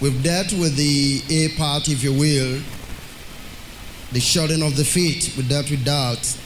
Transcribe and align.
We've 0.00 0.22
dealt 0.22 0.52
with 0.52 0.76
the 0.76 1.22
A 1.28 1.48
part, 1.56 1.88
if 1.88 2.04
you 2.04 2.12
will, 2.12 2.60
the 4.12 4.20
shutting 4.20 4.62
of 4.62 4.76
the 4.76 4.84
feet. 4.84 5.34
We 5.36 5.42
dealt 5.42 5.68
with 5.70 5.84
that 5.86 6.38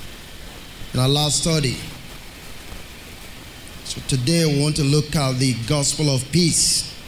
in 0.94 1.00
our 1.00 1.08
last 1.08 1.43
study. 1.43 1.77
So 3.85 4.01
today 4.09 4.46
we 4.46 4.62
want 4.62 4.77
to 4.77 4.85
look 4.85 5.15
at 5.15 5.38
the 5.38 5.54
gospel 5.67 6.09
of 6.09 6.25
peace. 6.33 6.99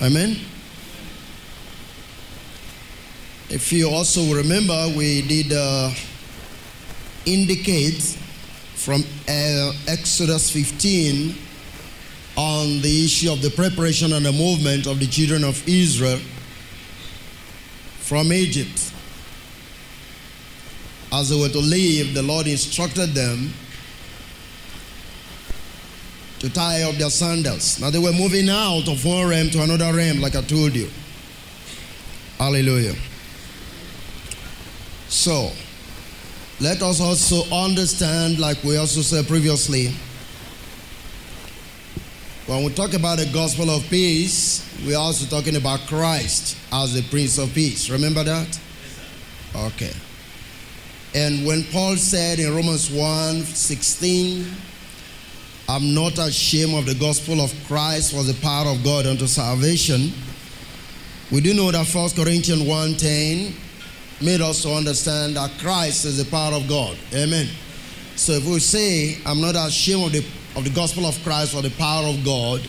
Amen. 0.00 0.36
If 3.50 3.72
you 3.72 3.90
also 3.90 4.32
remember, 4.32 4.92
we 4.96 5.22
did 5.22 5.52
uh, 5.52 5.90
indicate 7.24 8.00
from 8.76 9.02
uh, 9.28 9.72
Exodus 9.88 10.50
15 10.50 11.34
on 12.36 12.82
the 12.82 13.04
issue 13.04 13.32
of 13.32 13.40
the 13.40 13.50
preparation 13.50 14.12
and 14.12 14.24
the 14.24 14.32
movement 14.32 14.86
of 14.86 15.00
the 15.00 15.06
children 15.06 15.42
of 15.42 15.66
Israel 15.66 16.18
from 18.00 18.32
Egypt. 18.32 18.92
As 21.12 21.30
they 21.30 21.40
were 21.40 21.48
to 21.48 21.58
leave, 21.58 22.14
the 22.14 22.22
Lord 22.22 22.46
instructed 22.46 23.14
them 23.14 23.52
to 26.40 26.50
tie 26.50 26.82
up 26.82 26.94
their 26.96 27.10
sandals. 27.10 27.80
Now 27.80 27.90
they 27.90 27.98
were 27.98 28.12
moving 28.12 28.48
out 28.50 28.86
of 28.88 29.04
one 29.04 29.28
realm 29.28 29.50
to 29.50 29.62
another 29.62 29.96
realm, 29.96 30.20
like 30.20 30.36
I 30.36 30.42
told 30.42 30.74
you. 30.74 30.90
Hallelujah. 32.38 32.94
So, 35.08 35.52
let 36.60 36.82
us 36.82 37.00
also 37.00 37.44
understand, 37.54 38.38
like 38.38 38.62
we 38.62 38.76
also 38.76 39.00
said 39.00 39.26
previously, 39.26 39.94
when 42.46 42.62
we 42.62 42.72
talk 42.72 42.94
about 42.94 43.18
the 43.18 43.26
gospel 43.26 43.70
of 43.70 43.82
peace, 43.90 44.62
we're 44.86 44.96
also 44.98 45.26
talking 45.26 45.56
about 45.56 45.80
Christ 45.80 46.56
as 46.72 46.94
the 46.94 47.02
Prince 47.10 47.38
of 47.38 47.52
Peace. 47.52 47.90
Remember 47.90 48.22
that? 48.22 48.60
Okay. 49.54 49.92
And 51.14 51.44
when 51.44 51.64
Paul 51.64 51.96
said 51.96 52.38
in 52.38 52.54
Romans 52.54 52.90
1 52.90 53.42
16, 53.42 54.46
I'm 55.68 55.92
not 55.92 56.18
ashamed 56.18 56.74
of 56.74 56.86
the 56.86 56.94
gospel 56.94 57.40
of 57.40 57.52
Christ 57.66 58.12
for 58.14 58.22
the 58.22 58.34
power 58.34 58.68
of 58.68 58.84
God 58.84 59.06
unto 59.06 59.26
salvation. 59.26 60.12
We 61.32 61.40
do 61.40 61.52
know 61.54 61.72
that 61.72 61.86
1 61.86 62.10
Corinthians 62.10 62.62
1:10 62.62 63.52
made 64.20 64.40
us 64.40 64.62
to 64.62 64.72
understand 64.72 65.36
that 65.36 65.50
Christ 65.58 66.04
is 66.04 66.18
the 66.18 66.30
power 66.30 66.54
of 66.54 66.68
God. 66.68 66.96
Amen. 67.12 67.48
So 68.14 68.32
if 68.32 68.46
we 68.46 68.60
say, 68.60 69.18
I'm 69.26 69.40
not 69.40 69.56
ashamed 69.56 70.06
of 70.06 70.12
the, 70.12 70.24
of 70.56 70.64
the 70.64 70.70
gospel 70.70 71.06
of 71.06 71.22
Christ 71.22 71.54
or 71.54 71.62
the 71.62 71.70
power 71.70 72.06
of 72.06 72.24
God, 72.24 72.66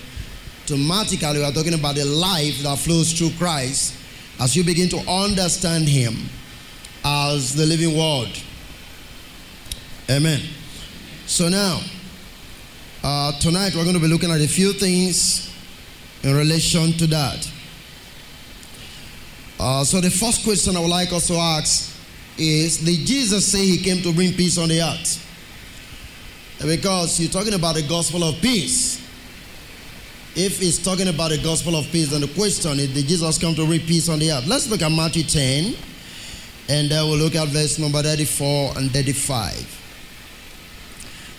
automatically 0.63 1.39
we 1.39 1.43
are 1.43 1.51
talking 1.51 1.73
about 1.73 1.95
the 1.95 2.05
life 2.05 2.59
that 2.63 2.77
flows 2.77 3.13
through 3.13 3.31
Christ 3.37 3.95
as 4.39 4.55
you 4.55 4.63
begin 4.63 4.89
to 4.89 4.97
understand 5.09 5.87
Him 5.87 6.15
as 7.03 7.55
the 7.55 7.65
living 7.65 7.97
word. 7.97 8.29
Amen. 10.09 10.41
So 11.25 11.49
now, 11.49 11.79
uh, 13.03 13.31
tonight 13.39 13.73
we're 13.75 13.83
going 13.83 13.95
to 13.95 14.01
be 14.01 14.07
looking 14.07 14.31
at 14.31 14.41
a 14.41 14.47
few 14.47 14.73
things 14.73 15.53
in 16.23 16.35
relation 16.35 16.91
to 16.93 17.07
that. 17.07 17.51
Uh, 19.59 19.83
so 19.83 20.01
the 20.01 20.09
first 20.09 20.43
question 20.43 20.75
I 20.75 20.81
would 20.81 20.89
like 20.89 21.11
us 21.13 21.27
to 21.27 21.35
ask 21.35 21.95
is 22.37 22.77
Did 22.77 23.05
Jesus 23.07 23.49
say 23.51 23.65
he 23.65 23.77
came 23.77 24.01
to 24.03 24.13
bring 24.13 24.33
peace 24.33 24.57
on 24.57 24.69
the 24.69 24.81
earth? 24.81 25.23
Because 26.65 27.19
you're 27.19 27.29
talking 27.29 27.53
about 27.53 27.75
the 27.75 27.83
gospel 27.83 28.23
of 28.23 28.41
peace. 28.41 29.03
If 30.35 30.61
it's 30.61 30.77
talking 30.77 31.07
about 31.07 31.29
the 31.29 31.37
gospel 31.37 31.75
of 31.75 31.85
peace, 31.91 32.11
then 32.11 32.21
the 32.21 32.27
question 32.27 32.79
is 32.79 32.93
Did 32.93 33.07
Jesus 33.07 33.37
come 33.37 33.55
to 33.55 33.65
bring 33.65 33.79
peace 33.81 34.09
on 34.09 34.19
the 34.19 34.31
earth? 34.31 34.45
Let's 34.47 34.69
look 34.69 34.81
at 34.81 34.91
Matthew 34.91 35.23
10, 35.23 35.75
and 36.69 36.89
then 36.89 37.07
we'll 37.07 37.17
look 37.17 37.35
at 37.35 37.47
verse 37.49 37.79
number 37.79 38.01
34 38.01 38.77
and 38.77 38.91
35. 38.91 39.77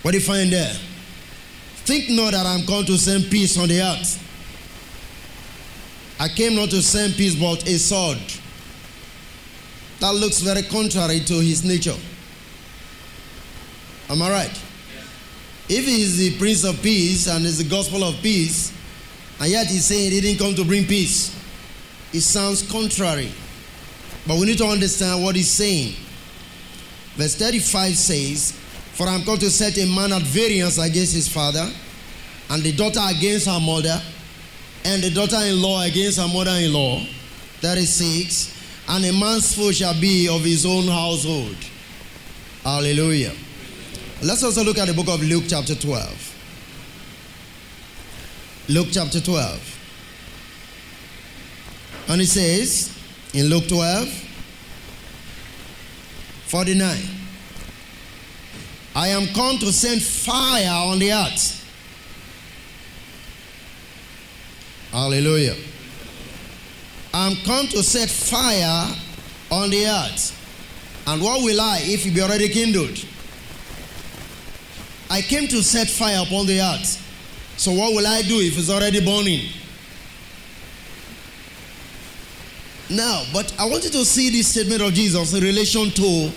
What 0.02 0.12
do 0.12 0.18
you 0.18 0.24
find 0.24 0.52
there? 0.52 0.74
Think 1.84 2.10
not 2.10 2.32
that 2.32 2.46
I'm 2.46 2.66
come 2.66 2.84
to 2.84 2.98
send 2.98 3.30
peace 3.30 3.58
on 3.58 3.68
the 3.68 3.80
earth. 3.80 4.24
I 6.20 6.28
came 6.28 6.54
not 6.54 6.70
to 6.70 6.82
send 6.82 7.14
peace, 7.14 7.34
but 7.34 7.66
a 7.68 7.78
sword. 7.78 8.18
That 10.00 10.14
looks 10.14 10.40
very 10.40 10.62
contrary 10.62 11.20
to 11.20 11.34
his 11.34 11.64
nature. 11.64 11.96
Am 14.08 14.22
I 14.22 14.30
right? 14.30 14.62
If 15.68 15.84
he 15.84 16.00
is 16.02 16.16
the 16.16 16.38
Prince 16.38 16.64
of 16.64 16.82
Peace 16.82 17.26
and 17.26 17.44
is 17.44 17.58
the 17.58 17.68
gospel 17.68 18.02
of 18.02 18.16
peace, 18.22 18.72
and 19.38 19.50
yet 19.50 19.66
he's 19.66 19.84
saying 19.84 20.12
he 20.12 20.20
didn't 20.20 20.38
come 20.38 20.54
to 20.54 20.64
bring 20.64 20.86
peace, 20.86 21.34
it 22.12 22.22
sounds 22.22 22.62
contrary. 22.70 23.30
But 24.26 24.38
we 24.38 24.46
need 24.46 24.58
to 24.58 24.66
understand 24.66 25.22
what 25.22 25.36
he's 25.36 25.50
saying. 25.50 25.94
Verse 27.16 27.34
35 27.34 27.96
says, 27.96 28.52
For 28.94 29.06
I 29.06 29.14
am 29.14 29.24
come 29.24 29.38
to 29.38 29.50
set 29.50 29.76
a 29.76 29.86
man 29.86 30.12
at 30.12 30.22
variance 30.22 30.78
against 30.78 31.14
his 31.14 31.28
father, 31.28 31.68
and 32.50 32.62
the 32.62 32.72
daughter 32.72 33.00
against 33.10 33.46
her 33.46 33.60
mother, 33.60 34.00
and 34.84 35.02
the 35.02 35.10
daughter 35.10 35.44
in 35.44 35.60
law 35.60 35.82
against 35.82 36.18
her 36.18 36.28
mother 36.28 36.52
in 36.52 36.72
law. 36.72 37.00
36. 37.60 38.54
And 38.88 39.04
a 39.04 39.12
man's 39.12 39.54
foe 39.54 39.70
shall 39.70 40.00
be 40.00 40.28
of 40.28 40.42
his 40.42 40.64
own 40.64 40.86
household. 40.86 41.56
Hallelujah. 42.64 43.34
Let's 44.20 44.42
also 44.42 44.64
look 44.64 44.78
at 44.78 44.88
the 44.88 44.94
book 44.94 45.08
of 45.08 45.22
Luke, 45.22 45.44
chapter 45.46 45.76
12. 45.76 46.34
Luke, 48.68 48.88
chapter 48.90 49.20
12. 49.20 49.78
And 52.08 52.20
it 52.20 52.26
says 52.26 52.98
in 53.32 53.46
Luke 53.46 53.68
12, 53.68 54.08
49. 56.46 56.98
I 58.96 59.08
am 59.08 59.26
come 59.28 59.58
to 59.58 59.72
send 59.72 60.02
fire 60.02 60.90
on 60.90 60.98
the 60.98 61.12
earth. 61.12 61.54
Hallelujah. 64.90 65.54
I'm 67.14 67.36
come 67.44 67.68
to 67.68 67.82
set 67.84 68.08
fire 68.10 68.92
on 69.50 69.70
the 69.70 69.86
earth. 69.86 70.34
And 71.06 71.22
what 71.22 71.42
will 71.44 71.60
I 71.60 71.78
if 71.82 72.04
it 72.04 72.14
be 72.14 72.20
already 72.20 72.48
kindled? 72.48 73.04
I 75.10 75.22
came 75.22 75.48
to 75.48 75.62
set 75.62 75.88
fire 75.88 76.22
upon 76.22 76.46
the 76.46 76.60
earth. 76.60 77.04
So 77.56 77.72
what 77.72 77.92
will 77.92 78.06
I 78.06 78.22
do 78.22 78.40
if 78.40 78.58
it's 78.58 78.70
already 78.70 79.04
burning? 79.04 79.48
Now, 82.90 83.24
but 83.32 83.54
I 83.58 83.66
want 83.66 83.84
you 83.84 83.90
to 83.90 84.04
see 84.04 84.30
this 84.30 84.48
statement 84.48 84.80
of 84.80 84.94
Jesus 84.94 85.34
in 85.34 85.42
relation 85.42 85.90
to 85.90 86.30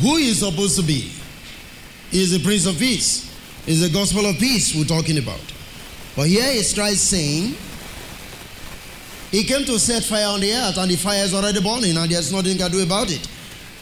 who 0.00 0.16
he 0.16 0.30
is 0.30 0.38
supposed 0.38 0.76
to 0.76 0.82
be. 0.82 1.12
He 2.10 2.22
is 2.22 2.30
the 2.30 2.42
Prince 2.42 2.66
of 2.66 2.78
Peace. 2.78 3.26
Is 3.66 3.82
the 3.82 3.90
gospel 3.90 4.24
of 4.24 4.38
peace 4.38 4.74
we're 4.74 4.84
talking 4.84 5.18
about. 5.18 5.42
But 6.16 6.28
here 6.28 6.50
he 6.50 6.62
tries 6.72 7.02
saying, 7.02 7.54
he 9.30 9.44
came 9.44 9.66
to 9.66 9.78
set 9.78 10.04
fire 10.04 10.28
on 10.28 10.40
the 10.40 10.50
earth, 10.54 10.78
and 10.78 10.90
the 10.90 10.96
fire 10.96 11.22
is 11.22 11.34
already 11.34 11.60
burning, 11.60 11.98
and 11.98 12.10
there's 12.10 12.32
nothing 12.32 12.52
he 12.52 12.58
can 12.58 12.70
do 12.70 12.82
about 12.82 13.10
it. 13.10 13.28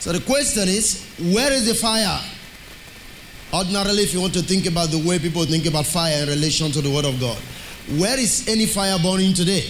So 0.00 0.12
the 0.12 0.20
question 0.20 0.66
is, 0.66 1.06
where 1.32 1.52
is 1.52 1.66
the 1.66 1.74
fire? 1.74 2.20
Ordinarily, 3.52 4.02
if 4.02 4.12
you 4.12 4.20
want 4.20 4.34
to 4.34 4.42
think 4.42 4.66
about 4.66 4.90
the 4.90 4.98
way 4.98 5.18
people 5.18 5.44
think 5.44 5.66
about 5.66 5.86
fire 5.86 6.22
in 6.22 6.28
relation 6.28 6.70
to 6.72 6.80
the 6.80 6.90
Word 6.90 7.04
of 7.04 7.18
God, 7.20 7.38
where 7.98 8.18
is 8.18 8.48
any 8.48 8.66
fire 8.66 8.98
burning 8.98 9.32
today? 9.32 9.64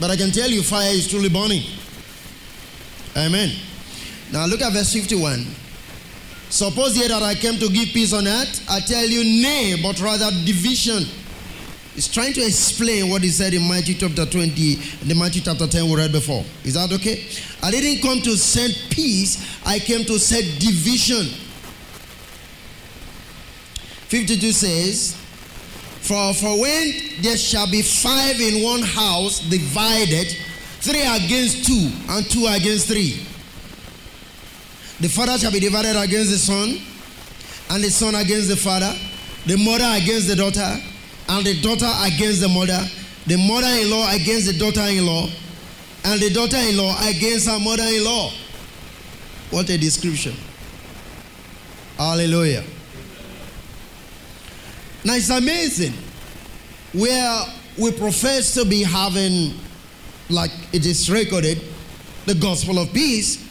But 0.00 0.10
I 0.10 0.16
can 0.16 0.30
tell 0.30 0.48
you, 0.48 0.62
fire 0.62 0.90
is 0.90 1.08
truly 1.08 1.28
burning. 1.28 1.62
Amen. 3.16 3.50
Now 4.32 4.46
look 4.46 4.62
at 4.62 4.72
verse 4.72 4.92
51. 4.92 5.46
Suppose 6.48 6.96
ye 6.96 7.06
that 7.08 7.22
I 7.22 7.34
came 7.34 7.58
to 7.58 7.68
give 7.68 7.88
peace 7.88 8.12
on 8.12 8.26
earth, 8.26 8.64
I 8.68 8.80
tell 8.80 9.04
you, 9.04 9.42
nay, 9.42 9.76
but 9.82 10.00
rather 10.00 10.30
division. 10.44 11.04
He's 11.94 12.08
trying 12.08 12.32
to 12.32 12.40
explain 12.40 13.08
what 13.08 13.22
he 13.22 13.28
said 13.28 13.54
in 13.54 13.68
Matthew 13.68 13.94
chapter 13.94 14.26
20 14.26 14.74
and 15.02 15.10
the 15.10 15.14
Matthew 15.14 15.42
chapter 15.42 15.66
10 15.66 15.88
we 15.88 15.96
read 15.96 16.10
before. 16.10 16.44
Is 16.64 16.74
that 16.74 16.90
okay? 16.92 17.24
I 17.62 17.70
didn't 17.70 18.02
come 18.02 18.20
to 18.22 18.36
send 18.36 18.74
peace, 18.90 19.60
I 19.64 19.78
came 19.78 20.04
to 20.06 20.18
set 20.18 20.42
division. 20.58 21.26
52 24.08 24.52
says, 24.52 25.16
for, 26.04 26.34
for 26.34 26.60
when 26.60 26.92
there 27.22 27.36
shall 27.38 27.70
be 27.70 27.80
five 27.80 28.38
in 28.38 28.62
one 28.62 28.82
house 28.82 29.40
divided, 29.48 30.36
three 30.80 31.00
against 31.00 31.64
two, 31.66 31.88
and 32.10 32.30
two 32.30 32.46
against 32.46 32.88
three. 32.88 33.24
The 35.00 35.08
father 35.08 35.38
shall 35.38 35.50
be 35.50 35.60
divided 35.60 35.96
against 35.96 36.30
the 36.30 36.36
son, 36.36 36.78
and 37.70 37.82
the 37.82 37.90
son 37.90 38.14
against 38.14 38.48
the 38.48 38.56
father, 38.56 38.92
the 39.46 39.56
mother 39.56 39.88
against 39.96 40.28
the 40.28 40.36
daughter, 40.36 40.76
and 41.30 41.46
the 41.46 41.60
daughter 41.62 41.90
against 42.04 42.42
the 42.42 42.48
mother, 42.48 42.84
the 43.26 43.38
mother 43.38 43.66
in 43.66 43.90
law 43.90 44.12
against 44.12 44.46
the 44.46 44.58
daughter 44.58 44.86
in 44.90 45.06
law, 45.06 45.26
and 46.04 46.20
the 46.20 46.28
daughter 46.30 46.58
in 46.58 46.76
law 46.76 46.94
against 47.08 47.48
her 47.48 47.58
mother 47.58 47.82
in 47.84 48.04
law. 48.04 48.30
What 49.50 49.70
a 49.70 49.78
description! 49.78 50.34
Hallelujah. 51.96 52.64
Now 55.04 55.14
it's 55.14 55.30
amazing 55.30 55.92
where 56.94 57.44
we 57.76 57.92
profess 57.92 58.54
to 58.54 58.64
be 58.64 58.82
having, 58.82 59.54
like 60.30 60.50
it 60.72 60.86
is 60.86 61.10
recorded, 61.10 61.62
the 62.24 62.34
gospel 62.34 62.78
of 62.78 62.92
peace, 62.92 63.42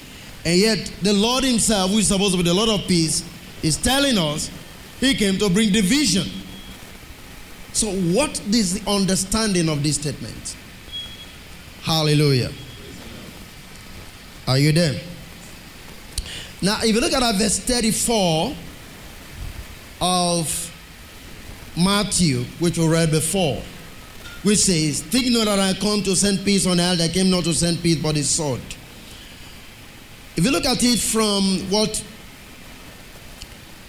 and 0.46 0.58
yet 0.58 0.92
the 1.02 1.14
Lord 1.14 1.44
Himself, 1.44 1.92
who 1.92 1.98
is 1.98 2.08
supposed 2.08 2.32
to 2.32 2.38
be 2.38 2.44
the 2.44 2.54
Lord 2.54 2.70
of 2.70 2.88
peace, 2.88 3.24
is 3.62 3.78
telling 3.78 4.18
us 4.18 4.50
He 5.00 5.14
came 5.14 5.38
to 5.38 5.50
bring 5.50 5.72
division. 5.72 6.28
So, 7.74 7.92
what 7.92 8.40
is 8.48 8.80
the 8.80 8.90
understanding 8.90 9.70
of 9.70 9.84
this 9.84 9.96
statement? 9.96 10.56
Hallelujah. 11.84 12.52
Are 14.48 14.58
you 14.58 14.72
there? 14.72 15.00
Now, 16.62 16.80
if 16.82 16.96
you 16.96 17.02
look 17.02 17.14
at 17.14 17.36
verse 17.36 17.60
34 17.60 18.56
of 20.02 20.63
Matthew, 21.78 22.44
which 22.60 22.78
we 22.78 22.88
read 22.88 23.12
before, 23.12 23.62
which 24.44 24.60
says, 24.60 25.02
Think 25.02 25.32
not 25.32 25.46
that 25.46 25.60
I 25.60 25.74
come 25.74 26.04
to 26.04 26.16
send 26.16 26.44
peace 26.46 26.68
on 26.68 26.80
earth, 26.80 27.02
I 27.02 27.08
came 27.08 27.30
not 27.30 27.46
to 27.46 27.54
send 27.54 27.82
peace 27.82 28.02
but 28.02 28.16
a 28.16 28.24
sword. 28.24 28.62
If 30.36 30.44
you 30.44 30.52
look 30.52 30.66
at 30.66 30.84
it 30.84 31.00
from 31.00 31.70
what 31.70 32.04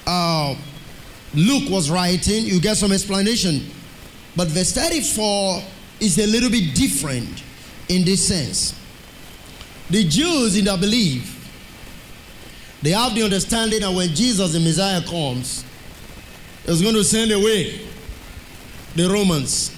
uh, 0.07 0.55
Luke 1.35 1.71
was 1.71 1.91
writing, 1.91 2.45
you 2.45 2.61
get 2.61 2.77
some 2.77 2.93
explanation. 2.93 3.71
But 4.37 4.49
verse 4.49 4.73
34 4.73 5.63
is 6.01 6.19
a 6.19 6.27
little 6.27 6.51
bit 6.51 6.75
different 6.75 7.43
in 7.89 8.05
this 8.05 8.27
sense. 8.27 8.79
The 9.91 10.05
Jews 10.05 10.57
in 10.57 10.65
their 10.65 10.79
belief, 10.79 11.31
they 12.83 12.91
have 12.91 13.15
the 13.15 13.23
understanding 13.23 13.81
that 13.81 13.93
when 13.93 14.09
Jesus, 14.09 14.53
the 14.53 14.61
Messiah, 14.61 15.03
comes, 15.03 15.65
He's 16.67 16.81
going 16.81 16.95
to 16.95 17.05
send 17.05 17.31
away 17.31 17.81
the 18.95 19.09
Romans. 19.09 19.77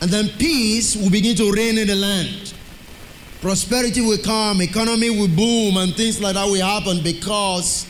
And 0.00 0.10
then 0.10 0.28
peace 0.38 0.96
will 0.96 1.10
begin 1.10 1.36
to 1.36 1.52
reign 1.52 1.78
in 1.78 1.86
the 1.86 1.94
land. 1.94 2.54
Prosperity 3.40 4.00
will 4.00 4.18
come, 4.18 4.60
economy 4.60 5.10
will 5.10 5.28
boom, 5.28 5.76
and 5.76 5.94
things 5.94 6.20
like 6.20 6.34
that 6.34 6.44
will 6.46 6.64
happen 6.64 7.02
because 7.02 7.86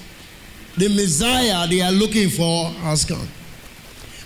the 0.77 0.89
Messiah 0.89 1.67
they 1.67 1.81
are 1.81 1.93
looking 1.93 2.29
for 2.29 2.67
has 2.83 3.05
come. 3.05 3.27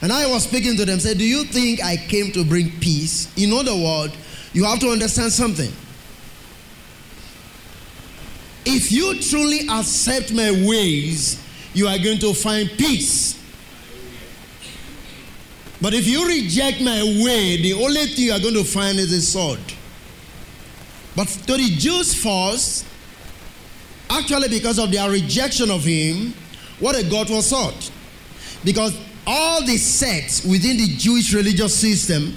And 0.02 0.12
I 0.12 0.26
was 0.26 0.44
speaking 0.44 0.76
to 0.76 0.84
them, 0.84 1.00
said, 1.00 1.16
Do 1.16 1.24
you 1.24 1.44
think 1.44 1.82
I 1.82 1.96
came 1.96 2.30
to 2.32 2.44
bring 2.44 2.70
peace? 2.78 3.32
In 3.38 3.52
other 3.52 3.74
words, 3.74 4.14
you 4.52 4.64
have 4.64 4.78
to 4.80 4.88
understand 4.88 5.32
something. 5.32 5.72
If 8.66 8.92
you 8.92 9.20
truly 9.20 9.66
accept 9.68 10.32
my 10.32 10.50
ways, 10.66 11.42
you 11.72 11.86
are 11.86 11.98
going 11.98 12.18
to 12.18 12.34
find 12.34 12.68
peace. 12.70 13.40
But 15.80 15.94
if 15.94 16.06
you 16.06 16.26
reject 16.26 16.80
my 16.80 17.02
way, 17.24 17.60
the 17.60 17.74
only 17.74 18.06
thing 18.06 18.26
you 18.26 18.32
are 18.32 18.40
going 18.40 18.54
to 18.54 18.64
find 18.64 18.98
is 18.98 19.12
a 19.12 19.20
sword. 19.20 19.60
But 21.16 21.28
to 21.28 21.56
the 21.56 21.76
Jews 21.76 22.14
first, 22.14 22.86
actually 24.10 24.48
because 24.48 24.78
of 24.78 24.90
their 24.90 25.10
rejection 25.10 25.70
of 25.70 25.84
him, 25.84 26.34
what 26.80 26.96
a 26.96 27.08
God 27.08 27.30
was 27.30 27.46
sought. 27.46 27.90
Because 28.64 28.98
all 29.26 29.64
the 29.64 29.76
sects 29.76 30.44
within 30.44 30.76
the 30.76 30.88
Jewish 30.96 31.32
religious 31.32 31.78
system 31.78 32.34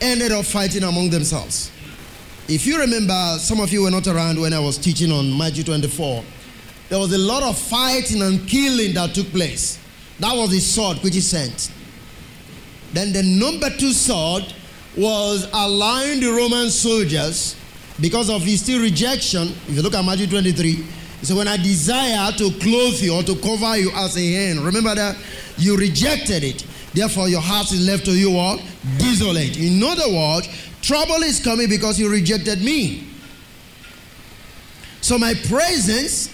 ended 0.00 0.32
up 0.32 0.44
fighting 0.44 0.82
among 0.82 1.10
themselves. 1.10 1.70
If 2.48 2.66
you 2.66 2.78
remember, 2.78 3.36
some 3.38 3.60
of 3.60 3.72
you 3.72 3.82
were 3.82 3.90
not 3.90 4.06
around 4.06 4.40
when 4.40 4.52
I 4.52 4.58
was 4.58 4.78
teaching 4.78 5.12
on 5.12 5.36
Matthew 5.36 5.62
24. 5.64 6.24
There 6.88 6.98
was 6.98 7.12
a 7.12 7.18
lot 7.18 7.42
of 7.42 7.56
fighting 7.56 8.22
and 8.22 8.46
killing 8.48 8.94
that 8.94 9.14
took 9.14 9.28
place. 9.28 9.78
That 10.18 10.34
was 10.34 10.50
the 10.50 10.58
sword 10.58 10.98
which 10.98 11.14
he 11.14 11.20
sent. 11.20 11.70
Then 12.92 13.12
the 13.12 13.22
number 13.22 13.70
two 13.70 13.92
sword 13.92 14.44
was 14.96 15.48
allowing 15.52 16.20
the 16.20 16.30
Roman 16.32 16.70
soldiers, 16.70 17.56
because 18.00 18.30
of 18.30 18.42
his 18.42 18.62
still 18.62 18.80
rejection, 18.80 19.48
if 19.68 19.76
you 19.76 19.82
look 19.82 19.94
at 19.94 20.04
Matthew 20.04 20.26
23, 20.26 20.84
so 21.22 21.36
When 21.36 21.48
I 21.48 21.56
desire 21.58 22.32
to 22.32 22.50
clothe 22.60 23.00
you 23.00 23.14
or 23.14 23.22
to 23.22 23.34
cover 23.36 23.76
you 23.76 23.90
as 23.94 24.16
a 24.16 24.32
hen, 24.32 24.64
remember 24.64 24.94
that 24.94 25.16
you 25.58 25.76
rejected 25.76 26.42
it. 26.42 26.64
Therefore, 26.94 27.28
your 27.28 27.42
house 27.42 27.72
is 27.72 27.86
left 27.86 28.06
to 28.06 28.12
you 28.12 28.36
all 28.36 28.58
desolate. 28.98 29.58
In 29.58 29.82
other 29.82 30.08
words, 30.08 30.48
trouble 30.80 31.22
is 31.22 31.42
coming 31.42 31.68
because 31.68 32.00
you 32.00 32.10
rejected 32.10 32.62
me. 32.62 33.06
So 35.02 35.18
my 35.18 35.34
presence 35.48 36.30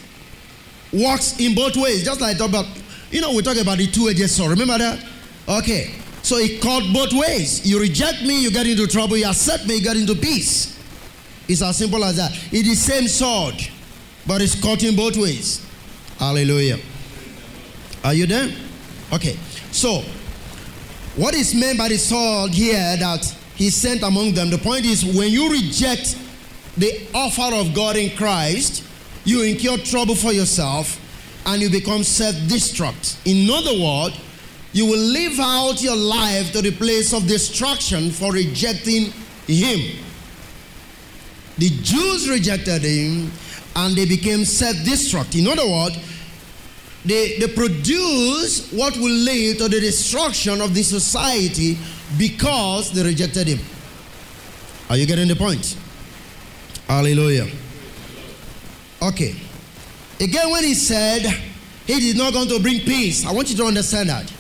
works 0.93 1.39
in 1.41 1.55
both 1.55 1.77
ways. 1.77 2.05
Just 2.05 2.21
like 2.21 2.37
I 2.37 2.39
talk 2.39 2.51
about, 2.51 2.67
you 3.11 3.21
know, 3.21 3.35
we 3.35 3.43
talk 3.43 3.57
about 3.57 3.79
the 3.79 3.89
two-edged 3.89 4.31
sword. 4.31 4.51
Remember 4.51 4.79
that? 4.79 5.05
Okay. 5.49 5.95
So 6.27 6.39
it 6.39 6.61
cut 6.61 6.83
both 6.93 7.13
ways. 7.13 7.65
You 7.65 7.79
reject 7.79 8.23
me, 8.23 8.43
you 8.43 8.51
get 8.51 8.67
into 8.67 8.89
trouble. 8.89 9.17
You 9.17 9.29
accept 9.29 9.65
me, 9.69 9.77
you 9.77 9.81
get 9.81 9.97
into 9.97 10.17
peace. 10.17 10.77
It's 11.47 11.63
as 11.63 11.77
simple 11.77 12.03
as 12.03 12.17
that. 12.17 12.33
It's 12.51 12.69
the 12.69 12.75
same 12.75 13.07
sword, 13.07 13.55
but 14.27 14.43
it's 14.43 14.61
cut 14.61 14.83
in 14.83 14.97
both 14.97 15.17
ways. 15.17 15.65
Hallelujah. 16.19 16.79
Are 18.03 18.13
you 18.13 18.27
there? 18.27 18.53
Okay. 19.13 19.37
So, 19.71 20.03
what 21.15 21.33
is 21.37 21.55
meant 21.55 21.79
by 21.79 21.91
the 21.91 21.97
sword 21.97 22.51
here 22.51 22.97
that 22.97 23.25
he 23.55 23.71
sent 23.71 24.03
among 24.03 24.35
them? 24.35 24.51
The 24.51 24.59
point 24.59 24.85
is 24.85 25.05
when 25.05 25.31
you 25.31 25.49
reject 25.49 26.19
the 26.77 27.07
offer 27.15 27.55
of 27.55 27.73
God 27.73 27.95
in 27.95 28.17
Christ, 28.17 28.83
you 29.25 29.45
incur 29.45 29.77
trouble 29.77 30.17
for 30.17 30.33
yourself 30.33 31.01
and 31.47 31.63
you 31.63 31.71
become 31.71 32.03
self 32.03 32.35
destruct. 32.35 33.17
In 33.25 33.49
other 33.49 33.81
words, 33.81 34.21
you 34.73 34.87
will 34.87 34.99
live 34.99 35.39
out 35.41 35.83
your 35.83 35.97
life 35.97 36.53
to 36.53 36.63
the 36.63 36.73
place 36.73 37.13
of 37.13 37.27
destruction 37.27 38.11
for 38.11 38.33
rejecting 38.33 39.13
him. 39.47 40.05
The 41.59 41.71
Jews 41.83 42.29
rejected 42.29 42.83
him 42.83 43.31
and 43.75 43.95
they 43.97 44.05
became 44.05 44.45
self 44.45 44.77
destruct. 44.77 45.39
In 45.39 45.47
other 45.49 45.69
words, 45.69 45.97
they, 47.05 47.39
they 47.39 47.47
produce 47.49 48.71
what 48.73 48.97
will 48.97 49.05
lead 49.11 49.59
to 49.59 49.69
the 49.69 49.81
destruction 49.81 50.61
of 50.61 50.75
the 50.75 50.83
society 50.83 51.79
because 52.19 52.93
they 52.93 53.03
rejected 53.03 53.47
him. 53.47 53.61
Are 54.91 54.97
you 54.97 55.07
getting 55.07 55.29
the 55.29 55.37
point? 55.37 55.77
Hallelujah. 56.89 57.47
Okay. 59.03 59.35
Again, 60.21 60.51
when 60.51 60.65
he 60.65 60.75
said 60.75 61.23
he 61.87 62.01
did 62.01 62.17
not 62.17 62.33
going 62.33 62.49
to 62.49 62.59
bring 62.61 62.81
peace, 62.81 63.25
I 63.27 63.33
want 63.33 63.51
you 63.51 63.57
to 63.57 63.65
understand 63.65 64.09
that 64.09 64.33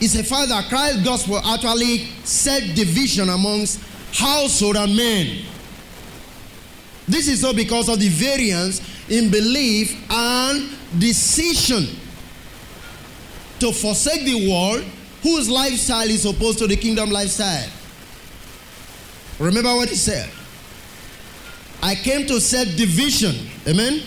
is 0.00 0.16
a 0.16 0.22
fact 0.24 0.48
that 0.48 0.68
Christ's 0.68 1.02
gospel 1.02 1.38
actually 1.38 2.06
set 2.24 2.74
division 2.74 3.28
amongst 3.28 3.80
household 4.12 4.76
and 4.76 4.96
men. 4.96 5.44
This 7.06 7.26
is 7.26 7.40
so 7.40 7.52
because 7.52 7.88
of 7.88 7.98
the 7.98 8.08
variance 8.08 8.80
in 9.08 9.30
belief 9.30 9.96
and 10.10 10.68
decision 10.98 11.86
to 13.60 13.72
forsake 13.72 14.24
the 14.24 14.50
world 14.50 14.84
whose 15.22 15.48
lifestyle 15.48 16.08
is 16.08 16.24
opposed 16.24 16.58
to 16.58 16.66
the 16.66 16.76
kingdom 16.76 17.10
lifestyle. 17.10 17.68
Remember 19.38 19.74
what 19.74 19.88
he 19.88 19.94
said. 19.94 20.30
I 21.82 21.94
came 21.94 22.26
to 22.26 22.40
set 22.40 22.76
division. 22.76 23.34
Amen. 23.66 24.02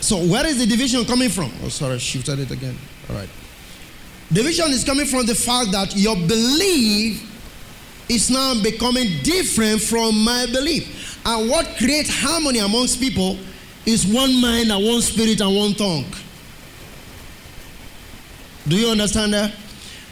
So 0.00 0.16
where 0.24 0.46
is 0.46 0.58
the 0.58 0.66
division 0.66 1.04
coming 1.04 1.28
from? 1.28 1.52
Oh, 1.62 1.68
sorry, 1.68 1.94
I 1.94 1.98
shifted 1.98 2.38
it 2.38 2.50
again. 2.50 2.76
All 3.08 3.16
right. 3.16 3.28
Division 4.32 4.70
is 4.70 4.84
coming 4.84 5.06
from 5.06 5.26
the 5.26 5.34
fact 5.34 5.72
that 5.72 5.96
your 5.96 6.14
belief 6.14 7.26
is 8.08 8.30
now 8.30 8.60
becoming 8.62 9.08
different 9.22 9.80
from 9.80 10.22
my 10.22 10.46
belief. 10.46 11.18
And 11.26 11.50
what 11.50 11.76
creates 11.76 12.10
harmony 12.22 12.60
amongst 12.60 13.00
people 13.00 13.38
is 13.84 14.06
one 14.06 14.40
mind 14.40 14.70
and 14.70 14.84
one 14.84 15.02
spirit 15.02 15.40
and 15.40 15.56
one 15.56 15.74
tongue. 15.74 16.04
Do 18.68 18.76
you 18.76 18.88
understand 18.88 19.34
that? 19.34 19.52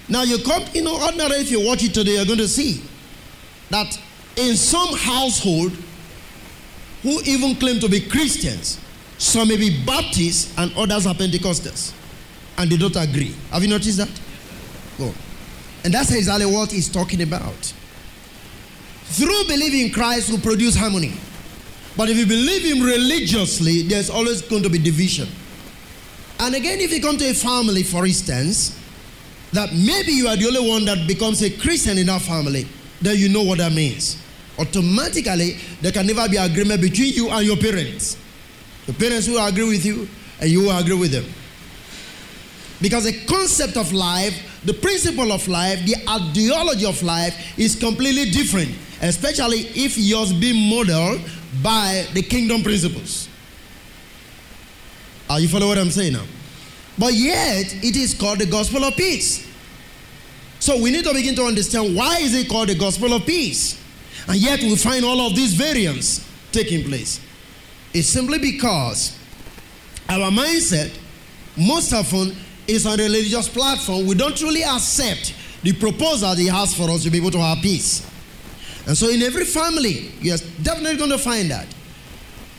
Now 0.09 0.23
you 0.23 0.39
come, 0.39 0.65
you 0.73 0.83
know, 0.83 1.01
ordinarily 1.01 1.37
if 1.37 1.51
you 1.51 1.65
watch 1.65 1.85
it 1.85 1.95
today, 1.95 2.17
you're 2.17 2.25
going 2.25 2.39
to 2.39 2.49
see 2.49 2.83
that 3.71 4.01
in 4.37 4.57
some 4.57 4.97
household 4.97 5.73
who 7.03 7.21
even 7.23 7.55
claim 7.55 7.79
to 7.81 7.89
be 7.89 8.01
Christians, 8.01 8.81
some 9.19 9.49
may 9.49 9.57
be 9.57 9.85
Baptists 9.85 10.53
and 10.59 10.73
others 10.77 11.07
are 11.07 11.15
Pentecostals 11.15 11.93
and 12.59 12.71
they 12.71 12.77
don't 12.77 12.97
agree. 12.97 13.35
Have 13.50 13.62
you 13.62 13.69
noticed 13.69 13.99
that? 13.99 14.11
Go. 14.99 15.12
And 15.85 15.95
that's 15.95 16.12
exactly 16.12 16.47
what 16.47 16.73
he's 16.73 16.88
talking 16.88 17.23
about. 17.23 17.73
Through 19.05 19.45
believing 19.47 19.91
Christ 19.93 20.31
will 20.31 20.41
produce 20.41 20.75
harmony. 20.75 21.15
But 21.97 22.11
if 22.11 22.17
you 22.17 22.27
believe 22.27 22.62
him 22.62 22.85
religiously, 22.85 23.83
there's 23.83 24.11
always 24.11 24.43
going 24.43 24.62
to 24.65 24.69
be 24.69 24.79
division. 24.79 25.29
And 26.41 26.55
again, 26.55 26.79
if 26.81 26.93
you 26.93 27.00
come 27.00 27.17
to 27.17 27.31
a 27.31 27.35
family, 27.35 27.83
for 27.83 28.07
instance, 28.07 28.79
that 29.53 29.73
maybe 29.73 30.12
you 30.12 30.29
are 30.29 30.37
the 30.37 30.47
only 30.47 30.69
one 30.69 30.85
that 30.85 31.09
becomes 31.09 31.43
a 31.43 31.50
Christian 31.50 31.97
in 31.99 32.07
that 32.07 32.23
family, 32.23 32.69
then 33.00 33.17
you 33.17 33.29
know 33.29 33.43
what 33.43 33.59
that 33.59 33.73
means. 33.73 34.23
Automatically, 34.59 35.57
there 35.81 35.93
can 35.93 36.07
never 36.07 36.29
be 36.29 36.37
agreement 36.37 36.81
between 36.81 37.15
you 37.15 37.31
and 37.31 37.47
your 37.47 37.57
parents. 37.57 38.17
Your 38.87 38.95
parents 38.95 39.29
will 39.29 39.45
agree 39.45 39.69
with 39.69 39.85
you, 39.85 40.09
and 40.41 40.50
you 40.50 40.62
will 40.62 40.77
agree 40.77 40.97
with 40.97 41.12
them. 41.12 41.25
Because 42.81 43.05
the 43.05 43.25
concept 43.27 43.77
of 43.77 43.93
life 43.93 44.49
the 44.65 44.75
principle 44.75 45.33
of 45.33 45.47
life, 45.49 45.85
the 45.87 45.97
ideology 46.09 46.85
of 46.85 47.03
life 47.03 47.59
is 47.59 47.77
completely 47.77 48.31
different, 48.31 48.71
especially 49.01 49.61
if 49.75 49.97
yours 49.97 50.33
be 50.33 50.53
modeled 50.69 51.21
by 51.63 52.07
the 52.13 52.23
kingdom 52.23 52.63
principles. 52.63 53.29
Are 55.31 55.39
you 55.39 55.49
following 55.49 55.69
what 55.69 55.79
I'm 55.79 55.91
saying 55.91 56.15
now? 56.15 56.25
But 56.99 57.13
yet, 57.15 57.73
it 57.85 57.97
is 57.97 58.15
called 58.15 58.41
the 58.41 58.47
gospel 58.47 58.85
of 58.85 58.97
peace. 58.97 59.47
So 60.59 60.83
we 60.83 60.91
need 60.91 61.05
to 61.05 61.15
begin 61.15 61.37
to 61.37 61.45
understand 61.45 61.95
why 61.95 62.19
is 62.19 62.35
it 62.35 62.49
called 62.49 62.69
the 62.69 62.75
gospel 62.75 63.13
of 63.13 63.25
peace? 63.25 63.81
And 64.27 64.37
yet 64.37 64.61
we 64.61 64.75
find 64.75 65.05
all 65.05 65.21
of 65.21 65.37
these 65.37 65.55
variants 65.55 66.27
taking 66.51 66.85
place. 66.85 67.21
It's 67.95 68.09
simply 68.09 68.39
because 68.39 69.17
our 70.09 70.31
mindset 70.31 70.99
most 71.57 71.93
often 71.93 72.35
is 72.69 72.87
on 72.87 73.01
a 73.01 73.05
religious 73.05 73.49
platform. 73.49 74.07
We 74.07 74.15
don't 74.15 74.37
truly 74.37 74.63
accept 74.63 75.35
the 75.63 75.73
proposal 75.73 76.35
he 76.35 76.47
has 76.47 76.75
for 76.75 76.89
us 76.91 77.03
to 77.05 77.11
be 77.11 77.17
able 77.17 77.31
to 77.33 77.41
have 77.41 77.59
peace. 77.59 78.09
And 78.87 78.97
so 78.97 79.09
in 79.09 79.23
every 79.23 79.45
family, 79.45 80.13
you're 80.21 80.37
definitely 80.63 80.97
going 80.97 81.11
to 81.11 81.19
find 81.19 81.51
that. 81.51 81.67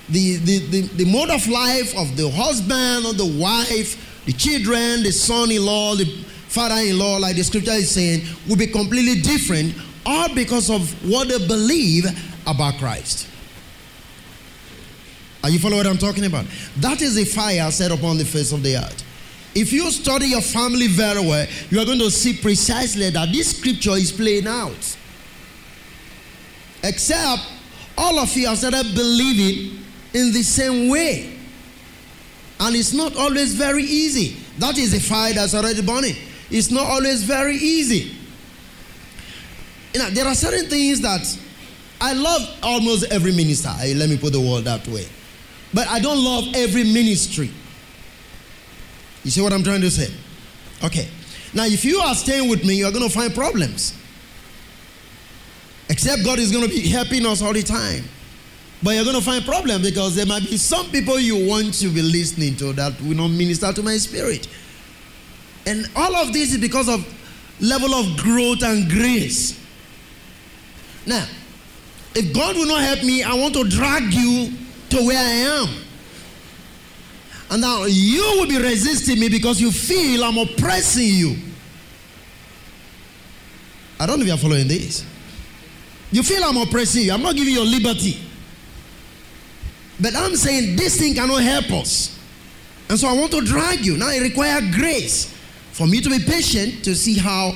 The, 0.09 0.37
the, 0.37 0.57
the, 0.67 0.81
the 0.81 1.05
mode 1.05 1.29
of 1.29 1.47
life 1.47 1.95
of 1.95 2.17
the 2.17 2.29
husband 2.29 3.05
or 3.05 3.13
the 3.13 3.39
wife, 3.39 4.25
the 4.25 4.33
children, 4.33 5.03
the 5.03 5.11
son 5.11 5.51
in 5.51 5.63
law, 5.63 5.95
the 5.95 6.05
father 6.47 6.81
in 6.81 6.97
law, 6.97 7.17
like 7.17 7.35
the 7.35 7.43
scripture 7.43 7.71
is 7.71 7.91
saying, 7.91 8.25
will 8.47 8.57
be 8.57 8.67
completely 8.67 9.21
different, 9.21 9.75
all 10.05 10.33
because 10.33 10.71
of 10.71 10.91
what 11.07 11.27
they 11.27 11.47
believe 11.47 12.05
about 12.47 12.79
Christ. 12.79 13.27
Are 15.43 15.49
you 15.49 15.59
following 15.59 15.77
what 15.77 15.87
I'm 15.87 15.97
talking 15.97 16.25
about? 16.25 16.45
That 16.77 17.01
is 17.01 17.17
a 17.17 17.25
fire 17.25 17.69
set 17.71 17.91
upon 17.91 18.17
the 18.17 18.25
face 18.25 18.51
of 18.51 18.63
the 18.63 18.77
earth. 18.77 19.05
If 19.55 19.73
you 19.73 19.89
study 19.91 20.27
your 20.27 20.41
family 20.41 20.87
very 20.87 21.21
well, 21.21 21.47
you 21.69 21.79
are 21.79 21.85
going 21.85 21.99
to 21.99 22.11
see 22.11 22.33
precisely 22.33 23.09
that 23.09 23.29
this 23.31 23.57
scripture 23.57 23.91
is 23.91 24.11
playing 24.11 24.47
out. 24.47 24.97
Except 26.83 27.41
all 27.97 28.19
of 28.19 28.35
you 28.37 28.47
have 28.47 28.57
started 28.57 28.95
believing 28.95 29.83
in 30.13 30.31
the 30.31 30.43
same 30.43 30.89
way. 30.89 31.37
And 32.59 32.75
it's 32.75 32.93
not 32.93 33.15
always 33.15 33.53
very 33.53 33.83
easy. 33.83 34.37
That 34.59 34.77
is 34.77 34.93
a 34.93 34.99
fire 34.99 35.33
that's 35.33 35.53
already 35.53 35.81
burning. 35.81 36.15
It's 36.51 36.71
not 36.71 36.85
always 36.85 37.23
very 37.23 37.55
easy. 37.55 38.15
You 39.93 39.99
know, 40.01 40.09
there 40.11 40.27
are 40.27 40.35
certain 40.35 40.69
things 40.69 41.01
that 41.01 41.21
I 42.01 42.13
love 42.13 42.41
almost 42.61 43.11
every 43.11 43.31
minister. 43.31 43.69
Let 43.95 44.09
me 44.09 44.17
put 44.17 44.33
the 44.33 44.41
word 44.41 44.65
that 44.65 44.87
way. 44.87 45.05
But 45.73 45.87
I 45.87 45.99
don't 45.99 46.23
love 46.23 46.55
every 46.55 46.83
ministry. 46.83 47.51
You 49.23 49.31
see 49.31 49.41
what 49.41 49.53
I'm 49.53 49.63
trying 49.63 49.81
to 49.81 49.91
say? 49.91 50.13
Okay. 50.83 51.07
Now, 51.53 51.65
if 51.65 51.83
you 51.83 51.99
are 51.99 52.15
staying 52.15 52.49
with 52.49 52.63
me, 52.63 52.75
you're 52.75 52.91
going 52.91 53.07
to 53.07 53.13
find 53.13 53.33
problems. 53.33 53.97
Except 55.89 56.23
God 56.23 56.39
is 56.39 56.51
going 56.51 56.63
to 56.63 56.69
be 56.69 56.87
helping 56.87 57.25
us 57.25 57.41
all 57.41 57.53
the 57.53 57.63
time. 57.63 58.03
But 58.81 58.91
you're 58.91 59.03
going 59.03 59.17
to 59.17 59.23
find 59.23 59.43
problems 59.43 59.85
because 59.89 60.15
there 60.15 60.25
might 60.25 60.43
be 60.43 60.55
some 60.55 60.89
people 60.91 61.19
you 61.19 61.47
want 61.47 61.73
to 61.75 61.89
be 61.89 62.01
listening 62.01 62.55
to 62.57 62.71
that 62.73 62.99
will 63.01 63.15
not 63.15 63.29
minister 63.29 63.73
to 63.73 63.83
my 63.83 63.97
spirit. 63.97 64.47
And 65.65 65.89
all 65.95 66.15
of 66.15 66.31
this 66.31 66.53
is 66.53 66.59
because 66.59 66.87
of 66.87 67.05
level 67.59 67.93
of 67.93 68.17
growth 68.17 68.63
and 68.63 68.89
grace. 68.89 69.59
Now, 71.05 71.25
if 72.15 72.33
God 72.33 72.55
will 72.55 72.67
not 72.67 72.81
help 72.81 73.03
me, 73.03 73.23
I 73.23 73.33
want 73.33 73.53
to 73.55 73.63
drag 73.65 74.13
you 74.13 74.53
to 74.91 74.97
where 75.05 75.17
I 75.17 75.61
am. 75.61 75.88
And 77.51 77.61
now 77.61 77.85
you 77.85 78.21
will 78.37 78.47
be 78.47 78.57
resisting 78.57 79.19
me 79.19 79.29
because 79.29 79.59
you 79.59 79.71
feel 79.71 80.23
I'm 80.23 80.37
oppressing 80.37 81.07
you. 81.07 81.35
I 83.99 84.05
don't 84.05 84.19
know 84.19 84.23
if 84.23 84.27
you're 84.27 84.37
following 84.37 84.67
this. 84.67 85.05
You 86.11 86.23
feel 86.23 86.43
I'm 86.43 86.57
oppressing 86.57 87.03
you. 87.03 87.11
I'm 87.11 87.21
not 87.21 87.35
giving 87.35 87.53
you 87.53 87.63
liberty. 87.63 88.19
But 89.99 90.15
I'm 90.15 90.35
saying 90.35 90.75
this 90.75 90.97
thing 90.99 91.15
cannot 91.15 91.41
help 91.41 91.71
us. 91.71 92.17
And 92.89 92.99
so 92.99 93.07
I 93.07 93.13
want 93.13 93.31
to 93.31 93.41
drag 93.41 93.85
you. 93.85 93.97
Now 93.97 94.09
it 94.09 94.21
requires 94.21 94.75
grace 94.75 95.33
for 95.73 95.85
me 95.85 96.01
to 96.01 96.09
be 96.09 96.19
patient 96.19 96.83
to 96.85 96.95
see 96.95 97.17
how 97.17 97.53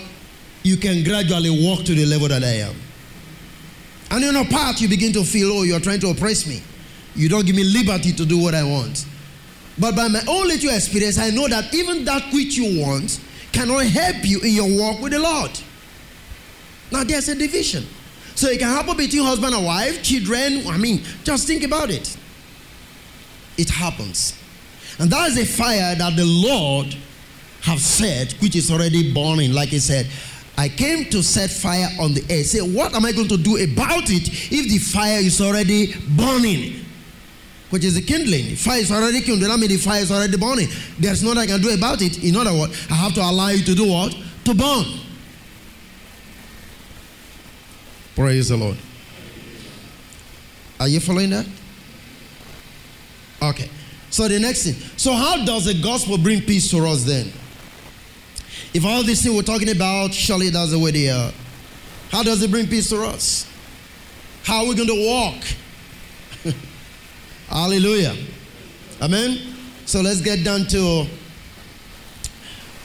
you 0.64 0.78
can 0.78 1.04
gradually 1.04 1.66
walk 1.66 1.86
to 1.86 1.96
the 1.96 2.06
level 2.06 2.28
that 2.28 2.44
I 2.44 2.68
am. 2.68 2.76
And 4.12 4.24
in 4.24 4.36
a 4.36 4.46
part, 4.46 4.80
you 4.82 4.88
begin 4.88 5.12
to 5.14 5.24
feel, 5.24 5.52
oh, 5.52 5.64
you're 5.64 5.80
trying 5.80 6.00
to 6.02 6.10
oppress 6.10 6.46
me. 6.46 6.62
You 7.16 7.30
don't 7.30 7.46
give 7.46 7.56
me 7.56 7.64
liberty 7.64 8.12
to 8.12 8.26
do 8.26 8.38
what 8.38 8.54
I 8.54 8.64
want. 8.64 9.06
But 9.78 9.96
by 9.96 10.08
my 10.08 10.22
own 10.28 10.48
little 10.48 10.70
experience, 10.70 11.18
I 11.18 11.32
know 11.32 11.48
that 11.48 11.74
even 11.74 12.06
that 12.06 12.32
which 12.32 12.56
you 12.56 12.82
want 12.82 13.20
cannot 13.52 13.86
help 13.86 14.18
you 14.24 14.40
in 14.42 14.54
your 14.54 14.80
walk 14.80 15.02
with 15.02 15.14
the 15.14 15.20
Lord. 15.20 15.52
Now, 16.92 17.04
there's 17.04 17.28
a 17.28 17.36
division. 17.36 17.86
So 18.36 18.48
it 18.50 18.60
can 18.60 18.70
happen 18.70 18.98
between 18.98 19.24
husband 19.24 19.54
and 19.54 19.66
wife, 19.66 20.04
children. 20.04 20.68
I 20.68 20.78
mean, 20.78 21.04
just 21.24 21.48
think 21.48 21.64
about 21.64 21.90
it. 21.90 22.16
It 23.58 23.70
happens. 23.70 24.38
And 25.00 25.10
that 25.12 25.32
is 25.32 25.38
a 25.38 25.46
fire 25.46 25.96
that 25.96 26.16
the 26.16 26.26
Lord 26.26 26.96
have 27.62 27.80
set, 27.80 28.34
which 28.34 28.56
is 28.56 28.70
already 28.70 29.14
burning. 29.14 29.54
Like 29.54 29.70
he 29.70 29.80
said, 29.80 30.08
I 30.58 30.70
came 30.70 31.06
to 31.06 31.24
set 31.24 31.50
fire 31.50 31.90
on 32.00 32.14
the 32.14 32.22
earth. 32.22 32.48
Say, 32.48 32.62
what 32.62 32.94
am 32.94 33.06
I 33.06 33.12
going 33.12 33.28
to 33.30 33.38
do 33.38 33.58
about 33.58 34.10
it 34.10 34.52
if 34.52 34.70
the 34.70 34.78
fire 34.78 35.20
is 35.20 35.42
already 35.42 35.96
burning? 36.16 36.83
Which 37.74 37.84
is 37.84 37.96
the 37.96 38.02
kindling. 38.04 38.56
Fire 38.56 38.82
is 38.82 38.92
already 38.92 39.20
kindled. 39.20 39.50
That 39.50 39.58
means 39.58 39.74
the 39.74 39.78
fire 39.80 40.02
is 40.02 40.12
already 40.12 40.38
burning. 40.38 40.68
There's 41.00 41.24
nothing 41.24 41.40
I 41.40 41.48
can 41.48 41.60
do 41.60 41.74
about 41.74 42.04
it. 42.04 42.24
In 42.24 42.36
other 42.36 42.54
words, 42.54 42.86
I 42.88 42.94
have 42.94 43.16
to 43.16 43.22
allow 43.22 43.48
you 43.50 43.64
to 43.64 43.74
do 43.74 43.90
what? 43.90 44.16
To 44.46 44.54
burn. 44.54 44.86
Praise 48.16 48.50
the 48.50 48.58
Lord. 48.58 48.78
Are 50.80 50.88
you 50.88 51.00
following 51.00 51.32
that? 51.32 51.48
Okay. 53.42 53.72
So 54.12 54.28
the 54.28 54.40
next 54.40 54.66
thing. 54.66 54.76
So 54.96 55.14
how 55.14 55.44
does 55.44 55.66
the 55.66 55.82
gospel 55.82 56.20
bring 56.20 56.42
peace 56.42 56.70
to 56.70 56.78
us 56.86 57.04
then? 57.06 57.34
If 58.76 58.86
all 58.86 59.02
these 59.02 59.24
things 59.24 59.36
we're 59.36 59.42
talking 59.42 59.76
about, 59.76 60.14
surely 60.14 60.52
that's 60.52 60.70
the 60.70 60.78
way 60.78 60.92
they 60.92 61.10
are. 61.10 61.32
How 62.12 62.22
does 62.22 62.44
it 62.44 62.52
bring 62.52 62.68
peace 62.68 62.90
to 62.90 63.04
us? 63.04 63.52
How 64.44 64.60
are 64.60 64.68
we 64.68 64.76
going 64.76 64.90
to 64.90 65.08
walk? 65.10 65.44
Hallelujah. 67.54 68.16
Amen. 69.00 69.38
So 69.86 70.02
let's 70.02 70.22
get 70.22 70.44
down 70.44 70.66
to, 70.70 71.06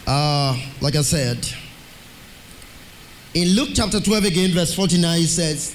uh, 0.06 0.60
like 0.82 0.94
I 0.94 1.00
said, 1.00 1.38
in 3.32 3.48
Luke 3.56 3.70
chapter 3.72 3.98
12 3.98 4.24
again, 4.26 4.50
verse 4.52 4.74
49, 4.74 5.20
he 5.20 5.24
says, 5.24 5.74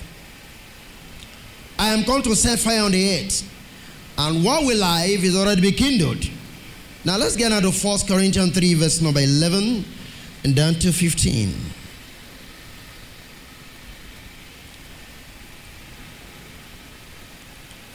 I 1.80 1.88
am 1.88 2.04
going 2.04 2.22
to 2.22 2.36
set 2.36 2.60
fire 2.60 2.84
on 2.84 2.92
the 2.92 3.16
earth, 3.18 3.52
and 4.20 4.46
what 4.46 4.64
will 4.64 4.78
live 4.78 5.24
is 5.24 5.36
already 5.36 5.62
be 5.62 5.72
kindled. 5.72 6.24
Now 7.04 7.18
let's 7.18 7.36
get 7.36 7.52
out 7.52 7.66
of 7.66 7.84
1 7.84 8.00
Corinthians 8.08 8.54
3, 8.54 8.76
verse 8.76 9.02
number 9.02 9.22
11 9.22 9.86
and 10.44 10.56
down 10.56 10.76
to 10.76 10.92
15. 10.92 11.52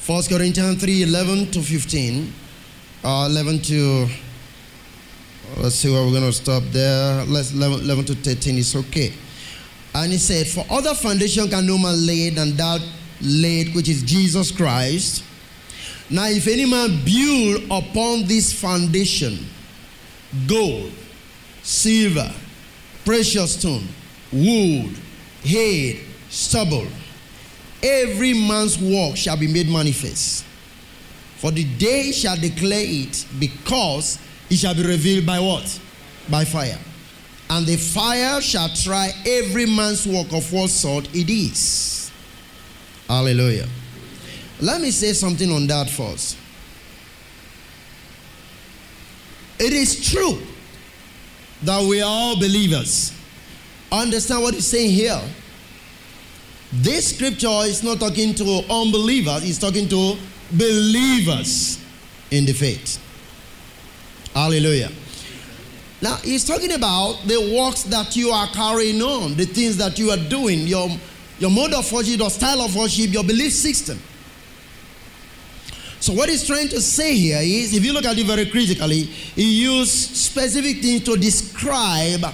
1 0.09 0.23
Corinthians 0.23 0.81
3 0.81 1.03
11 1.03 1.50
to 1.50 1.61
15. 1.61 2.33
Uh, 3.05 3.29
11 3.31 3.61
to, 3.61 4.09
let's 5.59 5.75
see 5.75 5.93
where 5.93 6.03
we're 6.03 6.12
going 6.12 6.23
to 6.23 6.33
stop 6.33 6.62
there. 6.73 7.27
Let's 7.27 7.53
11, 7.53 7.81
11 7.81 8.07
to 8.07 8.15
13 8.15 8.57
is 8.57 8.75
okay. 8.75 9.12
And 9.95 10.11
he 10.11 10.17
said, 10.17 10.47
For 10.47 10.65
other 10.71 10.95
foundation 10.95 11.50
can 11.50 11.67
no 11.67 11.77
man 11.77 12.07
lay 12.07 12.31
than 12.31 12.57
that 12.57 12.81
laid, 13.21 13.75
which 13.75 13.91
is 13.91 14.03
Jesus 14.03 14.50
Christ. 14.50 15.25
Now, 16.09 16.25
if 16.29 16.47
any 16.47 16.65
man 16.65 17.05
build 17.05 17.65
upon 17.65 18.27
this 18.27 18.50
foundation 18.50 19.45
gold, 20.47 20.91
silver, 21.62 22.33
precious 23.05 23.61
stone, 23.61 23.87
wood, 24.33 24.97
hay, 25.43 26.00
stubble, 26.31 26.87
every 27.82 28.35
man's 28.35 28.78
work 28.78 29.16
shall 29.16 29.37
be 29.37 29.47
made 29.47 29.68
manifest. 29.68 30.44
For 31.37 31.50
the 31.50 31.64
day 31.76 32.11
shall 32.12 32.37
declare 32.37 32.85
it, 32.85 33.25
because 33.38 34.18
it 34.50 34.56
shall 34.56 34.75
be 34.75 34.85
revealed 34.85 35.25
by 35.26 35.38
what? 35.38 35.80
By 36.30 36.44
fire. 36.44 36.78
And 37.50 37.64
the 37.64 37.76
fire 37.76 38.40
shall 38.40 38.68
try 38.68 39.11
every 39.26 39.66
man's 39.66 40.06
work 40.06 40.32
of 40.32 40.52
what 40.52 40.70
sort 40.70 41.08
it 41.14 41.30
is. 41.30 42.11
Hallelujah. 43.08 43.66
Let 44.61 44.80
me 44.80 44.90
say 44.90 45.12
something 45.12 45.50
on 45.50 45.66
that 45.68 45.88
first. 45.88 46.37
It 49.58 49.73
is 49.73 50.11
true 50.11 50.40
that 51.62 51.82
we 51.82 52.00
are 52.00 52.08
all 52.08 52.38
believers. 52.38 53.12
Understand 53.90 54.42
what 54.42 54.54
he's 54.54 54.66
saying 54.66 54.90
here? 54.90 55.20
This 56.72 57.14
scripture 57.14 57.64
is 57.64 57.82
not 57.82 57.98
talking 57.98 58.34
to 58.34 58.44
unbelievers, 58.70 59.48
it's 59.48 59.58
talking 59.58 59.88
to 59.88 60.16
believers 60.52 61.82
in 62.30 62.44
the 62.44 62.52
faith. 62.52 63.02
Hallelujah. 64.34 64.90
Now, 66.00 66.16
he's 66.16 66.44
talking 66.44 66.72
about 66.72 67.22
the 67.26 67.56
works 67.56 67.82
that 67.84 68.14
you 68.14 68.30
are 68.30 68.46
carrying 68.48 69.02
on, 69.02 69.34
the 69.34 69.46
things 69.46 69.76
that 69.78 69.98
you 69.98 70.10
are 70.10 70.28
doing, 70.28 70.60
your, 70.60 70.88
your 71.38 71.50
mode 71.50 71.72
of 71.72 71.90
worship, 71.90 72.20
your 72.20 72.30
style 72.30 72.60
of 72.60 72.76
worship, 72.76 73.12
your 73.12 73.25
belief 73.25 73.52
system. 73.52 73.98
So, 76.00 76.12
what 76.12 76.28
he's 76.28 76.46
trying 76.46 76.68
to 76.68 76.80
say 76.80 77.16
here 77.16 77.40
is 77.42 77.75
if 77.75 77.84
you 77.84 77.92
look 77.92 78.04
at 78.04 78.16
it 78.16 78.26
very 78.26 78.46
critically, 78.46 79.02
he 79.02 79.64
used 79.64 79.90
specific 79.90 80.80
things 80.82 81.02
to 81.04 81.16
describe 81.16 82.32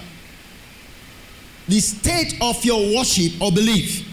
the 1.66 1.80
state 1.80 2.36
of 2.42 2.62
your 2.64 2.94
worship 2.94 3.40
or 3.40 3.50
belief. 3.50 4.10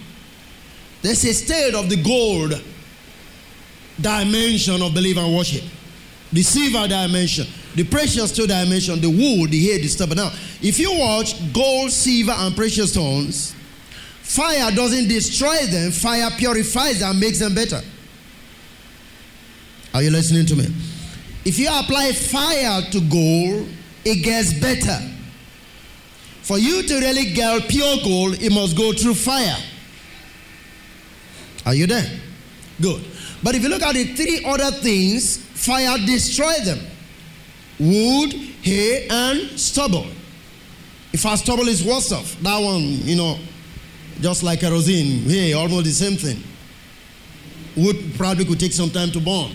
There's 1.01 1.24
a 1.25 1.34
state 1.34 1.74
of 1.74 1.89
the 1.89 2.01
gold 2.01 2.62
dimension 4.00 4.81
of 4.81 4.93
belief 4.93 5.17
and 5.17 5.36
worship, 5.36 5.63
the 6.31 6.41
silver 6.41 6.88
dimension, 6.88 7.48
the 7.75 7.84
precious 7.84 8.31
stone 8.31 8.48
dimension, 8.48 9.00
the 9.01 9.10
wood, 9.10 9.51
the 9.51 9.65
hair, 9.65 9.79
the 9.79 9.88
stuff. 9.88 10.15
Now, 10.15 10.31
if 10.62 10.79
you 10.79 10.98
watch 10.98 11.36
gold, 11.53 11.91
silver, 11.91 12.34
and 12.34 12.55
precious 12.55 12.91
stones, 12.91 13.55
fire 14.22 14.72
doesn't 14.72 15.08
destroy 15.08 15.65
them, 15.67 15.91
fire 15.91 16.29
purifies 16.38 17.00
them, 17.00 17.20
makes 17.20 17.39
them 17.39 17.55
better. 17.55 17.81
Are 19.93 20.03
you 20.03 20.10
listening 20.10 20.46
to 20.48 20.55
me? 20.55 20.67
If 21.43 21.58
you 21.58 21.67
apply 21.67 22.12
fire 22.13 22.81
to 22.91 23.01
gold, 23.01 23.67
it 24.05 24.24
gets 24.24 24.53
better. 24.53 25.00
For 26.43 26.58
you 26.58 26.84
to 26.84 26.93
really 27.00 27.34
get 27.34 27.67
pure 27.67 27.98
gold, 28.03 28.41
it 28.41 28.51
must 28.51 28.77
go 28.77 28.93
through 28.93 29.15
fire. 29.15 29.58
Are 31.65 31.75
you 31.75 31.88
there? 31.88 32.06
Good. 32.82 33.03
But 33.44 33.56
if 33.56 33.63
you 33.63 33.70
look 33.70 33.82
at 33.82 33.94
the 33.94 34.03
three 34.15 34.44
other 34.46 34.72
things, 34.72 35.38
fire 35.38 35.98
destroy 36.06 36.53
them 36.63 36.80
wood, 37.82 38.34
hay, 38.62 39.08
and 39.10 39.60
stubble. 39.60 40.06
If 41.12 41.25
our 41.25 41.36
stubble 41.36 41.68
is 41.68 41.84
worse 41.84 42.12
off, 42.12 42.38
that 42.41 42.60
one, 42.60 42.82
you 42.82 43.15
know, 43.15 43.39
just 44.22 44.44
like 44.44 44.60
kerosene, 44.60 45.24
hay, 45.27 45.53
almost 45.53 45.86
the 45.86 45.91
same 45.91 46.15
thing. 46.15 46.44
Wood 47.75 48.13
probably 48.18 48.46
could 48.46 48.60
take 48.60 48.72
some 48.72 48.91
time 48.91 49.12
to 49.12 49.20
burn. 49.20 49.51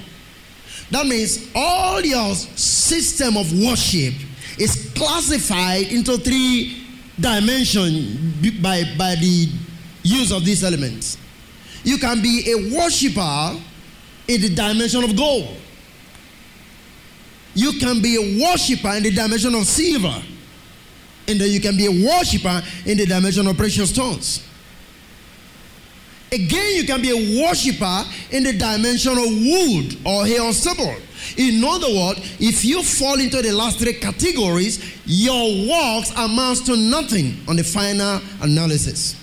That 0.91 1.07
means 1.07 1.49
all 1.55 2.01
your 2.01 2.35
system 2.35 3.37
of 3.37 3.53
worship 3.53 4.15
is 4.59 4.93
classified 4.97 5.87
into 5.93 6.17
three 6.19 6.85
dimensions 7.19 8.61
by, 8.61 8.83
by 8.99 9.15
the 9.15 9.49
use 10.03 10.33
of 10.33 10.45
these 10.45 10.65
elements. 10.65 11.19
You 11.87 11.99
can 11.99 12.21
be 12.21 12.51
a 12.51 12.77
worshiper 12.77 13.57
in 14.27 14.41
the 14.41 14.49
dimension 14.49 15.05
of 15.05 15.17
gold. 15.17 15.57
You 17.55 17.75
can 17.79 18.03
be 18.03 18.17
a 18.17 18.43
worshiper 18.43 18.89
in 18.97 19.05
the 19.05 19.13
dimension 19.13 19.55
of 19.55 19.65
silver. 19.67 20.21
And 21.29 21.41
then 21.41 21.49
you 21.49 21.61
can 21.61 21.77
be 21.77 21.87
a 21.87 21.91
worshiper 21.91 22.61
in 22.85 22.99
the 22.99 23.07
dimension 23.07 23.47
of 23.47 23.57
precious 23.57 23.91
stones. 23.91 24.45
Again, 26.33 26.75
you 26.75 26.85
can 26.85 27.01
be 27.01 27.11
a 27.11 27.41
worshiper 27.41 28.03
in 28.33 28.43
the 28.43 28.53
dimension 28.53 29.13
of 29.13 29.25
wood 29.25 29.97
or 30.05 30.27
hair 30.27 30.43
or 30.43 30.53
stubble. 30.53 30.97
In 31.37 31.63
other 31.63 31.87
words, 31.95 32.19
if 32.41 32.65
you 32.65 32.83
fall 32.83 33.21
into 33.21 33.41
the 33.43 33.53
last 33.53 33.79
three 33.79 33.95
categories, 33.95 34.99
your 35.07 35.69
works 35.69 36.11
amounts 36.17 36.63
to 36.63 36.77
nothing 36.77 37.37
on 37.47 37.55
the 37.55 37.63
final 37.63 38.21
analysis. 38.43 39.15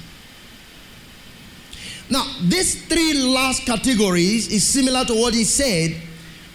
Now, 2.13 2.27
these 2.43 2.86
three 2.86 3.15
last 3.24 3.65
categories 3.65 4.48
is 4.51 4.67
similar 4.67 5.03
to 5.05 5.15
what 5.15 5.34
he 5.34 5.43
said 5.43 6.00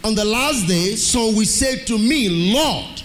on 0.04 0.14
the 0.14 0.24
last 0.24 0.68
day. 0.68 0.94
So 0.94 1.36
we 1.36 1.46
said 1.46 1.84
to 1.88 1.98
me, 1.98 2.52
Lord, 2.54 3.02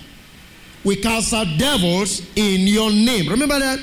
we 0.84 0.98
cast 0.98 1.34
out 1.34 1.48
devils 1.58 2.22
in 2.36 2.68
your 2.68 2.92
name. 2.92 3.28
Remember 3.28 3.58
that? 3.58 3.80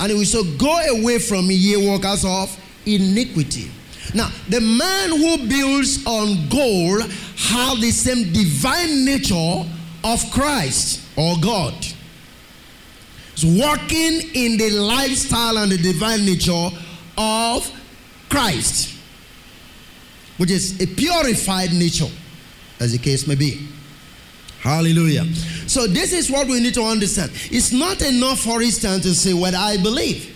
And 0.00 0.12
we 0.18 0.24
said, 0.24 0.58
Go 0.58 0.76
away 0.98 1.20
from 1.20 1.46
me, 1.46 1.54
ye 1.54 1.76
workers 1.88 2.24
of 2.24 2.58
iniquity. 2.86 3.70
Now, 4.12 4.32
the 4.48 4.62
man 4.62 5.10
who 5.10 5.46
builds 5.48 6.04
on 6.04 6.48
gold 6.48 7.02
has 7.02 7.80
the 7.80 7.92
same 7.92 8.32
divine 8.32 9.04
nature 9.04 9.64
of 10.02 10.28
Christ 10.32 11.04
or 11.16 11.36
God. 11.40 11.72
He's 13.36 13.62
working 13.62 14.28
in 14.34 14.56
the 14.56 14.70
lifestyle 14.70 15.58
and 15.58 15.70
the 15.70 15.78
divine 15.78 16.24
nature 16.24 16.70
of 17.16 17.77
Christ, 18.28 18.94
which 20.36 20.50
is 20.50 20.80
a 20.80 20.86
purified 20.86 21.72
nature, 21.72 22.08
as 22.80 22.92
the 22.92 22.98
case 22.98 23.26
may 23.26 23.34
be. 23.34 23.66
Hallelujah. 24.60 25.24
So, 25.66 25.86
this 25.86 26.12
is 26.12 26.30
what 26.30 26.48
we 26.48 26.60
need 26.60 26.74
to 26.74 26.82
understand. 26.82 27.30
It's 27.50 27.72
not 27.72 28.02
enough, 28.02 28.40
for 28.40 28.60
instance, 28.60 29.04
to 29.04 29.14
say 29.14 29.32
what 29.32 29.54
I 29.54 29.76
believe. 29.76 30.34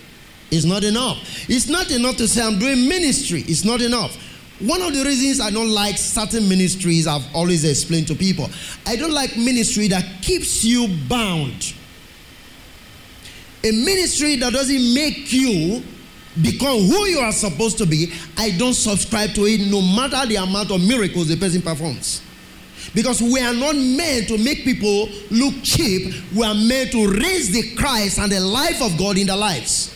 It's 0.49 0.65
not 0.65 0.83
enough. 0.83 1.17
It's 1.49 1.67
not 1.67 1.91
enough 1.91 2.17
to 2.17 2.27
say 2.27 2.41
I'm 2.41 2.59
doing 2.59 2.87
ministry. 2.87 3.43
It's 3.47 3.65
not 3.65 3.81
enough. 3.81 4.15
One 4.59 4.81
of 4.81 4.93
the 4.93 5.03
reasons 5.03 5.41
I 5.41 5.49
don't 5.49 5.71
like 5.71 5.97
certain 5.97 6.47
ministries, 6.47 7.07
I've 7.07 7.25
always 7.35 7.65
explained 7.65 8.07
to 8.07 8.15
people, 8.15 8.49
I 8.85 8.95
don't 8.95 9.11
like 9.11 9.35
ministry 9.35 9.87
that 9.89 10.21
keeps 10.21 10.63
you 10.63 10.87
bound. 11.09 11.73
A 13.65 13.71
ministry 13.71 14.35
that 14.37 14.53
doesn't 14.53 14.93
make 14.93 15.33
you 15.33 15.83
become 16.41 16.79
who 16.79 17.05
you 17.05 17.19
are 17.19 17.31
supposed 17.31 17.77
to 17.77 17.85
be, 17.85 18.11
I 18.37 18.51
don't 18.51 18.73
subscribe 18.73 19.33
to 19.35 19.45
it 19.45 19.61
no 19.69 19.81
matter 19.81 20.25
the 20.27 20.37
amount 20.37 20.71
of 20.71 20.81
miracles 20.81 21.27
the 21.27 21.37
person 21.37 21.61
performs. 21.61 22.21
Because 22.93 23.21
we 23.21 23.39
are 23.39 23.53
not 23.53 23.75
meant 23.75 24.27
to 24.27 24.37
make 24.37 24.63
people 24.63 25.09
look 25.31 25.55
cheap, 25.63 26.13
we 26.35 26.45
are 26.45 26.53
meant 26.53 26.91
to 26.91 27.07
raise 27.07 27.51
the 27.51 27.75
Christ 27.75 28.19
and 28.19 28.31
the 28.31 28.39
life 28.39 28.81
of 28.81 28.97
God 28.97 29.17
in 29.17 29.27
their 29.27 29.37
lives. 29.37 29.95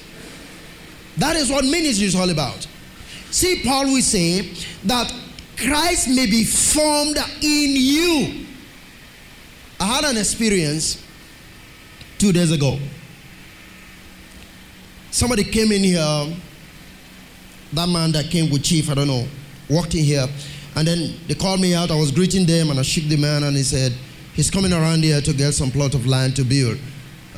That 1.18 1.36
is 1.36 1.50
what 1.50 1.66
ministry 1.66 2.08
is 2.08 2.16
all 2.16 2.30
about. 2.30 2.68
See, 3.32 3.62
Paul 3.64 3.86
will 3.86 4.02
say 4.02 4.54
that 4.86 5.14
Christ 5.58 6.08
may 6.08 6.28
be 6.28 6.44
formed 6.44 7.18
in 7.42 7.72
you. 7.76 8.46
I 9.80 9.86
had 9.86 10.06
an 10.06 10.18
experience 10.18 11.04
two 12.18 12.32
days 12.32 12.52
ago. 12.52 12.80
Somebody 15.12 15.44
came 15.44 15.72
in 15.72 15.84
here, 15.84 16.36
that 17.74 17.90
man 17.90 18.12
that 18.12 18.30
came 18.30 18.52
with 18.52 18.64
Chief, 18.64 18.90
I 18.90 18.96
don't 18.96 19.08
know, 19.08 19.26
walked 19.70 19.96
in 19.96 20.04
here, 20.04 20.28
and 20.76 20.88
then 20.88 21.16
they 21.28 21.34
called 21.34 21.60
me 21.60 21.74
out. 21.74 21.92
I 21.92 21.96
was 21.96 22.12
greeting 22.12 22.46
them, 22.46 22.70
and 22.70 22.80
I 22.80 22.84
shook 22.84 23.06
the 23.06 23.18
man, 23.18 23.44
and 23.44 23.56
he 23.56 23.64
said, 23.64 23.94
He's 24.34 24.52
coming 24.52 24.72
around 24.72 25.04
here 25.04 25.20
to 25.20 25.34
get 25.34 25.54
some 25.54 25.72
plot 25.72 25.96
of 25.96 26.06
land 26.06 26.36
to 26.36 26.44
build. 26.44 26.78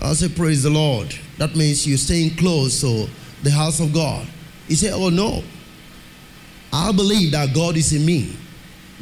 I 0.02 0.14
said, 0.14 0.36
Praise 0.36 0.64
the 0.64 0.70
Lord. 0.70 1.16
That 1.38 1.56
means 1.56 1.88
you're 1.88 1.98
staying 1.98 2.36
close 2.36 2.82
to 2.82 3.08
the 3.44 3.52
house 3.52 3.80
of 3.80 3.94
God. 3.94 4.28
He 4.68 4.76
said, 4.76 4.94
Oh, 4.94 5.10
no. 5.10 5.44
I 6.72 6.92
believe 6.92 7.32
that 7.32 7.56
God 7.56 7.78
is 7.78 7.94
in 7.94 8.06
me. 8.06 8.36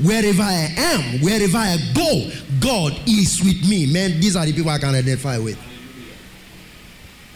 Wherever 0.02 0.44
I 0.44 0.74
am, 0.78 1.22
wherever 1.22 1.58
I 1.58 1.78
go, 1.96 2.30
God 2.60 2.94
is 3.08 3.42
with 3.44 3.68
me. 3.68 3.92
Man, 3.92 4.20
these 4.20 4.36
are 4.36 4.46
the 4.46 4.54
people 4.54 4.70
I 4.70 4.78
can 4.78 4.94
identify 4.94 5.40
with. 5.40 5.58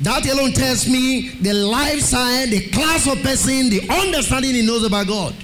That 0.01 0.25
alone 0.25 0.51
tells 0.53 0.87
me 0.87 1.29
the 1.41 1.53
lifestyle, 1.53 2.47
the 2.47 2.69
class 2.69 3.07
of 3.07 3.21
person, 3.21 3.69
the 3.69 3.87
understanding 3.87 4.55
he 4.55 4.65
knows 4.65 4.83
about 4.83 5.07
God. 5.07 5.35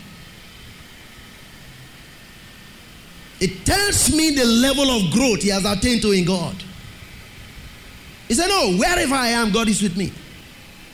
It 3.39 3.65
tells 3.65 4.11
me 4.15 4.31
the 4.31 4.45
level 4.45 4.89
of 4.89 5.11
growth 5.11 5.43
he 5.43 5.49
has 5.49 5.63
attained 5.63 6.01
to 6.01 6.11
in 6.11 6.25
God. 6.25 6.55
He 8.27 8.33
said, 8.33 8.47
No, 8.47 8.75
wherever 8.77 9.13
I 9.13 9.27
am, 9.27 9.51
God 9.51 9.69
is 9.69 9.83
with 9.83 9.95
me. 9.95 10.11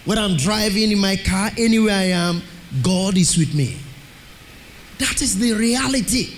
When 0.04 0.18
I'm 0.18 0.36
driving 0.36 0.92
in 0.92 1.00
my 1.00 1.16
car, 1.16 1.50
anywhere 1.58 1.96
I 1.96 2.08
am, 2.10 2.42
God 2.82 3.18
is 3.18 3.38
with 3.38 3.56
me. 3.56 3.78
That 4.98 5.22
is 5.22 5.40
the 5.40 5.54
reality. 5.54 6.34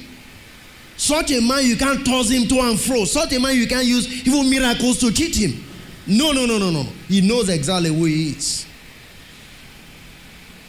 Such 0.95 1.31
a 1.31 1.41
man, 1.41 1.65
you 1.65 1.75
can't 1.75 2.05
toss 2.05 2.29
him 2.29 2.47
to 2.49 2.59
and 2.59 2.79
fro. 2.79 3.03
Such 3.05 3.33
a 3.33 3.39
man, 3.39 3.55
you 3.55 3.67
can't 3.67 3.85
use 3.85 4.27
even 4.27 4.47
miracles 4.47 4.99
to 4.99 5.11
cheat 5.11 5.35
him. 5.35 5.64
No, 6.07 6.31
no, 6.31 6.45
no, 6.45 6.57
no, 6.57 6.69
no. 6.71 6.83
He 7.07 7.21
knows 7.21 7.49
exactly 7.49 7.89
who 7.89 8.05
he 8.05 8.31
is. 8.31 8.65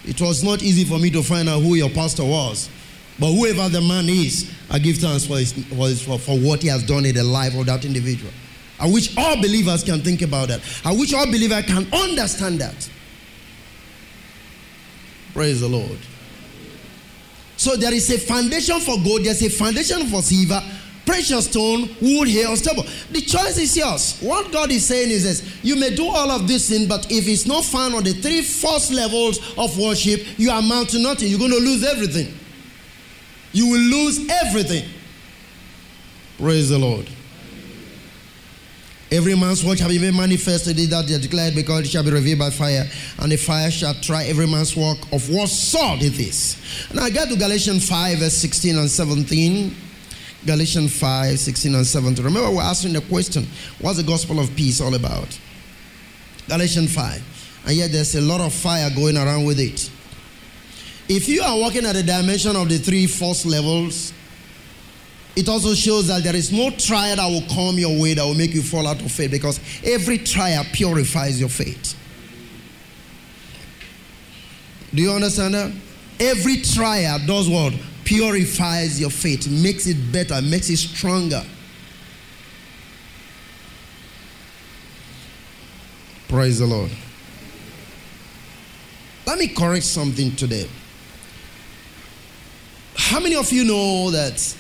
It 0.05 0.21
was 0.21 0.43
not 0.43 0.63
easy 0.63 0.85
for 0.85 0.99
me 0.99 1.11
to 1.11 1.23
find 1.23 1.49
out 1.49 1.61
who 1.61 1.75
your 1.75 1.91
pastor 1.91 2.25
was. 2.25 2.71
But 3.19 3.33
whoever 3.33 3.69
the 3.69 3.81
man 3.81 4.09
is, 4.09 4.51
I 4.71 4.79
give 4.79 4.99
thanks 4.99 5.27
for, 5.27 5.39
his, 5.39 5.53
for, 6.03 6.19
for 6.19 6.39
what 6.39 6.63
he 6.63 6.69
has 6.69 6.83
done 6.85 7.05
in 7.07 7.15
the 7.15 7.25
life 7.25 7.59
of 7.59 7.67
that 7.67 7.85
individual. 7.85 8.33
I 8.79 8.89
wish 8.89 9.17
all 9.17 9.37
believers 9.37 9.83
can 9.83 10.01
think 10.01 10.23
about 10.23 10.49
that. 10.49 10.61
I 10.85 10.93
wish 10.93 11.15
all 11.15 11.27
believers 11.27 11.65
can 11.65 11.93
understand 11.93 12.61
that. 12.61 12.91
Praise 15.33 15.61
the 15.61 15.69
Lord. 15.69 15.99
So 17.57 17.75
there 17.77 17.93
is 17.93 18.11
a 18.11 18.19
foundation 18.19 18.81
for 18.81 18.97
gold, 19.03 19.25
there's 19.25 19.43
a 19.43 19.49
foundation 19.49 20.07
for 20.09 20.21
silver, 20.21 20.63
precious 21.07 21.47
stone, 21.47 21.89
wood, 22.03 22.29
or 22.47 22.57
stubble. 22.57 22.85
The 23.13 23.21
choice 23.21 23.57
is 23.57 23.77
yours. 23.77 24.19
What 24.21 24.53
God 24.53 24.71
is 24.71 24.85
saying 24.85 25.11
is 25.11 25.23
this 25.23 25.65
you 25.65 25.77
may 25.77 25.95
do 25.95 26.07
all 26.09 26.31
of 26.31 26.47
this 26.47 26.69
thing, 26.69 26.89
but 26.89 27.11
if 27.11 27.27
it's 27.29 27.47
not 27.47 27.65
found 27.65 27.95
on 27.95 28.05
the 28.05 28.13
three 28.13 28.43
first 28.43 28.93
levels 28.93 29.39
of 29.57 29.79
worship, 29.79 30.21
you 30.39 30.51
amount 30.51 30.91
to 30.91 30.99
nothing. 30.99 31.29
You're 31.29 31.39
going 31.39 31.53
to 31.53 31.59
lose 31.59 31.85
everything. 31.85 32.35
You 33.53 33.69
will 33.69 33.81
lose 33.81 34.29
everything. 34.29 34.89
Praise 36.37 36.69
the 36.69 36.79
Lord. 36.79 37.09
Every 39.11 39.37
man's 39.37 39.65
work 39.65 39.79
shall 39.79 39.89
be 39.89 40.01
made 40.01 40.15
manifest 40.15 40.67
thee 40.67 40.87
that 40.87 41.07
they 41.07 41.15
are 41.15 41.19
declared 41.19 41.55
because 41.55 41.85
it 41.85 41.91
shall 41.91 42.03
be 42.03 42.11
revealed 42.11 42.41
by 42.41 42.51
fire, 42.51 42.85
and 43.21 43.31
the 43.31 43.37
fire 43.37 43.71
shall 43.71 43.95
try 43.95 44.25
every 44.25 44.49
man's 44.49 44.77
work 44.77 44.99
of 45.13 45.31
what 45.31 45.49
sort 45.49 46.03
it 46.03 46.19
is. 46.19 46.57
Now 46.93 47.05
I 47.05 47.11
get 47.11 47.29
to 47.29 47.37
Galatians 47.37 47.89
5, 47.89 48.19
verse 48.19 48.35
16 48.35 48.77
and 48.77 48.91
17. 48.91 49.77
Galatians 50.47 50.99
5, 50.99 51.39
16 51.39 51.75
and 51.75 51.87
17. 51.87 52.25
Remember, 52.25 52.51
we're 52.51 52.63
asking 52.63 52.93
the 52.93 53.01
question 53.03 53.47
what's 53.81 53.99
the 53.99 54.05
gospel 54.05 54.39
of 54.39 54.55
peace 54.57 54.81
all 54.81 54.95
about? 54.95 55.39
Galatians 56.49 56.95
5. 56.95 57.65
And 57.67 57.77
yet 57.77 57.91
there's 57.91 58.15
a 58.15 58.21
lot 58.21 58.41
of 58.41 58.53
fire 58.55 58.89
going 58.95 59.17
around 59.17 59.45
with 59.45 59.59
it. 59.59 59.91
If 61.09 61.29
you 61.29 61.43
are 61.43 61.59
walking 61.59 61.85
at 61.85 61.95
the 61.95 62.03
dimension 62.03 62.55
of 62.57 62.69
the 62.69 62.79
three 62.79 63.07
force 63.07 63.45
levels, 63.45 64.13
it 65.35 65.49
also 65.49 65.75
shows 65.75 66.07
that 66.09 66.23
there 66.23 66.35
is 66.35 66.51
no 66.53 66.71
trial 66.71 67.17
that 67.17 67.27
will 67.27 67.47
come 67.55 67.77
your 67.79 68.01
way 68.01 68.15
that 68.15 68.25
will 68.25 68.35
make 68.35 68.55
you 68.55 68.63
fall 68.63 68.87
out 68.87 69.01
of 69.03 69.13
faith 69.13 69.31
because 69.31 69.61
every 69.85 70.19
trial 70.19 70.65
purifies 70.73 71.39
your 71.39 71.49
faith. 71.49 71.95
Do 74.95 75.03
you 75.03 75.13
understand 75.13 75.55
that? 75.55 75.73
Every 76.19 76.63
trial 76.63 77.19
does 77.27 77.49
what? 77.51 77.75
Purifies 78.07 78.99
your 78.99 79.11
faith, 79.11 79.47
makes 79.51 79.87
it 79.87 80.11
better, 80.11 80.41
makes 80.41 80.71
it 80.71 80.79
stronger. 80.79 81.45
Praise 86.29 86.59
the 86.59 86.67
Lord. 86.67 86.91
Let 89.27 89.39
me 89.39 89.49
correct 89.49 89.85
something 89.85 90.35
today. 90.37 90.69
How 92.97 93.21
many 93.21 93.37
of 93.37 93.53
you 93.53 93.65
know 93.65 94.11
that 94.11 94.57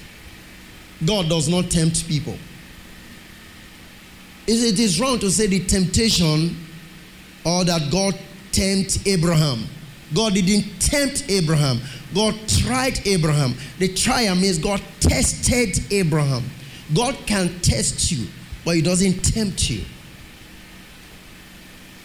God 1.05 1.29
does 1.29 1.49
not 1.49 1.71
tempt 1.71 2.09
people. 2.09 2.37
Is 4.47 4.65
it 4.65 4.79
is 4.79 5.01
wrong 5.01 5.19
to 5.19 5.31
say 5.31 5.47
the 5.47 5.61
temptation 5.61 6.57
or 7.45 7.65
that 7.65 7.91
God 7.91 8.19
tempt 8.53 9.07
Abraham. 9.07 9.67
God 10.15 10.35
didn't 10.35 10.81
tempt 10.81 11.25
Abraham. 11.29 11.81
God 12.14 12.35
tried 12.49 13.07
Abraham. 13.07 13.55
The 13.79 13.92
trial 13.92 14.37
means 14.37 14.59
God 14.59 14.81
tested 15.01 15.79
Abraham. 15.92 16.45
God 16.95 17.16
can 17.27 17.59
test 17.61 18.11
you, 18.12 18.27
but 18.64 18.77
He 18.77 18.83
doesn't 18.83 19.21
tempt 19.25 19.69
you. 19.71 19.85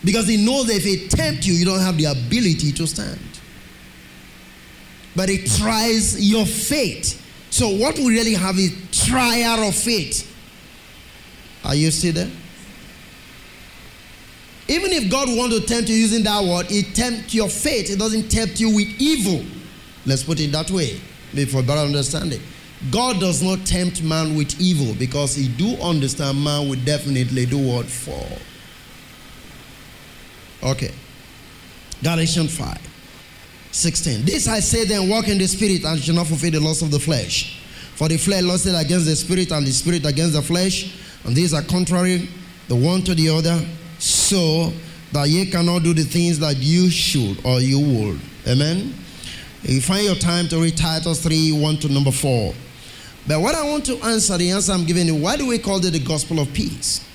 Because 0.03 0.27
He 0.27 0.43
knows 0.43 0.67
that 0.67 0.77
if 0.77 0.83
He 0.83 1.07
tempt 1.07 1.45
you, 1.45 1.53
you 1.53 1.65
don't 1.65 1.79
have 1.79 1.97
the 1.97 2.05
ability 2.05 2.71
to 2.73 2.87
stand. 2.87 3.19
But 5.15 5.29
He 5.29 5.45
tries 5.45 6.19
your 6.19 6.45
faith. 6.45 7.19
So, 7.51 7.69
what 7.69 7.97
we 7.97 8.07
really 8.07 8.33
have 8.33 8.57
is 8.57 8.73
trial 9.05 9.67
of 9.67 9.75
faith. 9.75 10.27
Are 11.63 11.75
you 11.75 11.91
still 11.91 12.13
there? 12.13 12.31
Even 14.67 14.91
if 14.91 15.11
God 15.11 15.27
wants 15.29 15.59
to 15.59 15.65
tempt 15.65 15.89
you 15.89 15.95
using 15.95 16.23
that 16.23 16.43
word, 16.43 16.67
it 16.69 16.95
tempts 16.95 17.33
your 17.33 17.49
faith. 17.49 17.91
It 17.91 17.99
doesn't 17.99 18.29
tempt 18.29 18.59
you 18.59 18.73
with 18.73 18.87
evil. 18.99 19.43
Let's 20.05 20.23
put 20.23 20.39
it 20.39 20.51
that 20.51 20.71
way, 20.71 20.99
for 21.45 21.61
better 21.61 21.81
understanding. 21.81 22.41
God 22.89 23.19
does 23.19 23.43
not 23.43 23.65
tempt 23.65 24.01
man 24.01 24.35
with 24.35 24.59
evil 24.59 24.95
because 24.95 25.35
he 25.35 25.47
do 25.47 25.75
understand 25.81 26.43
man 26.43 26.67
will 26.67 26.79
definitely 26.83 27.45
do 27.45 27.59
what 27.59 27.85
for. 27.85 28.25
Okay. 30.63 30.91
Galatians 32.01 32.57
5. 32.57 32.77
16. 33.71 34.25
This 34.25 34.47
I 34.47 34.59
say 34.59 34.85
then, 34.85 35.07
walk 35.07 35.27
in 35.27 35.37
the 35.37 35.47
spirit 35.47 35.85
and 35.85 36.01
shall 36.01 36.15
not 36.15 36.27
fulfill 36.27 36.51
the 36.51 36.59
lust 36.59 36.81
of 36.81 36.91
the 36.91 36.99
flesh. 36.99 37.59
For 37.95 38.07
the 38.07 38.17
flesh 38.17 38.41
lusted 38.41 38.75
against 38.75 39.05
the 39.05 39.15
spirit 39.15 39.51
and 39.51 39.65
the 39.65 39.71
spirit 39.71 40.05
against 40.05 40.33
the 40.33 40.41
flesh, 40.41 40.95
and 41.23 41.35
these 41.35 41.53
are 41.53 41.61
contrary 41.61 42.27
the 42.67 42.75
one 42.75 43.03
to 43.03 43.13
the 43.13 43.29
other, 43.29 43.63
so 43.99 44.73
that 45.11 45.27
ye 45.27 45.45
cannot 45.51 45.83
do 45.83 45.93
the 45.93 46.03
things 46.03 46.39
that 46.39 46.57
you 46.57 46.89
should 46.89 47.45
or 47.45 47.59
you 47.59 47.79
would. 47.79 48.19
Amen. 48.47 48.93
You 49.63 49.79
find 49.79 50.05
your 50.05 50.15
time 50.15 50.47
to 50.49 50.59
read 50.59 50.75
Titus 50.75 51.21
3 51.23 51.51
1 51.51 51.77
to 51.77 51.89
number 51.89 52.11
4. 52.11 52.53
But 53.27 53.41
what 53.41 53.53
I 53.53 53.63
want 53.69 53.85
to 53.85 53.97
answer, 53.99 54.37
the 54.37 54.49
answer 54.49 54.71
I'm 54.71 54.85
giving 54.85 55.05
you, 55.05 55.15
why 55.15 55.37
do 55.37 55.47
we 55.47 55.59
call 55.59 55.83
it 55.85 55.91
the 55.91 55.99
gospel 55.99 56.39
of 56.39 56.51
peace? 56.53 57.05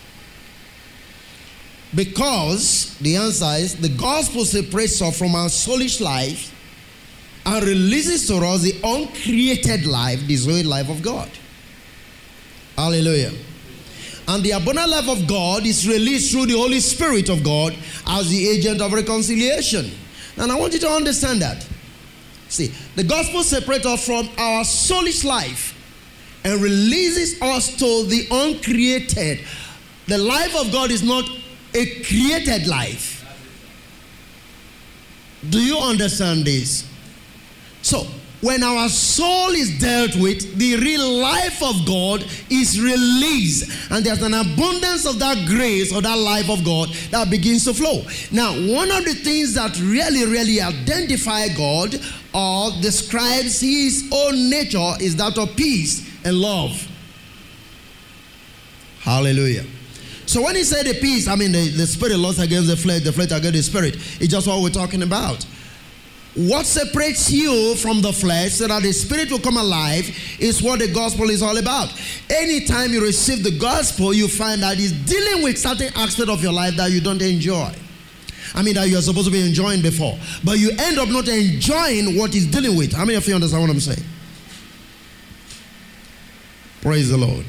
Because 1.94 2.96
the 2.98 3.16
answer 3.16 3.50
is 3.56 3.74
the 3.76 3.88
gospel 3.88 4.44
separates 4.44 5.00
us 5.02 5.18
from 5.18 5.34
our 5.34 5.48
soulish 5.48 6.00
life 6.00 6.52
and 7.44 7.64
releases 7.64 8.26
to 8.28 8.36
us 8.36 8.62
the 8.62 8.78
uncreated 8.84 9.86
life, 9.86 10.20
the 10.26 10.36
Zoe 10.36 10.62
life 10.62 10.88
of 10.88 11.02
God. 11.02 11.30
Hallelujah. 12.76 13.32
And 14.28 14.42
the 14.44 14.52
abundant 14.52 14.90
life 14.90 15.08
of 15.08 15.26
God 15.26 15.64
is 15.64 15.88
released 15.88 16.32
through 16.32 16.46
the 16.46 16.56
Holy 16.56 16.80
Spirit 16.80 17.28
of 17.28 17.42
God 17.42 17.76
as 18.06 18.28
the 18.28 18.48
agent 18.48 18.80
of 18.80 18.92
reconciliation. 18.92 19.90
And 20.36 20.52
I 20.52 20.56
want 20.56 20.72
you 20.74 20.80
to 20.80 20.90
understand 20.90 21.40
that. 21.42 21.66
See, 22.56 22.72
the 22.94 23.04
gospel 23.04 23.42
separates 23.42 23.84
us 23.84 24.06
from 24.06 24.30
our 24.38 24.64
soulish 24.64 25.26
life 25.26 25.74
and 26.42 26.58
releases 26.62 27.42
us 27.42 27.76
to 27.76 28.06
the 28.06 28.26
uncreated. 28.30 29.40
The 30.06 30.16
life 30.16 30.56
of 30.56 30.72
God 30.72 30.90
is 30.90 31.02
not 31.02 31.28
a 31.74 32.00
created 32.00 32.66
life. 32.66 33.12
Do 35.50 35.60
you 35.60 35.76
understand 35.76 36.46
this? 36.46 36.88
So, 37.82 38.06
when 38.40 38.62
our 38.62 38.88
soul 38.88 39.50
is 39.50 39.78
dealt 39.78 40.16
with, 40.16 40.56
the 40.56 40.76
real 40.76 41.08
life 41.18 41.62
of 41.62 41.84
God 41.86 42.24
is 42.48 42.80
released. 42.80 43.90
And 43.90 44.04
there's 44.04 44.22
an 44.22 44.34
abundance 44.34 45.04
of 45.04 45.18
that 45.18 45.46
grace 45.46 45.92
or 45.92 46.00
that 46.00 46.16
life 46.16 46.48
of 46.48 46.64
God 46.64 46.90
that 47.10 47.28
begins 47.28 47.64
to 47.64 47.74
flow. 47.74 48.02
Now, 48.30 48.52
one 48.52 48.90
of 48.90 49.04
the 49.04 49.14
things 49.14 49.54
that 49.54 49.78
really, 49.80 50.24
really 50.26 50.60
identify 50.60 51.48
God 51.48 52.00
or 52.36 52.70
describes 52.82 53.60
his 53.60 54.10
own 54.12 54.50
nature 54.50 54.92
is 55.00 55.16
that 55.16 55.38
of 55.38 55.56
peace 55.56 56.06
and 56.22 56.36
love. 56.36 56.86
Hallelujah. 59.00 59.64
So 60.26 60.42
when 60.42 60.54
he 60.54 60.62
said 60.64 60.84
the 60.84 61.00
peace, 61.00 61.28
I 61.28 61.36
mean 61.36 61.52
the, 61.52 61.68
the 61.68 61.86
spirit 61.86 62.18
lost 62.18 62.38
against 62.38 62.68
the 62.68 62.76
flesh, 62.76 63.02
the 63.02 63.12
flesh 63.12 63.30
against 63.30 63.52
the 63.54 63.62
spirit. 63.62 63.94
It's 64.20 64.28
just 64.28 64.46
what 64.46 64.60
we're 64.60 64.68
talking 64.68 65.02
about. 65.02 65.44
What 66.34 66.66
separates 66.66 67.32
you 67.32 67.74
from 67.76 68.02
the 68.02 68.12
flesh 68.12 68.52
so 68.54 68.66
that 68.66 68.82
the 68.82 68.92
spirit 68.92 69.30
will 69.30 69.38
come 69.38 69.56
alive 69.56 70.06
is 70.38 70.62
what 70.62 70.80
the 70.80 70.92
gospel 70.92 71.30
is 71.30 71.42
all 71.42 71.56
about. 71.56 71.98
Anytime 72.28 72.92
you 72.92 73.00
receive 73.00 73.44
the 73.44 73.56
gospel, 73.56 74.12
you 74.12 74.28
find 74.28 74.62
that 74.62 74.78
it's 74.78 74.92
dealing 74.92 75.42
with 75.42 75.56
certain 75.56 75.90
aspect 75.96 76.28
of 76.28 76.42
your 76.42 76.52
life 76.52 76.76
that 76.76 76.90
you 76.90 77.00
don't 77.00 77.22
enjoy. 77.22 77.72
I 78.54 78.62
mean, 78.62 78.74
that 78.74 78.88
you're 78.88 79.02
supposed 79.02 79.26
to 79.26 79.32
be 79.32 79.46
enjoying 79.46 79.82
before. 79.82 80.18
But 80.44 80.58
you 80.58 80.70
end 80.78 80.98
up 80.98 81.08
not 81.08 81.28
enjoying 81.28 82.16
what 82.16 82.34
it's 82.34 82.46
dealing 82.46 82.76
with. 82.76 82.92
How 82.92 83.04
many 83.04 83.16
of 83.16 83.26
you 83.26 83.34
understand 83.34 83.62
what 83.62 83.70
I'm 83.70 83.80
saying? 83.80 84.06
Praise 86.82 87.10
the 87.10 87.16
Lord. 87.16 87.46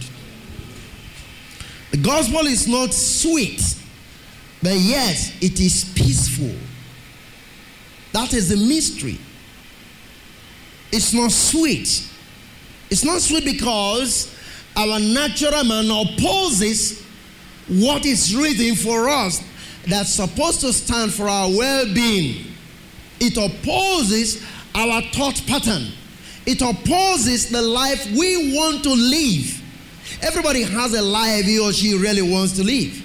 The 1.92 1.98
gospel 1.98 2.48
is 2.48 2.68
not 2.68 2.94
sweet, 2.94 3.62
but 4.62 4.76
yes, 4.76 5.36
it 5.42 5.60
is 5.60 5.92
peaceful. 5.96 6.54
That 8.14 8.34
is 8.34 8.50
the 8.50 8.58
mystery. 8.58 9.20
It's 10.92 11.14
not 11.14 11.32
sweet. 11.32 12.08
It's 12.90 13.04
not 13.04 13.22
sweet 13.22 13.46
because 13.46 14.34
our 14.76 15.00
natural 15.00 15.64
man 15.64 15.90
opposes 15.92 17.04
what 17.68 18.06
is 18.06 18.36
written 18.36 18.76
for 18.76 19.10
us 19.10 19.44
that's 19.88 20.14
supposed 20.14 20.62
to 20.62 20.74
stand 20.74 21.14
for 21.14 21.28
our 21.30 21.50
well 21.50 21.86
being. 21.94 22.46
It 23.20 23.38
opposes 23.38 24.44
our 24.76 25.02
thought 25.14 25.42
pattern. 25.48 25.88
It 26.46 26.62
opposes 26.62 27.50
the 27.50 27.62
life 27.62 28.06
we 28.12 28.56
want 28.56 28.84
to 28.84 28.94
live. 28.94 29.62
Everybody 30.22 30.64
has 30.64 30.94
a 30.94 31.02
life 31.02 31.46
he 31.46 31.60
or 31.60 31.74
she 31.74 31.98
really 31.98 32.22
wants 32.22 32.54
to 32.54 32.64
live. 32.64 33.04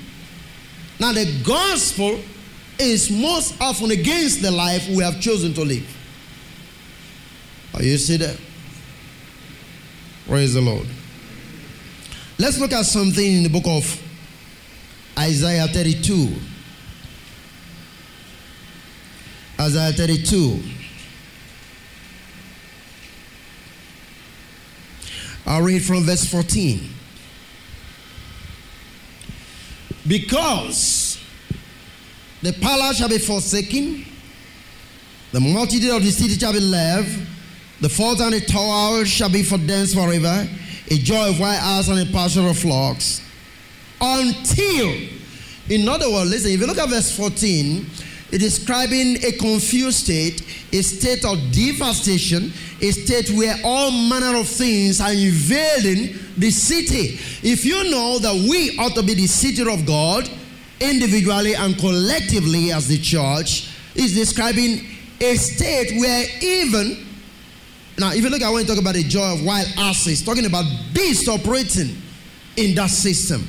Now, 1.01 1.13
the 1.13 1.43
gospel 1.45 2.21
is 2.79 3.11
most 3.11 3.61
often 3.61 3.91
against 3.91 4.43
the 4.43 4.51
life 4.51 4.89
we 4.89 5.03
have 5.03 5.21
chosen 5.21 5.53
to 5.55 5.63
live. 5.63 5.97
Are 7.75 7.83
you 7.83 7.97
see 7.99 8.19
that? 8.19 8.39
Praise 10.27 10.55
the 10.55 10.61
Lord. 10.61 10.87
Let's 12.39 12.59
look 12.59 12.73
at 12.73 12.85
something 12.87 13.25
in 13.25 13.43
the 13.43 13.49
book 13.49 13.67
of 13.67 14.01
Isaiah 15.19 15.67
32. 15.67 16.29
Isaiah 19.61 19.93
32. 19.93 20.61
I'll 25.47 25.63
read 25.63 25.85
from 25.85 26.05
verse 26.05 26.25
14. 26.25 26.89
Because 30.07 31.19
the 32.43 32.53
palace 32.55 32.99
shall 32.99 33.09
be 33.09 33.19
forsaken, 33.19 34.05
the 35.33 35.41
multitude 35.41 35.91
of 35.91 36.03
the 36.03 36.11
city 36.11 36.35
shall 36.35 36.53
be 36.53 36.61
left, 36.61 37.11
the 37.81 37.89
fort 37.89 38.21
and 38.21 38.33
the 38.35 38.41
tower 38.41 39.05
shall 39.05 39.31
be 39.31 39.43
for 39.43 39.59
dance 39.59 39.95
forever, 39.95 40.49
a 40.91 40.99
joy 40.99 41.31
of 41.31 41.41
white 41.41 41.59
ass 41.61 41.89
and 41.89 41.99
a 41.99 42.13
pasture 42.13 42.47
of 42.47 42.59
flocks. 42.59 43.23
until. 44.01 44.95
In 45.69 45.89
other 45.89 46.11
words, 46.11 46.31
listen, 46.31 46.51
if 46.51 46.61
you 46.61 46.67
look 46.67 46.79
at 46.79 46.89
verse 46.89 47.17
14, 47.17 47.79
it 47.79 47.87
is 47.87 48.12
describing 48.39 49.23
a 49.25 49.33
confused 49.33 50.05
state, 50.05 50.43
a 50.73 50.83
state 50.83 51.25
of 51.25 51.39
devastation, 51.53 52.53
a 52.81 52.91
state 52.91 53.31
where 53.31 53.55
all 53.65 53.91
manner 53.91 54.39
of 54.39 54.49
things 54.49 55.01
are 55.01 55.13
invading 55.13 56.19
the 56.37 56.51
city. 56.51 57.19
If 57.43 57.65
you 57.65 57.91
know 57.91 58.19
that 58.19 58.35
we 58.35 58.79
ought 58.79 58.95
to 58.95 59.03
be 59.03 59.15
the 59.15 59.27
city 59.27 59.63
of 59.63 59.87
God, 59.87 60.29
individually 60.81 61.55
and 61.55 61.79
collectively 61.79 62.73
as 62.73 62.89
the 62.89 62.99
church, 62.99 63.71
is 63.95 64.15
describing 64.15 64.87
a 65.21 65.37
state 65.37 66.01
where 66.01 66.27
even 66.41 67.07
now, 67.99 68.11
if 68.13 68.25
you 68.25 68.31
look 68.31 68.41
at 68.41 68.51
when 68.51 68.63
you 68.63 68.67
talk 68.67 68.79
about 68.79 68.95
the 68.95 69.05
joy 69.05 69.35
of 69.35 69.45
wild 69.45 69.69
asses, 69.77 70.25
talking 70.25 70.47
about 70.47 70.65
beasts 70.95 71.29
operating 71.29 71.97
in 72.57 72.75
that 72.75 72.89
system. 72.91 73.47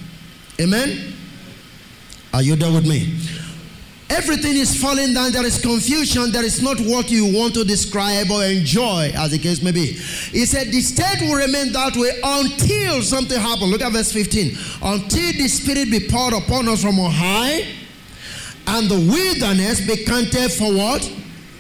Amen? 0.60 1.14
Are 2.34 2.42
you 2.42 2.56
there 2.56 2.72
with 2.72 2.86
me? 2.86 3.18
Everything 4.16 4.58
is 4.58 4.80
falling 4.80 5.14
down. 5.14 5.32
There 5.32 5.46
is 5.46 5.60
confusion. 5.60 6.32
There 6.32 6.44
is 6.44 6.62
not 6.62 6.80
what 6.82 7.10
you 7.10 7.34
want 7.34 7.56
to 7.56 7.64
describe 7.64 8.30
or 8.30 8.44
enjoy, 8.44 9.12
as 9.16 9.32
the 9.32 9.40
case 9.40 9.62
may 9.62 9.72
be. 9.72 9.94
He 9.94 10.46
said, 10.46 10.68
The 10.68 10.82
state 10.82 11.22
will 11.22 11.36
remain 11.36 11.74
that 11.74 11.96
way 11.96 12.20
until 12.24 13.02
something 13.02 13.40
happens. 13.40 13.72
Look 13.72 13.82
at 13.82 13.92
verse 13.92 14.12
15. 14.12 14.58
Until 14.84 15.32
the 15.34 15.48
Spirit 15.48 15.90
be 15.90 16.08
poured 16.08 16.34
upon 16.34 16.68
us 16.68 16.84
from 16.84 17.00
on 17.00 17.12
high, 17.12 17.66
and 18.68 18.90
the 18.90 19.00
wilderness 19.00 19.86
be 19.86 20.06
counted 20.06 20.52
for 20.52 20.72
what? 20.74 21.04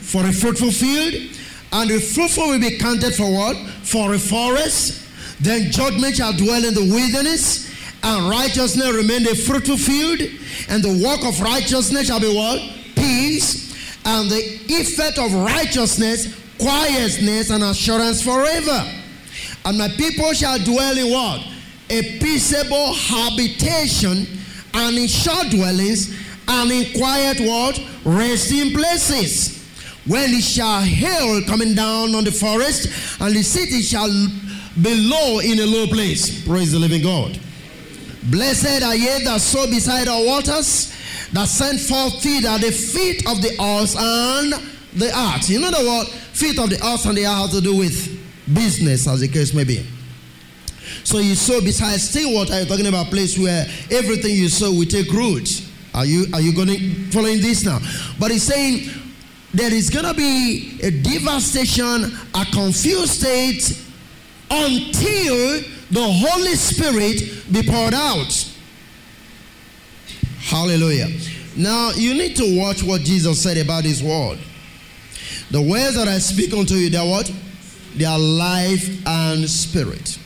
For 0.01 0.25
a 0.25 0.31
fruitful 0.31 0.71
field. 0.71 1.13
And 1.71 1.89
the 1.89 1.99
fruitful 1.99 2.49
will 2.49 2.59
be 2.59 2.77
counted 2.77 3.15
for 3.15 3.31
what? 3.31 3.57
For 3.83 4.13
a 4.13 4.19
forest. 4.19 5.01
Then 5.41 5.71
judgment 5.71 6.15
shall 6.15 6.33
dwell 6.33 6.63
in 6.63 6.73
the 6.73 6.85
wilderness, 6.85 7.72
and 8.03 8.29
righteousness 8.29 8.93
remain 8.93 9.25
a 9.27 9.35
fruitful 9.35 9.77
field, 9.77 10.21
and 10.69 10.83
the 10.83 11.01
work 11.03 11.23
of 11.25 11.39
righteousness 11.41 12.07
shall 12.07 12.19
be 12.19 12.33
what? 12.33 12.59
Peace, 12.95 13.73
and 14.05 14.29
the 14.29 14.59
effect 14.67 15.17
of 15.17 15.33
righteousness, 15.33 16.37
quietness, 16.59 17.49
and 17.49 17.63
assurance 17.63 18.21
forever. 18.21 18.85
And 19.65 19.77
my 19.77 19.87
people 19.89 20.33
shall 20.33 20.59
dwell 20.59 20.97
in 20.97 21.11
what? 21.11 21.47
A 21.89 22.19
peaceable 22.19 22.93
habitation, 22.93 24.27
and 24.73 24.97
in 24.97 25.07
short 25.07 25.49
dwellings, 25.49 26.13
and 26.47 26.71
in 26.71 26.93
quiet 26.99 27.39
what? 27.39 27.79
Resting 28.03 28.73
places. 28.73 29.59
When 30.05 30.31
it 30.31 30.43
shall 30.43 30.81
hail 30.81 31.41
coming 31.43 31.75
down 31.75 32.13
on 32.15 32.25
the 32.25 32.31
forest, 32.31 33.21
and 33.21 33.33
the 33.33 33.43
city 33.43 33.81
shall 33.81 34.09
be 34.81 35.09
low 35.09 35.39
in 35.39 35.59
a 35.59 35.65
low 35.65 35.87
place. 35.87 36.45
Praise 36.45 36.73
the 36.73 36.79
living 36.79 37.03
God. 37.03 37.39
Blessed 38.31 38.83
are 38.83 38.95
ye 38.95 39.23
that 39.25 39.41
sow 39.41 39.67
beside 39.67 40.07
our 40.07 40.25
waters, 40.25 40.93
that 41.33 41.47
send 41.47 41.79
forth 41.79 42.21
feed 42.21 42.45
at 42.45 42.61
the 42.61 42.71
feet 42.71 43.27
of 43.27 43.41
the 43.41 43.55
ox 43.59 43.95
and 43.97 44.53
the 44.93 45.11
ox. 45.13 45.49
In 45.49 45.63
other 45.63 45.85
words, 45.85 46.09
feet 46.31 46.57
of 46.57 46.69
the 46.69 46.79
ox 46.81 47.05
and 47.05 47.17
the 47.17 47.25
ox 47.25 47.53
have 47.53 47.61
to 47.61 47.61
do 47.61 47.75
with 47.75 48.19
business, 48.53 49.07
as 49.07 49.19
the 49.19 49.27
case 49.27 49.53
may 49.53 49.63
be. 49.63 49.85
So 51.03 51.19
you 51.19 51.35
sow 51.35 51.59
beside 51.61 51.99
still 51.99 52.33
water, 52.33 52.57
you're 52.57 52.65
talking 52.65 52.87
about 52.87 53.07
a 53.07 53.09
place 53.09 53.37
where 53.37 53.65
everything 53.91 54.31
you 54.35 54.47
sow 54.49 54.71
will 54.71 54.85
take 54.85 55.11
root. 55.11 55.65
Are 55.93 56.05
you 56.05 56.25
are 56.33 56.41
you 56.41 56.53
going 56.53 57.11
following 57.11 57.39
this 57.39 57.65
now? 57.65 57.79
But 58.19 58.31
he's 58.31 58.43
saying 58.43 58.89
there 59.53 59.71
is 59.71 59.89
to 59.91 60.13
be 60.13 60.79
a 60.81 60.89
devastation, 60.89 62.17
a 62.33 62.45
confused 62.51 63.21
state 63.21 63.79
until 64.49 65.61
the 65.93 66.01
Holy 66.01 66.55
Spirit 66.55 67.21
be 67.51 67.61
poured 67.61 67.93
out. 67.93 68.51
Hallelujah. 70.39 71.07
Now, 71.55 71.91
you 71.91 72.15
need 72.15 72.35
to 72.37 72.59
watch 72.59 72.81
what 72.81 73.01
Jesus 73.01 73.43
said 73.43 73.57
about 73.57 73.83
his 73.83 74.01
word. 74.01 74.39
The 75.51 75.61
words 75.61 75.95
that 75.95 76.07
I 76.07 76.17
speak 76.17 76.51
unto 76.51 76.73
you, 76.73 76.89
they're 76.89 77.05
what? 77.05 77.31
They 77.95 78.05
are 78.05 78.17
life 78.17 79.05
and 79.05 79.47
spirit. 79.47 80.17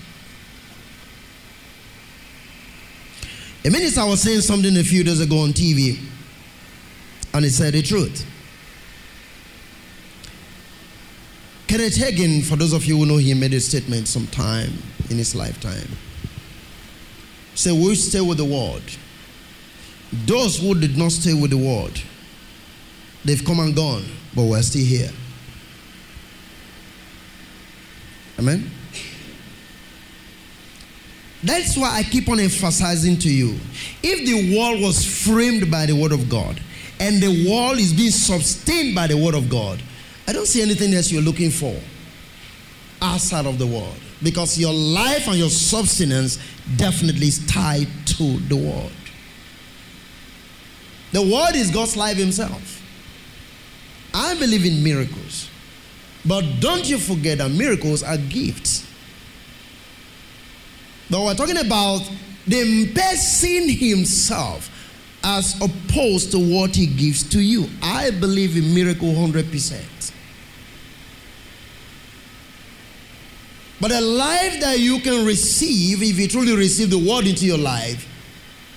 A 3.66 3.70
minister 3.70 4.06
was 4.06 4.22
saying 4.22 4.42
something 4.42 4.78
a 4.78 4.84
few 4.84 5.04
days 5.04 5.20
ago 5.20 5.40
on 5.40 5.50
TV, 5.50 6.00
and 7.34 7.44
he 7.44 7.50
said 7.50 7.74
the 7.74 7.82
truth. 7.82 8.26
Kenneth 11.68 11.98
Hagin, 11.98 12.42
for 12.46 12.56
those 12.56 12.72
of 12.72 12.86
you 12.86 13.00
who 13.00 13.06
know 13.06 13.18
him, 13.18 13.42
made 13.42 13.54
a 13.54 13.60
statement 13.60 14.08
sometime 14.08 14.72
in 15.10 15.18
his 15.18 15.36
lifetime. 15.36 15.88
Say, 17.56 17.72
we 17.72 17.96
stay 17.96 18.22
with 18.22 18.38
the 18.38 18.46
word. 18.46 18.84
Those 20.26 20.60
who 20.60 20.74
did 20.76 20.98
not 20.98 21.12
stay 21.12 21.34
with 21.34 21.52
the 21.52 21.58
word, 21.58 22.02
they've 23.26 23.44
come 23.44 23.60
and 23.60 23.76
gone, 23.76 24.06
but 24.36 24.44
we're 24.44 24.62
still 24.62 24.86
here. 24.86 25.12
Amen? 28.40 28.70
That's 31.44 31.78
why 31.78 31.98
I 31.98 32.04
keep 32.04 32.30
on 32.30 32.40
emphasizing 32.40 33.18
to 33.20 33.30
you. 33.30 33.58
If 34.04 34.26
the 34.26 34.58
world 34.58 34.82
was 34.82 35.06
framed 35.06 35.70
by 35.72 35.86
the 35.86 35.94
word 35.94 36.12
of 36.12 36.30
God, 36.30 36.62
and 37.00 37.22
the 37.22 37.50
world 37.50 37.78
is 37.78 37.94
being 37.94 38.12
sustained 38.12 38.96
by 38.96 39.08
the 39.08 39.18
word 39.18 39.36
of 39.36 39.50
God, 39.50 39.82
I 40.28 40.34
don't 40.34 40.48
see 40.48 40.62
anything 40.62 40.94
else 40.94 41.12
you're 41.12 41.22
looking 41.22 41.52
for 41.52 41.76
outside 43.02 43.46
of 43.46 43.60
the 43.60 43.68
world. 43.68 44.00
Because 44.22 44.58
your 44.58 44.74
life 44.74 45.28
and 45.28 45.38
your 45.38 45.50
substance 45.50 46.40
definitely 46.76 47.28
is 47.28 47.46
tied 47.48 47.88
to 48.06 48.40
the 48.40 48.56
word. 48.56 48.92
The 51.12 51.22
word 51.22 51.56
is 51.56 51.72
God's 51.72 51.96
life 51.96 52.18
Himself. 52.18 52.82
I 54.14 54.38
believe 54.40 54.66
in 54.66 54.84
miracles. 54.84 55.50
But 56.26 56.44
don't 56.60 56.90
you 56.90 56.98
forget 56.98 57.38
that 57.38 57.52
miracles 57.52 58.04
are 58.04 58.18
gifts. 58.18 58.86
But 61.10 61.22
we're 61.22 61.36
talking 61.36 61.58
about 61.58 62.02
the 62.46 62.92
person 62.94 63.70
Himself 63.70 64.70
as 65.24 65.56
opposed 65.62 66.32
to 66.32 66.40
what 66.40 66.76
He 66.76 66.88
gives 66.88 67.28
to 67.30 67.40
you. 67.40 67.70
I 67.82 68.12
believe 68.12 68.58
in 68.58 68.74
miracle 68.74 69.10
100%. 69.10 70.12
But 73.80 73.92
a 73.92 74.02
life 74.02 74.60
that 74.62 74.80
you 74.80 75.00
can 75.00 75.26
receive, 75.26 76.02
if 76.02 76.20
you 76.20 76.28
truly 76.28 76.56
receive 76.56 76.90
the 76.90 76.98
word 76.98 77.28
into 77.28 77.46
your 77.46 77.60
life, 77.60 78.08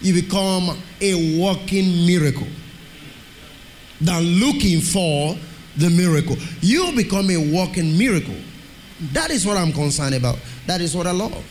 you 0.03 0.15
become 0.15 0.77
a 1.01 1.39
walking 1.39 2.07
miracle. 2.07 2.47
Than 4.01 4.23
looking 4.23 4.81
for 4.81 5.37
the 5.77 5.91
miracle. 5.91 6.37
You 6.61 6.93
become 6.95 7.31
a 7.31 7.37
walking 7.37 7.97
miracle. 7.97 8.37
That 9.13 9.31
is 9.31 9.47
what 9.47 9.57
I'm 9.57 9.73
concerned 9.73 10.15
about. 10.15 10.39
That 10.67 10.81
is 10.81 10.97
what 10.97 11.07
I 11.07 11.13
love. 11.13 11.45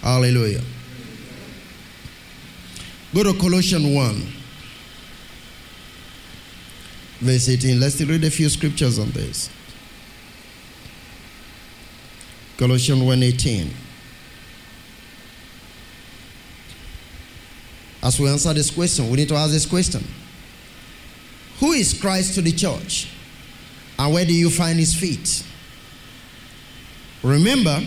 Hallelujah. 0.00 0.62
Go 3.14 3.24
to 3.24 3.34
Colossians 3.38 3.94
1, 3.94 4.26
verse 7.20 7.48
18. 7.48 7.80
Let's 7.80 8.00
read 8.00 8.22
a 8.24 8.30
few 8.30 8.48
scriptures 8.48 8.98
on 8.98 9.10
this. 9.10 9.50
Colossians 12.58 13.00
1:18. 13.00 13.70
As 18.02 18.18
we 18.18 18.28
answer 18.28 18.52
this 18.52 18.70
question, 18.70 19.08
we 19.10 19.16
need 19.16 19.28
to 19.28 19.36
ask 19.36 19.52
this 19.52 19.64
question. 19.64 20.04
Who 21.60 21.72
is 21.72 21.94
Christ 21.94 22.34
to 22.34 22.42
the 22.42 22.52
church? 22.52 23.08
And 23.98 24.12
where 24.12 24.24
do 24.24 24.32
you 24.32 24.50
find 24.50 24.78
his 24.78 24.94
feet? 24.94 25.42
Remember, 27.22 27.80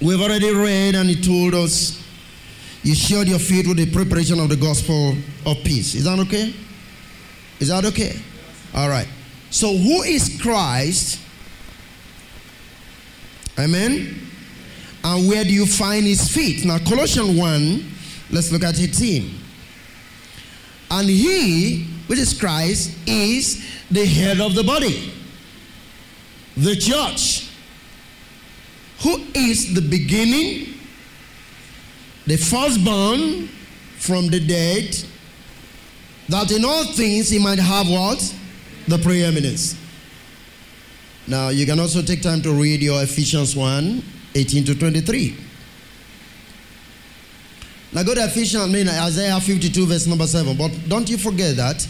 we've 0.00 0.20
already 0.20 0.52
read 0.52 0.94
and 0.94 1.08
he 1.08 1.20
told 1.20 1.54
us 1.54 2.00
you 2.82 2.94
shod 2.94 3.28
your 3.28 3.38
feet 3.38 3.66
with 3.66 3.76
the 3.76 3.90
preparation 3.90 4.40
of 4.40 4.48
the 4.48 4.56
gospel 4.56 5.16
of 5.46 5.56
peace. 5.64 5.94
Is 5.94 6.04
that 6.04 6.18
okay? 6.20 6.54
Is 7.60 7.68
that 7.68 7.84
okay? 7.84 8.18
All 8.74 8.88
right. 8.88 9.08
So, 9.50 9.76
who 9.76 10.02
is 10.02 10.40
Christ 10.40 11.18
Amen. 13.60 14.16
And 15.04 15.28
where 15.28 15.44
do 15.44 15.52
you 15.52 15.66
find 15.66 16.06
his 16.06 16.32
feet? 16.32 16.64
Now, 16.64 16.78
Colossians 16.78 17.38
1, 17.38 17.90
let's 18.30 18.50
look 18.50 18.64
at 18.64 18.80
18. 18.80 19.34
And 20.90 21.08
he, 21.08 21.84
which 22.06 22.18
is 22.18 22.38
Christ, 22.38 22.96
is 23.06 23.62
the 23.90 24.04
head 24.06 24.40
of 24.40 24.54
the 24.54 24.64
body, 24.64 25.12
the 26.56 26.74
church, 26.74 27.50
who 29.02 29.22
is 29.34 29.74
the 29.74 29.82
beginning, 29.82 30.74
the 32.26 32.36
firstborn 32.36 33.48
from 33.98 34.28
the 34.28 34.40
dead, 34.40 34.96
that 36.30 36.50
in 36.50 36.64
all 36.64 36.84
things 36.84 37.28
he 37.28 37.38
might 37.38 37.58
have 37.58 37.88
what? 37.88 38.34
The 38.88 38.98
preeminence. 38.98 39.76
Now, 41.26 41.50
you 41.50 41.66
can 41.66 41.78
also 41.78 42.02
take 42.02 42.22
time 42.22 42.42
to 42.42 42.52
read 42.52 42.82
your 42.82 43.02
Ephesians 43.02 43.54
1 43.54 44.02
18 44.34 44.64
to 44.64 44.74
23. 44.74 45.36
Now 47.92 48.04
go 48.04 48.14
to 48.14 48.24
Ephesians, 48.24 48.62
I 48.62 48.68
mean 48.68 48.88
Isaiah 48.88 49.40
52, 49.40 49.86
verse 49.86 50.06
number 50.06 50.26
7. 50.26 50.56
But 50.56 50.70
don't 50.88 51.08
you 51.10 51.18
forget 51.18 51.56
that. 51.56 51.86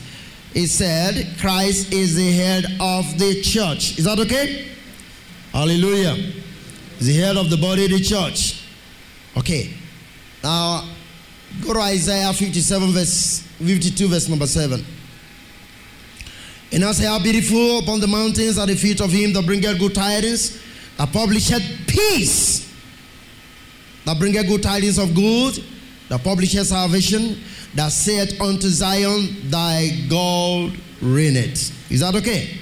It 0.54 0.68
said, 0.68 1.36
Christ 1.38 1.92
is 1.92 2.16
the 2.16 2.32
head 2.32 2.64
of 2.80 3.18
the 3.18 3.42
church. 3.42 3.98
Is 3.98 4.04
that 4.06 4.18
okay? 4.20 4.68
Hallelujah. 5.52 6.32
The 7.00 7.14
head 7.14 7.36
of 7.36 7.50
the 7.50 7.56
body 7.56 7.86
the 7.86 8.00
church. 8.00 8.64
Okay. 9.36 9.74
Now 10.42 10.88
go 11.62 11.74
to 11.74 11.80
Isaiah 11.80 12.32
57, 12.32 12.90
verse 12.92 13.40
52, 13.58 14.08
verse 14.08 14.28
number 14.28 14.46
7. 14.46 14.84
And 16.72 16.84
I 16.84 16.92
say, 16.92 17.06
How 17.06 17.18
beautiful 17.18 17.80
upon 17.80 18.00
the 18.00 18.06
mountains 18.06 18.58
are 18.58 18.66
the 18.66 18.76
feet 18.76 19.00
of 19.00 19.10
him 19.10 19.32
that 19.32 19.44
bringeth 19.44 19.78
good 19.78 19.94
tidings, 19.94 20.62
that 20.96 21.12
publisheth 21.12 21.62
peace, 21.86 22.72
that 24.04 24.18
bringeth 24.18 24.46
good 24.46 24.62
tidings 24.62 24.98
of 24.98 25.14
good, 25.14 25.62
that 26.08 26.22
publisheth 26.22 26.68
salvation, 26.68 27.40
that 27.74 27.88
saith 27.88 28.40
unto 28.40 28.68
Zion, 28.68 29.50
Thy 29.50 30.06
God 30.08 30.78
reigneth. 31.00 31.90
Is 31.90 32.00
that 32.00 32.14
okay? 32.16 32.56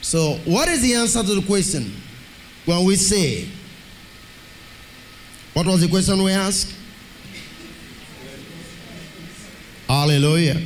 So, 0.00 0.34
what 0.44 0.68
is 0.68 0.82
the 0.82 0.94
answer 0.94 1.22
to 1.22 1.34
the 1.34 1.46
question 1.46 1.92
when 2.64 2.84
we 2.84 2.96
say, 2.96 3.48
What 5.52 5.66
was 5.66 5.80
the 5.80 5.88
question 5.88 6.22
we 6.22 6.32
asked? 6.32 6.74
Hallelujah. 9.86 10.60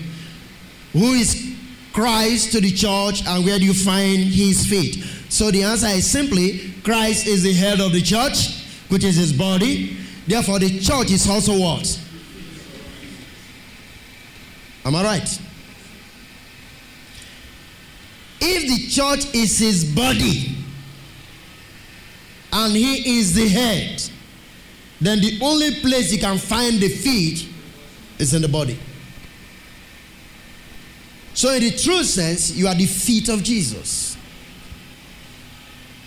Who 0.93 1.13
is 1.15 1.54
Christ 1.95 2.51
to 2.53 2.61
the 2.61 2.73
church 2.73 3.25
and 3.25 3.45
where 3.45 3.57
do 3.57 3.65
you 3.65 3.73
find 3.73 4.19
his 4.19 4.67
feet? 4.67 5.05
So 5.29 5.53
the 5.53 5.63
answer 5.63 5.87
is 5.87 6.11
simply 6.11 6.73
Christ 6.83 7.29
is 7.29 7.45
the 7.45 7.53
head 7.53 7.81
of 7.81 7.93
the 7.93 8.03
church, 8.03 8.65
which 8.89 9.05
is 9.05 9.15
his 9.15 9.33
body. 9.33 9.97
Therefore, 10.27 10.59
the 10.59 10.81
church 10.81 11.13
is 11.13 11.29
also 11.31 11.57
what? 11.57 12.01
Am 14.85 14.97
I 14.97 15.05
right? 15.05 15.41
If 18.41 18.63
the 18.69 18.89
church 18.91 19.33
is 19.33 19.57
his 19.59 19.85
body 19.95 20.57
and 22.53 22.75
he 22.75 23.19
is 23.19 23.35
the 23.35 23.49
head, 23.49 24.03
then 25.01 25.21
the 25.21 25.39
only 25.41 25.81
place 25.81 26.13
you 26.13 26.19
can 26.19 26.39
find 26.39 26.81
the 26.81 26.89
feet 26.89 27.49
is 28.19 28.35
in 28.35 28.43
the 28.43 28.49
body. 28.49 28.79
So, 31.35 31.53
in 31.53 31.63
the 31.63 31.73
true 31.73 32.05
sense, 32.05 32.53
you 32.55 32.69
are 32.69 32.77
the 32.77 32.87
feet 32.87 33.29
of 33.29 33.43
Jesus. 33.43 34.17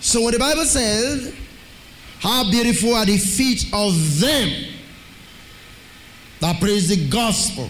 So, 0.00 0.22
when 0.22 0.32
the 0.32 0.38
Bible 0.38 0.64
says, 0.64 1.34
How 2.18 2.50
beautiful 2.50 2.94
are 2.94 3.04
the 3.04 3.18
feet 3.18 3.66
of 3.74 4.20
them 4.20 4.72
that 6.40 6.58
praise 6.60 6.88
the 6.88 7.08
gospel, 7.08 7.68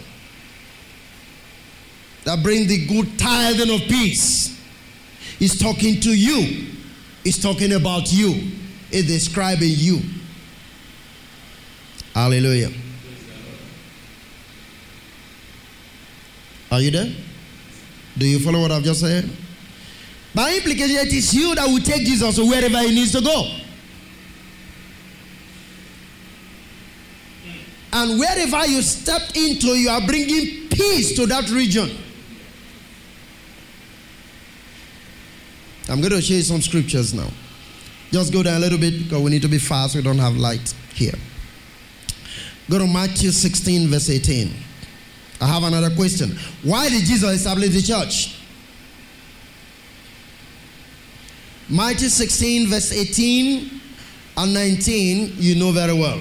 that 2.23 2.42
bring 2.44 2.68
the 2.68 2.87
good 2.87 3.18
tithing 3.18 3.75
of 3.75 3.81
peace, 3.88 4.57
He's 5.40 5.59
talking 5.59 5.99
to 6.01 6.11
you, 6.11 6.66
He's 7.25 7.42
talking 7.42 7.73
about 7.73 8.12
you, 8.12 8.35
He's 8.92 9.09
describing 9.09 9.73
you. 9.73 10.01
Hallelujah. 12.14 12.71
Are 16.71 16.81
you 16.81 16.92
there? 16.92 17.12
Do 18.18 18.26
you 18.26 18.40
follow 18.40 18.61
what 18.61 18.72
I've 18.72 18.83
just 18.83 19.00
said? 19.00 19.31
By 20.35 20.54
implication, 20.54 20.96
it 20.96 21.12
is 21.12 21.33
you 21.35 21.54
that 21.54 21.66
will 21.66 21.81
take 21.81 22.04
Jesus 22.04 22.38
wherever 22.38 22.78
he 22.81 22.94
needs 22.94 23.12
to 23.12 23.20
go. 23.20 23.50
And 27.92 28.18
wherever 28.18 28.66
you 28.66 28.83
step 28.83 29.22
into, 29.35 29.68
you 29.68 29.88
are 29.88 30.04
bringing 30.07 30.68
peace 30.68 31.14
to 31.16 31.26
that 31.26 31.48
region. 31.50 31.90
I'm 35.88 36.00
going 36.00 36.12
to 36.12 36.20
show 36.20 36.35
you 36.35 36.42
some 36.42 36.61
scriptures 36.61 37.14
now. 37.14 37.31
Just 38.11 38.33
go 38.33 38.42
down 38.42 38.57
a 38.57 38.61
little 38.61 38.78
bit 38.78 39.04
because 39.04 39.22
we 39.22 39.31
need 39.31 39.42
to 39.42 39.48
be 39.48 39.59
fast. 39.59 39.96
We 39.96 40.02
don't 40.02 40.18
have 40.18 40.37
light 40.37 40.74
here. 40.94 41.14
Go 42.68 42.78
to 42.78 42.87
Matthew 42.87 43.31
16, 43.31 43.88
verse 43.88 44.11
18. 44.11 44.52
I 45.40 45.46
have 45.46 45.62
another 45.62 45.94
question. 45.94 46.37
Why 46.62 46.88
did 46.88 47.05
Jesus 47.05 47.31
establish 47.37 47.70
the 47.70 47.83
church? 47.83 48.35
Matthew 51.68 52.09
16, 52.09 52.68
verse 52.68 52.92
18 52.92 53.81
and 54.37 54.55
19, 54.55 55.35
you 55.37 55.57
know 55.57 55.70
very 55.70 55.92
well. 55.92 56.20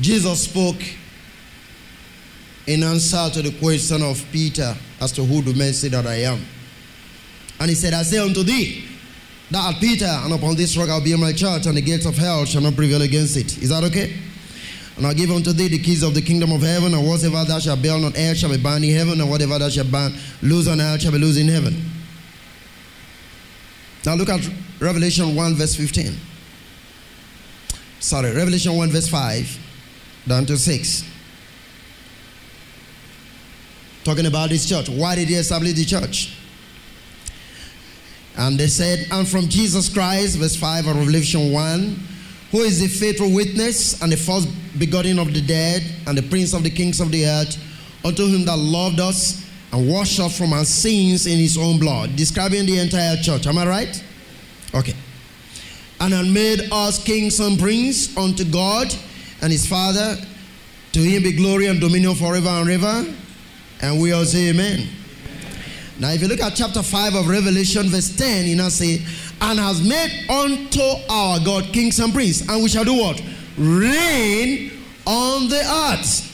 Jesus 0.00 0.44
spoke 0.44 0.82
in 2.66 2.82
answer 2.82 3.30
to 3.34 3.42
the 3.42 3.58
question 3.58 4.02
of 4.02 4.24
Peter 4.32 4.74
as 5.00 5.12
to 5.12 5.24
who 5.24 5.42
do 5.42 5.54
men 5.54 5.72
say 5.72 5.88
that 5.88 6.06
I 6.06 6.22
am. 6.22 6.44
And 7.60 7.68
he 7.68 7.74
said, 7.74 7.94
I 7.94 8.02
say 8.02 8.18
unto 8.18 8.42
thee, 8.42 8.84
that 9.50 9.76
Peter, 9.80 10.06
and 10.06 10.32
upon 10.34 10.56
this 10.56 10.76
rock 10.76 10.88
I'll 10.88 11.02
build 11.02 11.20
my 11.20 11.32
church, 11.32 11.66
and 11.66 11.76
the 11.76 11.80
gates 11.80 12.06
of 12.06 12.16
hell 12.16 12.44
shall 12.44 12.62
not 12.62 12.74
prevail 12.74 13.02
against 13.02 13.36
it. 13.36 13.62
Is 13.62 13.68
that 13.68 13.84
okay? 13.84 14.14
And 14.96 15.06
I'll 15.06 15.14
give 15.14 15.30
unto 15.30 15.52
thee 15.52 15.68
the 15.68 15.78
keys 15.78 16.02
of 16.02 16.14
the 16.14 16.22
kingdom 16.22 16.52
of 16.52 16.62
heaven, 16.62 16.94
and 16.94 17.06
whatever 17.06 17.44
thou 17.44 17.58
shalt 17.58 17.82
bind 17.82 18.04
on 18.04 18.16
earth 18.16 18.38
shall 18.38 18.50
be 18.50 18.56
bound 18.56 18.84
in 18.84 18.96
heaven, 18.96 19.20
and 19.20 19.28
whatever 19.28 19.58
thou 19.58 19.68
shalt 19.68 19.90
bind 19.90 20.14
loose 20.42 20.68
on 20.68 20.80
earth 20.80 21.02
shall 21.02 21.12
be 21.12 21.18
loose 21.18 21.36
in 21.36 21.48
heaven. 21.48 21.90
Now 24.06 24.14
look 24.14 24.28
at 24.28 24.48
Revelation 24.80 25.34
1, 25.34 25.54
verse 25.54 25.74
15. 25.74 26.16
Sorry, 27.98 28.32
Revelation 28.32 28.76
1, 28.76 28.90
verse 28.90 29.08
5 29.08 29.58
down 30.26 30.46
to 30.46 30.56
6. 30.56 31.04
Talking 34.04 34.26
about 34.26 34.50
this 34.50 34.68
church. 34.68 34.88
Why 34.88 35.16
did 35.16 35.28
he 35.28 35.34
establish 35.34 35.72
the 35.72 35.84
church? 35.84 36.36
And 38.38 38.58
they 38.58 38.68
said, 38.68 39.08
and 39.10 39.26
from 39.26 39.48
Jesus 39.48 39.88
Christ, 39.92 40.38
verse 40.38 40.56
5 40.56 40.86
of 40.86 40.96
Revelation 40.96 41.52
1 41.52 41.98
who 42.50 42.60
is 42.60 42.80
the 42.80 42.88
faithful 42.88 43.32
witness 43.32 44.00
and 44.02 44.12
the 44.12 44.16
first 44.16 44.48
begotten 44.78 45.18
of 45.18 45.32
the 45.34 45.40
dead 45.40 45.82
and 46.06 46.16
the 46.16 46.22
prince 46.22 46.52
of 46.52 46.62
the 46.62 46.70
kings 46.70 47.00
of 47.00 47.10
the 47.10 47.26
earth, 47.26 47.58
unto 48.04 48.26
him 48.26 48.44
that 48.44 48.56
loved 48.56 49.00
us 49.00 49.44
and 49.72 49.88
washed 49.88 50.20
us 50.20 50.38
from 50.38 50.52
our 50.52 50.64
sins 50.64 51.26
in 51.26 51.38
his 51.38 51.58
own 51.58 51.78
blood. 51.78 52.14
Describing 52.16 52.66
the 52.66 52.78
entire 52.78 53.16
church. 53.16 53.46
Am 53.46 53.58
I 53.58 53.66
right? 53.66 54.04
Okay. 54.74 54.94
And 56.00 56.12
had 56.12 56.26
made 56.26 56.68
us 56.70 57.02
kings 57.02 57.40
and 57.40 57.58
priests 57.58 58.16
unto 58.16 58.44
God 58.44 58.94
and 59.42 59.50
his 59.50 59.66
Father. 59.66 60.16
To 60.92 61.00
him 61.00 61.22
be 61.24 61.32
glory 61.32 61.66
and 61.66 61.80
dominion 61.80 62.14
forever 62.14 62.48
and 62.48 62.70
ever. 62.70 63.14
And 63.82 64.00
we 64.00 64.12
all 64.12 64.24
say 64.24 64.48
amen. 64.50 64.80
amen. 64.80 64.88
Now, 65.98 66.10
if 66.10 66.22
you 66.22 66.28
look 66.28 66.40
at 66.40 66.54
chapter 66.54 66.82
5 66.82 67.14
of 67.14 67.28
Revelation, 67.28 67.88
verse 67.88 68.14
10, 68.16 68.46
you 68.46 68.56
now 68.56 68.68
say, 68.68 69.02
and 69.40 69.58
has 69.58 69.86
made 69.86 70.28
unto 70.30 70.82
our 71.10 71.38
God 71.40 71.72
kings 71.72 71.98
and 72.00 72.12
priests, 72.12 72.48
and 72.48 72.62
we 72.62 72.68
shall 72.68 72.84
do 72.84 72.94
what? 72.94 73.20
Reign 73.56 74.72
on 75.06 75.48
the 75.48 75.60
earth. 75.60 76.32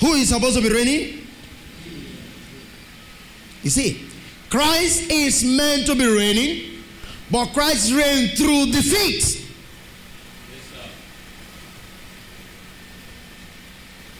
Who 0.00 0.14
is 0.14 0.28
supposed 0.28 0.56
to 0.56 0.62
be 0.62 0.68
reigning? 0.68 1.26
You 3.62 3.70
see, 3.70 4.08
Christ 4.50 5.10
is 5.10 5.44
meant 5.44 5.86
to 5.86 5.94
be 5.94 6.06
reigning, 6.06 6.82
but 7.30 7.46
Christ 7.52 7.92
reigns 7.92 8.36
through 8.36 8.66
defeat. 8.72 9.48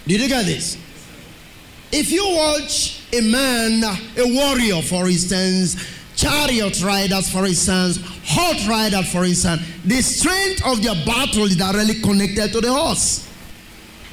Did 0.07 0.21
you 0.21 0.29
get 0.29 0.47
this? 0.47 0.77
If 1.91 2.11
you 2.11 2.25
watch 2.35 3.02
a 3.13 3.21
man, 3.21 3.85
a 4.17 4.35
warrior, 4.35 4.81
for 4.83 5.07
instance, 5.07 5.77
chariot 6.17 6.83
riders, 6.83 7.31
for 7.31 7.45
instance, 7.45 7.99
horse 8.25 8.67
riders, 8.67 9.13
for 9.13 9.25
instance, 9.25 9.63
the 9.85 10.01
strength 10.03 10.65
of 10.67 10.83
their 10.83 10.95
battle 11.05 11.45
is 11.45 11.57
directly 11.57 12.01
connected 12.01 12.53
to 12.53 12.61
the 12.61 12.73
horse. 12.73 13.29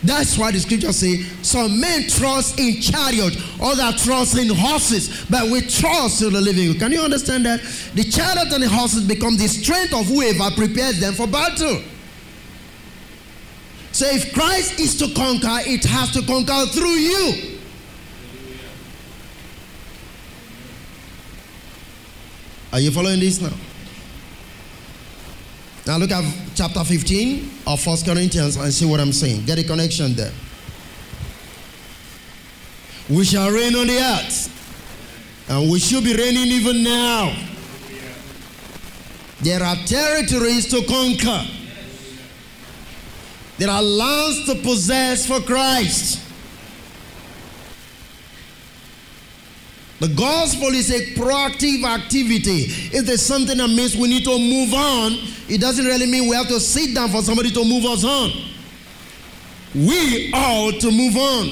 That's 0.01 0.37
why 0.37 0.51
the 0.51 0.59
scripture 0.59 0.93
say 0.93 1.23
some 1.41 1.79
men 1.79 2.07
trust 2.07 2.57
in 2.57 2.81
chariot, 2.81 3.35
others 3.61 4.03
trust 4.03 4.37
in 4.37 4.49
horses, 4.49 5.25
but 5.29 5.49
we 5.49 5.61
trust 5.61 6.21
in 6.21 6.31
the 6.31 6.39
living. 6.39 6.73
Can 6.79 6.91
you 6.91 7.01
understand 7.01 7.45
that? 7.45 7.61
The 7.95 8.03
chariot 8.03 8.51
and 8.53 8.63
the 8.63 8.69
horses 8.69 9.05
become 9.05 9.35
the 9.35 9.47
strength 9.47 9.93
of 9.93 10.05
whoever 10.05 10.51
prepares 10.55 10.99
them 11.01 11.13
for 11.15 11.27
battle. 11.27 11.81
So 13.91 14.05
if 14.07 14.33
Christ 14.33 14.79
is 14.79 14.97
to 14.99 15.13
conquer, 15.13 15.69
it 15.69 15.83
has 15.83 16.11
to 16.11 16.21
conquer 16.21 16.65
through 16.71 16.95
you. 16.95 17.58
Are 22.71 22.79
you 22.79 22.91
following 22.91 23.19
this 23.19 23.41
now? 23.41 23.53
Now 25.87 25.97
look 25.97 26.11
at 26.11 26.23
chapter 26.53 26.83
15 26.83 27.51
of 27.65 27.81
First 27.81 28.05
Corinthians 28.05 28.57
and 28.57 28.71
see 28.71 28.85
what 28.85 28.99
I'm 28.99 29.11
saying. 29.11 29.45
Get 29.45 29.57
a 29.57 29.63
connection 29.63 30.13
there. 30.13 30.31
We 33.09 33.25
shall 33.25 33.49
reign 33.49 33.75
on 33.75 33.87
the 33.87 33.97
earth. 33.97 34.55
And 35.49 35.71
we 35.71 35.79
should 35.79 36.03
be 36.03 36.13
reigning 36.15 36.45
even 36.45 36.83
now. 36.83 37.35
There 39.41 39.63
are 39.63 39.75
territories 39.87 40.67
to 40.67 40.85
conquer. 40.85 41.43
There 43.57 43.69
are 43.69 43.81
lands 43.81 44.45
to 44.45 44.55
possess 44.61 45.25
for 45.25 45.39
Christ. 45.41 46.28
The 49.99 50.07
gospel 50.07 50.69
is 50.69 50.91
a 50.91 51.13
proactive 51.13 51.83
activity. 51.83 52.67
If 52.95 53.05
there's 53.05 53.21
something 53.21 53.57
that 53.57 53.67
means 53.67 53.97
we 53.97 54.07
need 54.07 54.23
to 54.23 54.39
move 54.39 54.73
on, 54.73 55.17
it 55.49 55.59
doesn't 55.59 55.85
really 55.85 56.05
mean 56.05 56.29
we 56.29 56.35
have 56.37 56.47
to 56.47 56.59
sit 56.59 56.95
down 56.95 57.09
for 57.09 57.21
somebody 57.21 57.51
to 57.51 57.65
move 57.65 57.83
us 57.83 58.05
on. 58.05 58.31
We 59.75 60.31
ought 60.33 60.79
to 60.79 60.91
move 60.91 61.17
on. 61.17 61.49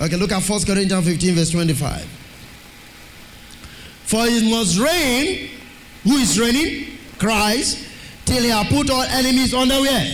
Okay, 0.00 0.16
look 0.16 0.32
at 0.32 0.42
1 0.42 0.64
Corinthians 0.64 1.06
15, 1.06 1.34
verse 1.34 1.50
25. 1.50 2.02
For 4.04 4.26
it 4.26 4.50
must 4.50 4.78
reign. 4.78 5.50
Who 6.02 6.16
is 6.16 6.38
reigning? 6.38 6.98
Christ. 7.18 7.86
Till 8.24 8.42
he 8.42 8.48
have 8.48 8.66
put 8.66 8.90
all 8.90 9.02
enemies 9.02 9.54
under 9.54 9.80
where? 9.80 10.04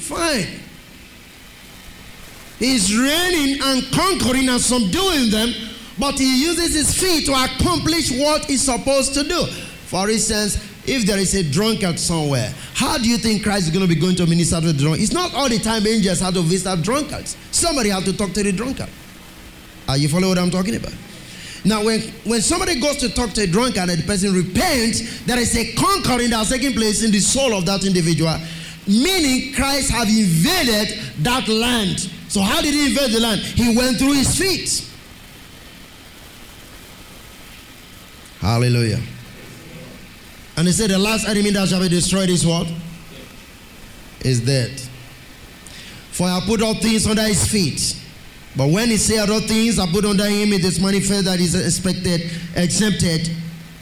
Fine. 0.00 0.46
He's 2.58 2.94
reigning 2.96 3.60
and 3.62 3.82
conquering 3.92 4.48
and 4.48 4.60
subduing 4.60 5.30
them 5.30 5.54
but 5.98 6.18
he 6.18 6.42
uses 6.42 6.74
his 6.74 6.94
feet 6.98 7.26
to 7.26 7.32
accomplish 7.32 8.10
what 8.12 8.44
he's 8.44 8.62
supposed 8.62 9.14
to 9.14 9.24
do. 9.24 9.46
For 9.86 10.08
instance, 10.08 10.56
if 10.86 11.06
there 11.06 11.18
is 11.18 11.34
a 11.34 11.42
drunkard 11.42 11.98
somewhere, 11.98 12.52
how 12.74 12.98
do 12.98 13.08
you 13.08 13.18
think 13.18 13.42
Christ 13.42 13.66
is 13.66 13.70
going 13.70 13.86
to 13.86 13.94
be 13.94 14.00
going 14.00 14.16
to 14.16 14.26
minister 14.26 14.60
to 14.60 14.68
the 14.68 14.72
drunkard? 14.72 15.02
It's 15.02 15.12
not 15.12 15.34
all 15.34 15.48
the 15.48 15.58
time 15.58 15.86
angels 15.86 16.20
have 16.20 16.34
to 16.34 16.42
visit 16.42 16.82
drunkards. 16.82 17.36
Somebody 17.50 17.90
have 17.90 18.04
to 18.04 18.16
talk 18.16 18.32
to 18.32 18.42
the 18.42 18.52
drunkard. 18.52 18.88
Are 19.88 19.96
you 19.96 20.08
following 20.08 20.30
what 20.30 20.38
I'm 20.38 20.50
talking 20.50 20.76
about? 20.76 20.94
Now, 21.64 21.84
when, 21.84 22.00
when 22.24 22.40
somebody 22.40 22.80
goes 22.80 22.96
to 22.98 23.08
talk 23.10 23.32
to 23.32 23.42
a 23.42 23.46
drunkard 23.46 23.90
and 23.90 23.98
the 23.98 24.06
person 24.06 24.32
repents, 24.32 25.22
there 25.24 25.38
is 25.38 25.56
a 25.56 25.74
conquering 25.74 26.30
that's 26.30 26.50
taking 26.50 26.72
place 26.72 27.02
in 27.02 27.10
the 27.10 27.20
soul 27.20 27.54
of 27.54 27.66
that 27.66 27.84
individual, 27.84 28.36
meaning 28.86 29.52
Christ 29.54 29.90
have 29.90 30.08
invaded 30.08 30.98
that 31.24 31.48
land. 31.48 32.00
So, 32.28 32.40
how 32.40 32.62
did 32.62 32.72
he 32.72 32.90
invade 32.90 33.10
the 33.10 33.20
land? 33.20 33.40
He 33.40 33.76
went 33.76 33.98
through 33.98 34.12
his 34.12 34.38
feet. 34.38 34.87
Hallelujah. 38.48 38.98
And 40.56 40.66
he 40.66 40.72
said, 40.72 40.88
The 40.88 40.98
last 40.98 41.28
enemy 41.28 41.50
that 41.50 41.68
shall 41.68 41.82
be 41.82 41.88
destroyed 41.90 42.30
is 42.30 42.46
what? 42.46 42.66
Is 44.22 44.40
dead. 44.40 44.80
For 46.12 46.26
I 46.26 46.40
put 46.46 46.62
all 46.62 46.72
things 46.72 47.06
under 47.06 47.24
his 47.24 47.46
feet. 47.46 47.94
But 48.56 48.70
when 48.70 48.88
he 48.88 48.96
said 48.96 49.28
other 49.28 49.46
things, 49.46 49.78
I 49.78 49.84
put 49.92 50.06
under 50.06 50.24
him, 50.24 50.54
it 50.54 50.64
is 50.64 50.80
manifest 50.80 51.26
that 51.26 51.38
is 51.38 51.54
expected, 51.54 52.22
exempted, 52.56 53.30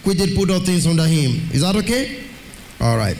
quitted, 0.02 0.34
put 0.34 0.50
all 0.50 0.58
things 0.58 0.84
under 0.84 1.06
him. 1.06 1.48
Is 1.52 1.60
that 1.60 1.76
okay? 1.76 2.24
All 2.80 2.96
right. 2.96 3.16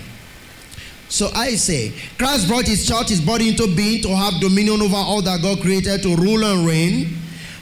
So 1.08 1.30
I 1.32 1.54
say, 1.54 1.92
Christ 2.18 2.48
brought 2.48 2.66
his 2.66 2.84
church, 2.88 3.10
his 3.10 3.20
body 3.20 3.50
into 3.50 3.72
being 3.76 4.02
to 4.02 4.08
have 4.08 4.40
dominion 4.40 4.82
over 4.82 4.96
all 4.96 5.22
that 5.22 5.42
God 5.42 5.60
created 5.60 6.02
to 6.02 6.16
rule 6.16 6.44
and 6.44 6.66
reign. 6.66 7.16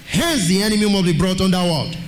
Hence, 0.07 0.49
the 0.49 0.63
enemy 0.63 0.91
must 0.91 1.05
be 1.05 1.13
brought 1.13 1.43
under 1.43 1.59
what? 1.59 1.99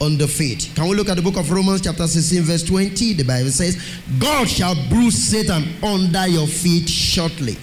On 0.00 0.16
the 0.16 0.26
feet. 0.26 0.70
Can 0.74 0.88
we 0.88 0.96
look 0.96 1.08
at 1.08 1.16
the 1.16 1.22
book 1.22 1.36
of 1.36 1.50
Romans, 1.50 1.82
chapter 1.82 2.06
16, 2.06 2.42
verse 2.42 2.62
20? 2.64 3.14
The 3.14 3.22
Bible 3.22 3.50
says, 3.50 3.76
God 4.18 4.48
shall 4.48 4.74
bruise 4.88 5.16
Satan 5.16 5.64
under 5.82 6.26
your 6.26 6.46
feet 6.46 6.88
shortly. 6.88 7.56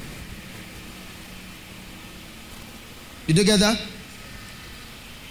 Did 3.25 3.39
you 3.39 3.43
get 3.43 3.59
that? 3.59 3.81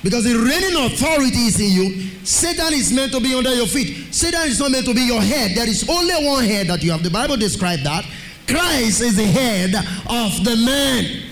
Because 0.02 0.24
the 0.24 0.34
reigning 0.34 0.76
authority 0.84 1.46
is 1.46 1.58
in 1.58 1.72
you. 1.72 2.10
Satan 2.24 2.72
is 2.74 2.92
meant 2.92 3.12
to 3.12 3.20
be 3.20 3.34
under 3.34 3.54
your 3.54 3.66
feet. 3.66 4.14
Satan 4.14 4.42
is 4.42 4.60
not 4.60 4.70
meant 4.70 4.86
to 4.86 4.94
be 4.94 5.00
your 5.00 5.20
head. 5.20 5.56
There 5.56 5.68
is 5.68 5.88
only 5.88 6.14
one 6.26 6.44
head 6.44 6.66
that 6.68 6.82
you 6.82 6.92
have. 6.92 7.02
The 7.02 7.10
Bible 7.10 7.36
describes 7.36 7.82
that. 7.84 8.04
Christ 8.46 9.00
is 9.00 9.16
the 9.16 9.24
head 9.24 9.74
of 9.74 10.44
the 10.44 10.56
man. 10.64 11.25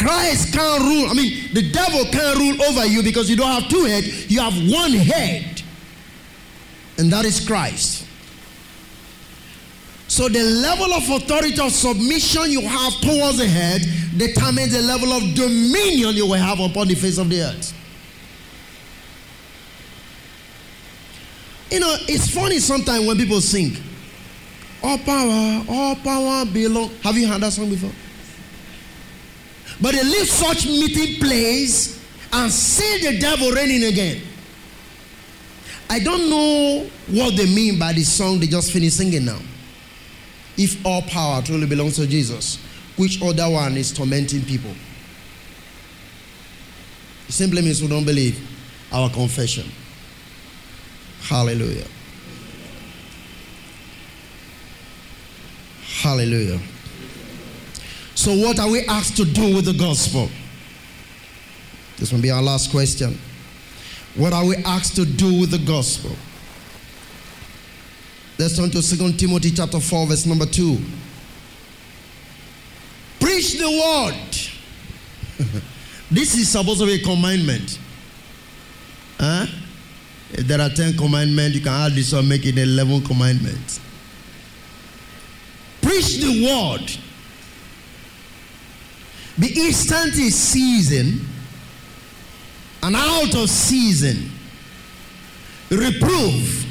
Christ 0.00 0.54
can't 0.54 0.82
rule. 0.82 1.10
I 1.10 1.14
mean, 1.14 1.52
the 1.52 1.70
devil 1.70 2.04
can't 2.06 2.38
rule 2.38 2.62
over 2.62 2.86
you 2.86 3.02
because 3.02 3.28
you 3.28 3.36
don't 3.36 3.50
have 3.50 3.68
two 3.70 3.84
heads. 3.84 4.30
You 4.30 4.40
have 4.40 4.54
one 4.54 4.92
head, 4.92 5.62
and 6.96 7.12
that 7.12 7.26
is 7.26 7.46
Christ. 7.46 8.06
So 10.08 10.28
the 10.28 10.42
level 10.42 10.92
of 10.94 11.08
authority 11.10 11.60
of 11.60 11.70
submission 11.70 12.50
you 12.50 12.62
have 12.62 12.94
towards 12.94 13.38
the 13.38 13.46
head 13.46 13.82
determines 14.16 14.72
the 14.72 14.80
level 14.82 15.12
of 15.12 15.22
dominion 15.34 16.16
you 16.16 16.26
will 16.26 16.32
have 16.34 16.58
upon 16.60 16.88
the 16.88 16.94
face 16.94 17.18
of 17.18 17.28
the 17.28 17.42
earth. 17.42 17.74
You 21.70 21.78
know, 21.80 21.94
it's 22.08 22.30
funny 22.34 22.58
sometimes 22.58 23.06
when 23.06 23.18
people 23.18 23.40
sing, 23.42 23.76
All 24.82 24.96
power, 24.98 25.64
all 25.68 25.94
power 25.96 26.44
belong. 26.46 26.88
Have 27.02 27.16
you 27.18 27.28
heard 27.28 27.42
that 27.42 27.52
song 27.52 27.68
before? 27.68 27.92
But 29.80 29.92
they 29.92 30.02
leave 30.04 30.28
such 30.28 30.66
meeting 30.66 31.20
place 31.20 32.04
and 32.32 32.52
see 32.52 33.10
the 33.10 33.18
devil 33.18 33.50
reigning 33.50 33.84
again. 33.84 34.22
I 35.88 35.98
don't 35.98 36.30
know 36.30 36.88
what 37.08 37.36
they 37.36 37.46
mean 37.46 37.78
by 37.78 37.92
the 37.92 38.04
song 38.04 38.38
they 38.38 38.46
just 38.46 38.72
finished 38.72 38.98
singing 38.98 39.24
now. 39.24 39.40
If 40.56 40.84
all 40.84 41.02
power 41.02 41.42
truly 41.42 41.66
belongs 41.66 41.96
to 41.96 42.06
Jesus, 42.06 42.58
which 42.96 43.20
other 43.22 43.48
one 43.48 43.76
is 43.76 43.92
tormenting 43.92 44.42
people? 44.42 44.72
It 47.28 47.32
simply 47.32 47.62
means 47.62 47.80
we 47.80 47.88
don't 47.88 48.04
believe 48.04 48.38
our 48.92 49.08
confession. 49.08 49.70
Hallelujah. 51.22 51.86
Hallelujah. 56.02 56.60
So, 58.20 58.34
what 58.34 58.58
are 58.58 58.68
we 58.68 58.84
asked 58.84 59.16
to 59.16 59.24
do 59.24 59.56
with 59.56 59.64
the 59.64 59.72
gospel? 59.72 60.28
This 61.96 62.12
will 62.12 62.20
be 62.20 62.30
our 62.30 62.42
last 62.42 62.70
question. 62.70 63.18
What 64.14 64.34
are 64.34 64.44
we 64.44 64.56
asked 64.56 64.94
to 64.96 65.06
do 65.06 65.40
with 65.40 65.50
the 65.50 65.58
gospel? 65.66 66.14
Let's 68.38 68.58
turn 68.58 68.68
to 68.72 68.82
2 68.82 69.12
Timothy 69.12 69.52
chapter 69.52 69.80
4, 69.80 70.06
verse 70.06 70.26
number 70.26 70.44
2. 70.44 70.78
Preach 73.20 73.58
the 73.58 73.70
word. 73.70 75.42
this 76.10 76.36
is 76.36 76.50
supposed 76.50 76.80
to 76.80 76.86
be 76.86 76.96
a 76.96 77.02
commandment. 77.02 77.78
Huh? 79.18 79.46
If 80.32 80.46
there 80.46 80.60
are 80.60 80.68
10 80.68 80.98
commandments, 80.98 81.56
you 81.56 81.62
can 81.62 81.72
add 81.72 81.92
this 81.92 82.12
one, 82.12 82.28
make 82.28 82.44
it 82.44 82.58
11 82.58 83.02
commandments. 83.02 83.80
Preach 85.80 86.18
the 86.18 86.44
word. 86.44 86.98
Be 89.38 89.66
instant 89.66 90.16
in 90.18 90.30
season 90.30 91.26
and 92.82 92.96
out 92.96 93.34
of 93.34 93.48
season. 93.48 94.30
Reprove, 95.70 96.66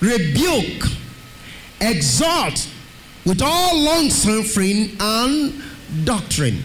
rebuke, 0.00 0.84
exhort 1.80 2.66
with 3.26 3.42
all 3.42 3.78
long 3.78 4.08
suffering 4.08 4.96
and 4.98 5.62
doctrine. 6.04 6.62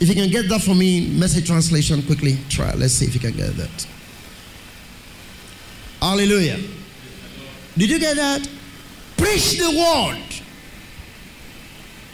If 0.00 0.08
you 0.08 0.14
can 0.14 0.30
get 0.30 0.48
that 0.48 0.62
for 0.62 0.74
me, 0.74 1.08
message 1.10 1.46
translation 1.46 2.02
quickly. 2.02 2.38
Try. 2.48 2.72
Let's 2.74 2.94
see 2.94 3.06
if 3.06 3.14
you 3.14 3.20
can 3.20 3.32
get 3.32 3.54
that. 3.56 3.86
Hallelujah. 6.00 6.58
Did 7.76 7.90
you 7.90 7.98
get 7.98 8.16
that? 8.16 8.48
Preach 9.16 9.58
the 9.58 9.70
word. 9.70 10.24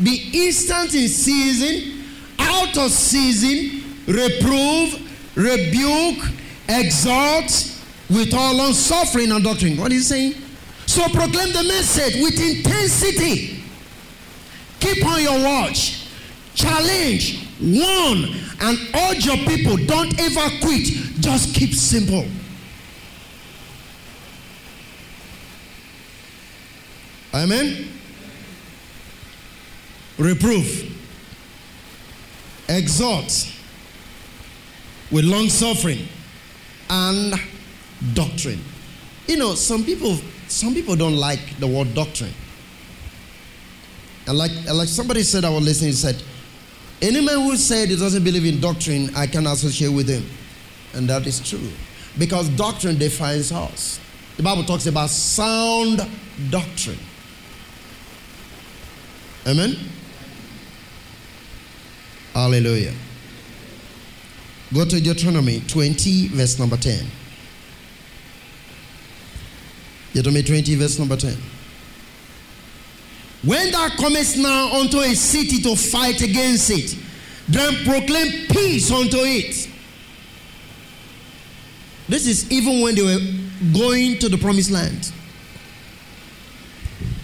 Be 0.02 0.30
instant 0.46 0.94
in 0.94 1.08
season 1.08 1.93
out 2.38 2.76
of 2.76 2.90
season, 2.90 3.82
reprove, 4.06 5.36
rebuke, 5.36 6.24
exhort 6.68 7.70
with 8.10 8.34
all 8.34 8.54
long 8.54 8.72
suffering 8.72 9.32
and 9.32 9.42
doctrine. 9.42 9.76
What 9.76 9.92
is 9.92 10.08
he 10.10 10.32
saying? 10.32 10.42
So 10.86 11.02
proclaim 11.08 11.52
the 11.52 11.64
message 11.64 12.22
with 12.22 12.38
intensity. 12.38 13.62
Keep 14.80 15.06
on 15.06 15.22
your 15.22 15.42
watch. 15.42 16.08
Challenge, 16.54 17.48
warn, 17.60 18.26
and 18.60 18.78
urge 18.94 19.26
your 19.26 19.38
people. 19.38 19.76
Don't 19.86 20.18
ever 20.20 20.58
quit. 20.60 20.84
Just 21.20 21.54
keep 21.54 21.74
simple. 21.74 22.26
Amen. 27.32 27.88
Reproof 30.18 30.93
exhort 32.68 33.52
with 35.10 35.24
long 35.24 35.48
suffering 35.48 36.08
and 36.90 37.34
doctrine. 38.14 38.60
You 39.26 39.36
know, 39.36 39.54
some 39.54 39.84
people 39.84 40.18
some 40.48 40.74
people 40.74 40.96
don't 40.96 41.16
like 41.16 41.58
the 41.58 41.66
word 41.66 41.94
doctrine. 41.94 42.32
And 44.26 44.38
like, 44.38 44.52
like 44.72 44.88
somebody 44.88 45.22
said 45.22 45.44
I 45.44 45.50
was 45.50 45.64
listening, 45.64 45.90
he 45.90 45.96
said, 45.96 46.22
any 47.02 47.20
man 47.20 47.40
who 47.40 47.56
said 47.56 47.88
he 47.88 47.96
doesn't 47.96 48.24
believe 48.24 48.46
in 48.46 48.60
doctrine, 48.60 49.10
I 49.14 49.26
can 49.26 49.46
associate 49.46 49.88
with 49.88 50.08
him. 50.08 50.24
And 50.94 51.08
that 51.08 51.26
is 51.26 51.40
true. 51.46 51.70
Because 52.18 52.48
doctrine 52.50 52.98
defines 52.98 53.52
us. 53.52 54.00
The 54.36 54.42
Bible 54.42 54.64
talks 54.64 54.86
about 54.86 55.10
sound 55.10 56.00
doctrine. 56.50 56.98
Amen? 59.46 59.76
Hallelujah. 62.34 62.92
Go 64.72 64.84
to 64.84 65.00
Deuteronomy 65.00 65.60
20, 65.60 66.28
verse 66.28 66.58
number 66.58 66.76
10. 66.76 67.06
Deuteronomy 70.12 70.42
20, 70.42 70.74
verse 70.74 70.98
number 70.98 71.16
10. 71.16 71.36
When 73.44 73.70
thou 73.70 73.88
comest 73.90 74.36
now 74.38 74.80
unto 74.80 74.98
a 74.98 75.14
city 75.14 75.60
to 75.62 75.76
fight 75.76 76.22
against 76.22 76.70
it, 76.70 76.96
then 77.48 77.84
proclaim 77.84 78.46
peace 78.48 78.90
unto 78.90 79.18
it. 79.18 79.68
This 82.08 82.26
is 82.26 82.50
even 82.50 82.80
when 82.80 82.94
they 82.94 83.02
were 83.02 83.20
going 83.72 84.18
to 84.18 84.28
the 84.28 84.38
promised 84.38 84.70
land. 84.70 85.12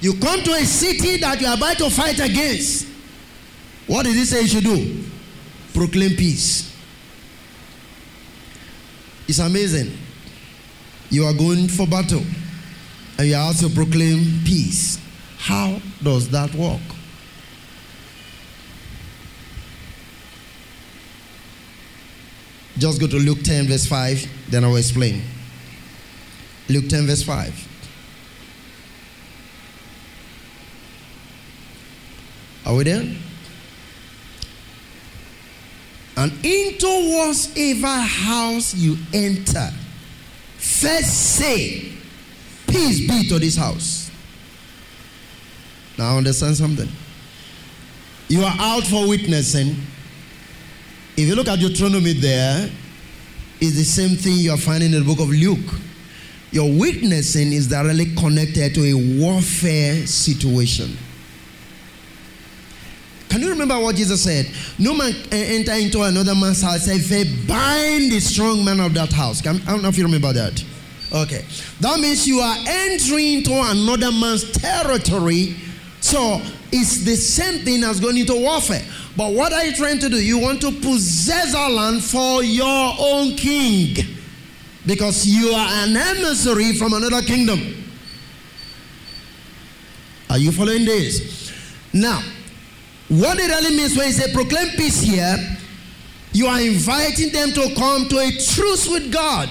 You 0.01 0.15
come 0.15 0.43
to 0.43 0.53
a 0.53 0.65
city 0.65 1.17
that 1.19 1.41
you 1.41 1.47
are 1.47 1.57
about 1.57 1.79
to 1.79 1.91
fight 1.91 2.21
against. 2.21 2.90
What 3.91 4.05
did 4.05 4.15
he 4.15 4.25
say 4.25 4.43
you 4.43 4.47
should 4.47 4.63
do? 4.63 5.03
Proclaim 5.75 6.11
peace. 6.11 6.73
It's 9.27 9.41
amazing. 9.41 9.99
You 11.09 11.25
are 11.25 11.33
going 11.33 11.67
for 11.67 11.89
battle 11.89 12.23
and 13.19 13.27
you 13.27 13.35
are 13.35 13.47
also 13.47 13.69
proclaim 13.69 14.45
peace. 14.45 14.97
How 15.39 15.81
does 16.05 16.31
that 16.31 16.55
work? 16.55 16.81
Just 22.79 23.01
go 23.01 23.09
to 23.09 23.17
Luke 23.17 23.43
10, 23.43 23.67
verse 23.67 23.87
5, 23.87 24.51
then 24.51 24.63
I 24.63 24.69
will 24.69 24.77
explain. 24.77 25.21
Luke 26.69 26.89
10, 26.89 27.09
verse 27.09 27.25
5. 27.25 27.69
Are 32.67 32.77
we 32.77 32.85
there? 32.85 33.17
And 36.21 36.33
into 36.45 36.87
whatsoever 37.17 37.87
house 37.87 38.75
you 38.75 38.99
enter, 39.15 39.71
first 40.59 41.37
say, 41.37 41.93
Peace 42.67 43.09
be 43.09 43.27
to 43.29 43.39
this 43.39 43.57
house. 43.57 44.11
Now 45.97 46.19
understand 46.19 46.57
something. 46.57 46.89
You 48.29 48.43
are 48.43 48.55
out 48.59 48.85
for 48.85 49.09
witnessing. 49.09 49.75
If 51.17 51.27
you 51.27 51.35
look 51.35 51.49
at 51.49 51.59
Deuteronomy 51.59 52.13
there, 52.13 52.71
it's 53.59 53.77
the 53.77 53.85
same 53.85 54.17
thing 54.19 54.37
you 54.37 54.53
are 54.53 54.59
finding 54.59 54.93
in 54.93 54.99
the 55.01 55.05
book 55.07 55.21
of 55.21 55.31
Luke. 55.31 55.75
Your 56.53 56.71
witnessing 56.71 57.51
is 57.55 57.67
directly 57.67 58.15
connected 58.15 58.75
to 58.75 58.85
a 58.85 59.19
warfare 59.23 60.07
situation. 60.07 60.99
Can 63.31 63.43
you 63.43 63.51
remember 63.51 63.79
what 63.79 63.95
Jesus 63.95 64.25
said? 64.25 64.51
No 64.77 64.93
man 64.93 65.15
eh, 65.31 65.57
enter 65.57 65.73
into 65.73 66.03
another 66.03 66.35
man's 66.35 66.61
house 66.61 66.85
Say, 66.85 67.25
bind 67.47 68.11
the 68.11 68.19
strong 68.21 68.65
man 68.65 68.81
of 68.81 68.93
that 68.95 69.13
house. 69.13 69.47
I 69.47 69.53
don't 69.53 69.83
know 69.83 69.89
if 69.89 69.97
you 69.97 70.05
remember 70.05 70.33
that. 70.33 70.63
Okay. 71.13 71.45
That 71.79 72.01
means 72.01 72.27
you 72.27 72.41
are 72.41 72.57
entering 72.67 73.35
into 73.35 73.53
another 73.53 74.11
man's 74.11 74.51
territory. 74.51 75.57
So 76.01 76.43
it's 76.73 77.05
the 77.05 77.15
same 77.15 77.65
thing 77.65 77.85
as 77.85 78.01
going 78.01 78.17
into 78.17 78.35
warfare. 78.35 78.83
But 79.17 79.33
what 79.33 79.53
are 79.53 79.65
you 79.65 79.77
trying 79.77 80.01
to 80.01 80.09
do? 80.09 80.17
You 80.17 80.39
want 80.39 80.61
to 80.63 80.73
possess 80.73 81.55
our 81.55 81.71
land 81.71 82.03
for 82.03 82.43
your 82.43 82.95
own 82.99 83.37
king. 83.37 83.97
Because 84.87 85.25
you 85.25 85.51
are 85.51 85.69
an 85.85 85.97
emissary 85.97 86.73
from 86.73 86.95
another 86.95 87.23
kingdom. 87.23 87.61
Are 90.29 90.39
you 90.39 90.51
following 90.51 90.85
this? 90.85 91.53
Now, 91.93 92.23
what 93.11 93.39
it 93.41 93.49
really 93.49 93.77
means 93.77 93.97
when 93.97 94.07
you 94.07 94.13
say 94.13 94.33
proclaim 94.33 94.69
peace 94.77 95.01
here, 95.01 95.37
you 96.33 96.47
are 96.47 96.61
inviting 96.61 97.33
them 97.33 97.51
to 97.51 97.75
come 97.75 98.09
to 98.09 98.19
a 98.19 98.31
truce 98.31 98.89
with 98.89 99.13
God. 99.13 99.49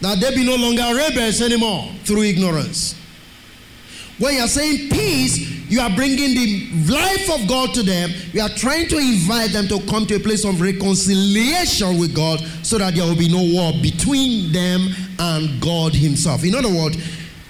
That 0.00 0.18
they 0.18 0.34
be 0.34 0.44
no 0.44 0.56
longer 0.56 0.96
rebels 0.96 1.40
anymore 1.40 1.88
through 2.04 2.22
ignorance. 2.22 2.96
When 4.18 4.34
you 4.34 4.40
are 4.40 4.48
saying 4.48 4.90
peace, 4.90 5.38
you 5.70 5.80
are 5.80 5.90
bringing 5.94 6.34
the 6.34 6.92
life 6.92 7.30
of 7.30 7.46
God 7.46 7.72
to 7.74 7.84
them. 7.84 8.10
You 8.32 8.42
are 8.42 8.48
trying 8.48 8.88
to 8.88 8.98
invite 8.98 9.52
them 9.52 9.68
to 9.68 9.78
come 9.86 10.04
to 10.06 10.16
a 10.16 10.20
place 10.20 10.44
of 10.44 10.60
reconciliation 10.60 11.96
with 12.00 12.12
God 12.12 12.40
so 12.62 12.78
that 12.78 12.94
there 12.94 13.04
will 13.04 13.16
be 13.16 13.28
no 13.28 13.54
war 13.54 13.72
between 13.80 14.52
them 14.52 14.88
and 15.18 15.62
God 15.62 15.94
Himself. 15.94 16.44
In 16.44 16.56
other 16.56 16.74
words, 16.74 16.96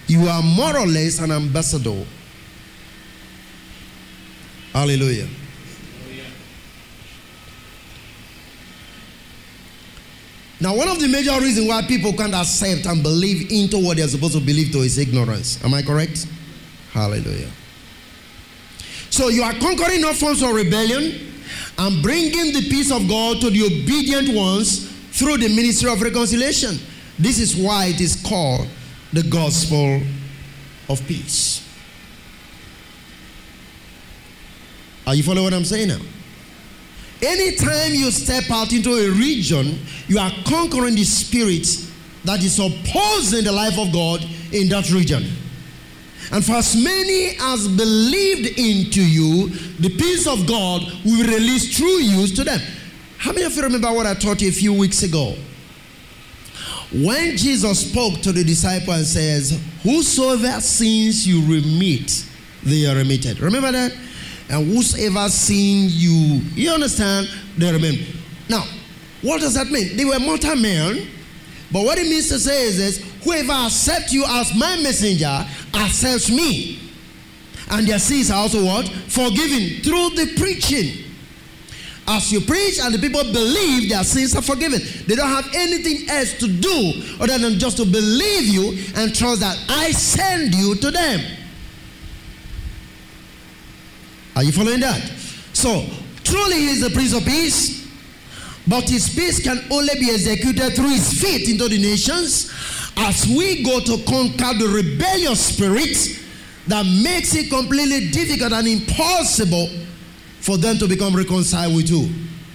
you 0.07 0.29
are 0.29 0.43
more 0.43 0.77
or 0.77 0.87
less 0.87 1.19
an 1.19 1.33
ambassador 1.33 2.05
Hallelujah. 4.73 5.29
Now, 10.61 10.77
one 10.77 10.89
of 10.89 11.01
the 11.01 11.09
major 11.09 11.33
reasons 11.41 11.67
why 11.67 11.83
people 11.83 12.13
can't 12.13 12.35
accept 12.35 12.85
and 12.85 13.03
believe 13.03 13.51
into 13.51 13.79
what 13.79 13.97
they're 13.97 14.07
supposed 14.07 14.35
to 14.35 14.41
believe 14.41 14.71
to 14.73 14.81
is 14.81 14.99
ignorance. 14.99 15.63
Am 15.65 15.73
I 15.73 15.81
correct? 15.81 16.27
Hallelujah. 16.93 17.51
So 19.09 19.29
you 19.29 19.43
are 19.43 19.55
conquering 19.55 20.05
all 20.05 20.13
forms 20.13 20.43
of 20.43 20.53
rebellion 20.53 21.33
and 21.79 22.03
bringing 22.03 22.53
the 22.53 22.69
peace 22.69 22.93
of 22.93 23.09
God 23.09 23.41
to 23.41 23.49
the 23.49 23.65
obedient 23.65 24.35
ones 24.37 24.91
through 25.13 25.39
the 25.39 25.49
ministry 25.49 25.91
of 25.91 26.03
reconciliation. 26.03 26.79
This 27.19 27.39
is 27.39 27.57
why 27.57 27.87
it 27.87 28.01
is 28.01 28.23
called 28.23 28.69
the 29.13 29.23
gospel 29.23 30.03
of 30.89 31.05
peace. 31.07 31.67
Are 35.11 35.15
you 35.17 35.25
following 35.25 35.43
what 35.43 35.55
I'm 35.55 35.65
saying 35.65 35.89
now? 35.89 35.99
Anytime 37.21 37.95
you 37.95 38.13
step 38.13 38.49
out 38.49 38.73
into 38.73 38.91
a 38.91 39.11
region, 39.11 39.81
you 40.07 40.21
are 40.21 40.31
conquering 40.47 40.95
the 40.95 41.03
spirit 41.03 41.67
that 42.25 42.41
is 42.45 42.61
opposing 42.61 43.43
the 43.43 43.51
life 43.51 43.77
of 43.77 43.93
God 43.93 44.25
in 44.53 44.69
that 44.69 44.89
region. 44.93 45.25
And 46.31 46.45
for 46.45 46.53
as 46.53 46.77
many 46.77 47.37
as 47.41 47.67
believed 47.67 48.57
into 48.57 49.03
you, 49.03 49.49
the 49.81 49.89
peace 49.89 50.29
of 50.29 50.47
God 50.47 50.83
will 51.05 51.27
release 51.27 51.77
through 51.77 51.99
you 51.99 52.29
to 52.29 52.45
them. 52.45 52.61
How 53.19 53.33
many 53.33 53.47
of 53.47 53.57
you 53.57 53.63
remember 53.63 53.91
what 53.93 54.07
I 54.07 54.15
taught 54.15 54.41
you 54.41 54.49
a 54.49 54.53
few 54.53 54.73
weeks 54.73 55.03
ago? 55.03 55.35
When 56.93 57.37
Jesus 57.37 57.91
spoke 57.91 58.21
to 58.21 58.31
the 58.31 58.45
disciple 58.45 58.93
and 58.93 59.05
says, 59.05 59.61
Whosoever 59.83 60.61
sins 60.61 61.27
you 61.27 61.41
remit, 61.53 62.25
they 62.63 62.87
are 62.87 62.95
remitted. 62.95 63.41
Remember 63.41 63.73
that? 63.73 63.93
And 64.51 64.67
whosoever 64.67 65.29
seen 65.29 65.89
you, 65.91 66.41
you 66.55 66.71
understand, 66.71 67.29
they 67.57 67.73
remain. 67.73 68.05
Now, 68.49 68.65
what 69.23 69.41
does 69.41 69.55
that 69.55 69.69
mean? 69.69 69.97
They 69.97 70.05
were 70.05 70.19
mortal 70.19 70.57
men, 70.57 71.07
but 71.71 71.85
what 71.85 71.99
it 71.99 72.09
means 72.09 72.29
to 72.29 72.39
say 72.39 72.65
is 72.65 72.77
this 72.77 72.99
whoever 73.23 73.53
accepts 73.53 74.13
you 74.13 74.25
as 74.27 74.53
my 74.57 74.77
messenger 74.83 75.47
accepts 75.75 76.31
me. 76.31 76.81
And 77.71 77.87
their 77.87 78.01
sins 78.01 78.31
are 78.33 78.39
also 78.39 78.65
what? 78.65 78.89
Forgiven 78.89 79.83
through 79.83 80.11
the 80.17 80.35
preaching. 80.37 81.05
As 82.09 82.33
you 82.33 82.41
preach 82.41 82.81
and 82.81 82.93
the 82.93 82.99
people 82.99 83.23
believe 83.23 83.89
their 83.89 84.03
sins 84.03 84.35
are 84.35 84.43
forgiven. 84.43 84.81
They 85.07 85.15
don't 85.15 85.29
have 85.29 85.49
anything 85.55 86.11
else 86.11 86.33
to 86.39 86.49
do 86.49 86.93
other 87.21 87.39
than 87.39 87.61
just 87.61 87.77
to 87.77 87.85
believe 87.85 88.47
you 88.47 88.71
and 88.97 89.15
trust 89.15 89.43
that 89.43 89.57
I 89.69 89.93
send 89.93 90.53
you 90.57 90.75
to 90.75 90.91
them. 90.91 91.21
Are 94.41 94.43
you 94.43 94.53
following 94.53 94.81
that? 94.81 94.99
So, 95.53 95.85
truly, 96.25 96.61
he 96.61 96.69
is 96.69 96.81
the 96.81 96.89
Prince 96.89 97.13
of 97.13 97.27
Peace, 97.27 97.87
but 98.67 98.89
his 98.89 99.15
peace 99.15 99.45
can 99.45 99.63
only 99.71 99.93
be 100.01 100.09
executed 100.11 100.75
through 100.75 100.89
his 100.89 101.21
faith 101.21 101.47
into 101.47 101.69
the 101.69 101.79
nations 101.79 102.51
as 102.97 103.27
we 103.29 103.63
go 103.63 103.81
to 103.81 104.03
conquer 104.05 104.59
the 104.59 104.67
rebellious 104.67 105.55
spirit 105.55 105.95
that 106.69 106.87
makes 107.05 107.35
it 107.35 107.51
completely 107.51 108.09
difficult 108.09 108.55
and 108.55 108.67
impossible 108.67 109.69
for 110.41 110.57
them 110.57 110.79
to 110.79 110.89
become 110.89 111.15
reconciled 111.15 111.77
with 111.77 111.91
who? 111.91 112.09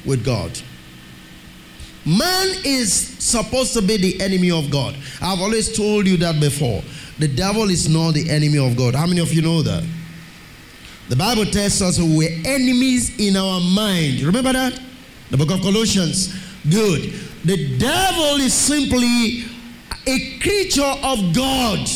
With 0.10 0.26
God. 0.26 0.60
Man 2.04 2.48
is 2.66 2.92
supposed 2.92 3.74
to 3.74 3.84
be 3.84 3.98
the 3.98 4.20
enemy 4.22 4.50
of 4.50 4.72
God. 4.72 4.96
I've 5.22 5.40
always 5.40 5.78
told 5.78 6.08
you 6.08 6.18
that 6.18 6.40
before. 6.40 6.82
The 7.20 7.28
devil 7.28 7.70
is 7.70 7.88
not 7.88 8.16
the 8.16 8.28
enemy 8.28 8.58
of 8.58 8.76
God. 8.76 8.96
How 8.96 9.06
many 9.06 9.22
of 9.22 9.32
you 9.32 9.44
know 9.44 9.62
that? 9.62 9.84
The 11.08 11.16
Bible 11.16 11.45
tells 11.45 11.82
us 11.82 11.99
we're 11.99 12.41
enemies 12.45 13.18
in 13.20 13.38
our 13.38 13.62
mind. 13.62 14.22
Remember 14.22 14.53
that? 14.53 14.80
The 15.30 15.38
book 15.38 15.51
of 15.51 15.62
Colossians. 15.62 16.34
Good. 16.70 17.14
The 17.43 17.78
devil 17.78 18.38
is 18.38 18.53
simply 18.53 19.45
a 20.08 20.39
creature 20.39 20.82
of 21.03 21.36
God. 21.36 21.88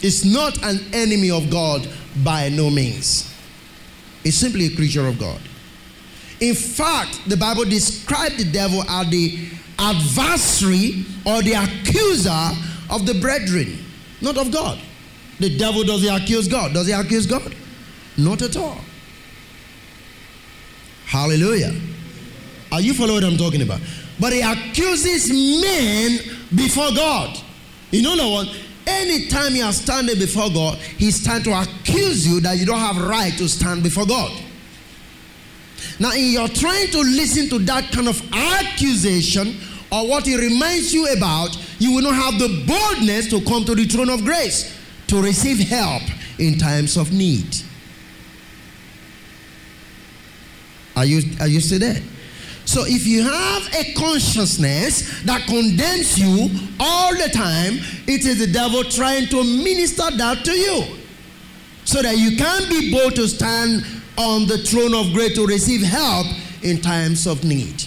It's 0.00 0.24
not 0.24 0.62
an 0.64 0.80
enemy 0.94 1.30
of 1.30 1.50
God 1.50 1.86
by 2.24 2.48
no 2.48 2.70
means. 2.70 3.30
It's 4.24 4.36
simply 4.36 4.66
a 4.66 4.76
creature 4.76 5.06
of 5.06 5.18
God. 5.18 5.40
In 6.40 6.54
fact, 6.54 7.20
the 7.28 7.36
Bible 7.36 7.64
describes 7.64 8.42
the 8.42 8.50
devil 8.50 8.82
as 8.88 9.10
the 9.10 9.38
adversary 9.78 11.04
or 11.26 11.42
the 11.42 11.52
accuser 11.52 12.50
of 12.88 13.04
the 13.04 13.14
brethren, 13.20 13.78
not 14.22 14.38
of 14.38 14.50
God. 14.50 14.78
The 15.38 15.56
devil 15.58 15.84
does 15.84 16.00
he 16.00 16.08
accuse 16.08 16.48
God? 16.48 16.72
Does 16.72 16.86
he 16.86 16.92
accuse 16.92 17.26
God? 17.26 17.54
Not 18.24 18.42
at 18.42 18.56
all. 18.56 18.78
Hallelujah. 21.06 21.74
Are 22.70 22.80
you 22.80 22.94
following 22.94 23.22
what 23.22 23.32
I'm 23.32 23.38
talking 23.38 23.62
about? 23.62 23.80
But 24.20 24.32
he 24.32 24.42
accuses 24.42 25.30
men 25.30 26.18
before 26.54 26.90
God. 26.94 27.36
In 27.90 28.06
other 28.06 28.28
words, 28.28 28.56
anytime 28.86 29.56
you 29.56 29.64
are 29.64 29.72
standing 29.72 30.18
before 30.18 30.50
God, 30.50 30.76
he's 30.76 31.24
trying 31.24 31.42
to 31.44 31.60
accuse 31.60 32.26
you 32.26 32.40
that 32.40 32.58
you 32.58 32.66
don't 32.66 32.78
have 32.78 32.96
right 32.96 33.32
to 33.38 33.48
stand 33.48 33.82
before 33.82 34.06
God. 34.06 34.30
Now, 35.98 36.12
in 36.12 36.32
your 36.32 36.48
trying 36.48 36.88
to 36.88 36.98
listen 37.00 37.48
to 37.48 37.58
that 37.60 37.90
kind 37.90 38.08
of 38.08 38.22
accusation 38.32 39.56
or 39.90 40.06
what 40.06 40.26
he 40.26 40.36
reminds 40.36 40.92
you 40.94 41.08
about, 41.12 41.56
you 41.78 41.92
will 41.94 42.02
not 42.02 42.14
have 42.14 42.38
the 42.38 42.64
boldness 42.66 43.28
to 43.30 43.40
come 43.40 43.64
to 43.64 43.74
the 43.74 43.86
throne 43.86 44.10
of 44.10 44.24
grace 44.24 44.78
to 45.08 45.20
receive 45.20 45.58
help 45.68 46.02
in 46.38 46.56
times 46.58 46.96
of 46.96 47.12
need. 47.12 47.56
Are 51.00 51.06
you, 51.06 51.22
are 51.40 51.48
you 51.48 51.60
still 51.60 51.78
there? 51.78 51.98
So 52.66 52.84
if 52.86 53.06
you 53.06 53.22
have 53.22 53.74
a 53.74 53.94
consciousness 53.94 55.22
that 55.22 55.46
condemns 55.46 56.20
you 56.20 56.50
all 56.78 57.14
the 57.14 57.30
time, 57.32 57.78
it 58.06 58.26
is 58.26 58.38
the 58.38 58.52
devil 58.52 58.84
trying 58.84 59.26
to 59.28 59.42
minister 59.42 60.10
that 60.10 60.44
to 60.44 60.52
you. 60.52 60.98
So 61.86 62.02
that 62.02 62.18
you 62.18 62.36
can 62.36 62.68
be 62.68 62.92
bold 62.92 63.16
to 63.16 63.26
stand 63.28 63.82
on 64.18 64.46
the 64.46 64.58
throne 64.58 64.94
of 64.94 65.14
grace 65.14 65.34
to 65.36 65.46
receive 65.46 65.80
help 65.80 66.26
in 66.62 66.82
times 66.82 67.26
of 67.26 67.44
need. 67.44 67.82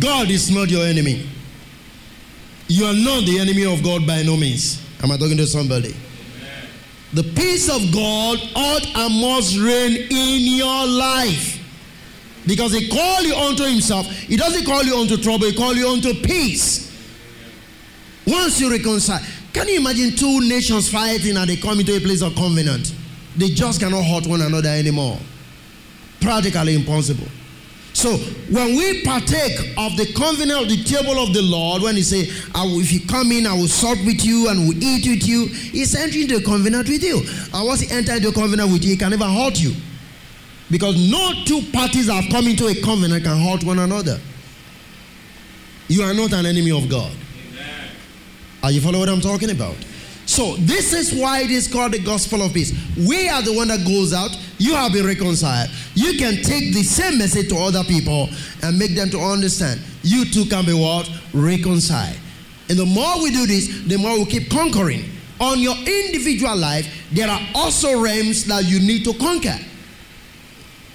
God 0.00 0.30
is 0.30 0.50
not 0.50 0.70
your 0.70 0.86
enemy. 0.86 1.28
You 2.68 2.86
are 2.86 2.94
not 2.94 3.26
the 3.26 3.38
enemy 3.38 3.66
of 3.70 3.82
God 3.82 4.06
by 4.06 4.22
no 4.22 4.34
means. 4.38 4.82
Am 5.02 5.12
I 5.12 5.18
talking 5.18 5.36
to 5.36 5.46
somebody? 5.46 5.94
The 7.14 7.22
peace 7.22 7.68
of 7.68 7.92
God 7.92 8.38
ought 8.54 8.86
and 8.96 9.20
must 9.20 9.58
reign 9.58 9.96
in 10.10 10.56
your 10.56 10.86
life. 10.86 11.58
Because 12.46 12.72
he 12.72 12.88
called 12.88 13.24
you 13.26 13.34
unto 13.34 13.64
himself. 13.64 14.06
He 14.06 14.36
doesn't 14.36 14.64
call 14.64 14.82
you 14.82 14.96
unto 14.96 15.16
trouble, 15.16 15.46
he 15.46 15.54
call 15.54 15.74
you 15.74 15.88
unto 15.88 16.14
peace. 16.14 16.86
Once 18.26 18.60
you 18.60 18.70
reconcile. 18.70 19.20
Can 19.52 19.68
you 19.68 19.80
imagine 19.80 20.14
two 20.14 20.40
nations 20.40 20.90
fighting 20.90 21.36
and 21.36 21.48
they 21.48 21.56
come 21.56 21.80
into 21.80 21.96
a 21.96 22.00
place 22.00 22.22
of 22.22 22.34
covenant? 22.34 22.94
They 23.36 23.48
just 23.48 23.80
cannot 23.80 24.02
hurt 24.02 24.26
one 24.26 24.42
another 24.42 24.68
anymore. 24.68 25.18
Practically 26.20 26.74
impossible. 26.74 27.28
So 27.98 28.16
when 28.54 28.76
we 28.76 29.02
partake 29.02 29.58
of 29.76 29.96
the 29.96 30.06
covenant 30.16 30.62
of 30.62 30.68
the 30.68 30.84
table 30.84 31.18
of 31.18 31.34
the 31.34 31.42
Lord, 31.42 31.82
when 31.82 31.96
he 31.96 32.02
say, 32.02 32.26
if 32.30 32.92
you 32.92 33.00
come 33.08 33.32
in, 33.32 33.44
I 33.44 33.54
will 33.54 33.66
sup 33.66 33.98
with 34.06 34.24
you 34.24 34.48
and 34.48 34.68
will 34.68 34.80
eat 34.80 35.04
with 35.08 35.26
you, 35.26 35.46
he's 35.46 35.96
entering 35.96 36.30
into 36.30 36.36
a 36.36 36.40
covenant 36.40 36.88
with 36.88 37.02
you. 37.02 37.22
And 37.52 37.66
once 37.66 37.80
he 37.80 37.90
enters 37.90 38.18
into 38.18 38.28
a 38.28 38.32
covenant 38.32 38.70
with 38.72 38.84
you, 38.84 38.90
he 38.90 38.96
can 38.96 39.10
never 39.10 39.24
hurt 39.24 39.60
you. 39.60 39.74
Because 40.70 40.94
no 41.10 41.32
two 41.44 41.60
parties 41.72 42.08
have 42.08 42.26
come 42.30 42.46
into 42.46 42.68
a 42.68 42.74
covenant 42.82 43.24
can 43.24 43.36
hurt 43.36 43.64
one 43.64 43.80
another. 43.80 44.20
You 45.88 46.02
are 46.04 46.14
not 46.14 46.32
an 46.34 46.46
enemy 46.46 46.70
of 46.70 46.88
God. 46.88 47.10
Amen. 47.10 47.90
Are 48.62 48.70
you 48.70 48.80
following 48.80 49.00
what 49.00 49.08
I'm 49.08 49.20
talking 49.20 49.50
about? 49.50 49.74
So 50.24 50.56
this 50.56 50.92
is 50.92 51.18
why 51.18 51.40
it 51.40 51.50
is 51.50 51.66
called 51.66 51.92
the 51.92 51.98
gospel 51.98 52.42
of 52.42 52.52
peace. 52.52 52.78
We 52.96 53.30
are 53.30 53.40
the 53.40 53.54
one 53.54 53.68
that 53.68 53.84
goes 53.84 54.12
out. 54.12 54.30
You 54.58 54.74
have 54.74 54.92
been 54.92 55.06
reconciled. 55.06 55.70
You 56.08 56.16
can 56.16 56.42
take 56.42 56.72
the 56.72 56.82
same 56.82 57.18
message 57.18 57.50
to 57.50 57.56
other 57.58 57.84
people 57.84 58.30
and 58.62 58.78
make 58.78 58.94
them 58.94 59.10
to 59.10 59.18
understand. 59.18 59.78
You 60.02 60.24
too 60.24 60.46
can 60.46 60.64
be 60.64 60.72
what? 60.72 61.06
Reconciled. 61.34 62.16
And 62.70 62.78
the 62.78 62.86
more 62.86 63.22
we 63.22 63.30
do 63.30 63.46
this, 63.46 63.84
the 63.86 63.98
more 63.98 64.18
we 64.18 64.24
keep 64.24 64.50
conquering. 64.50 65.04
On 65.38 65.58
your 65.58 65.76
individual 65.76 66.56
life, 66.56 66.88
there 67.12 67.28
are 67.28 67.40
also 67.54 68.00
realms 68.00 68.46
that 68.46 68.64
you 68.64 68.80
need 68.80 69.04
to 69.04 69.12
conquer. 69.18 69.58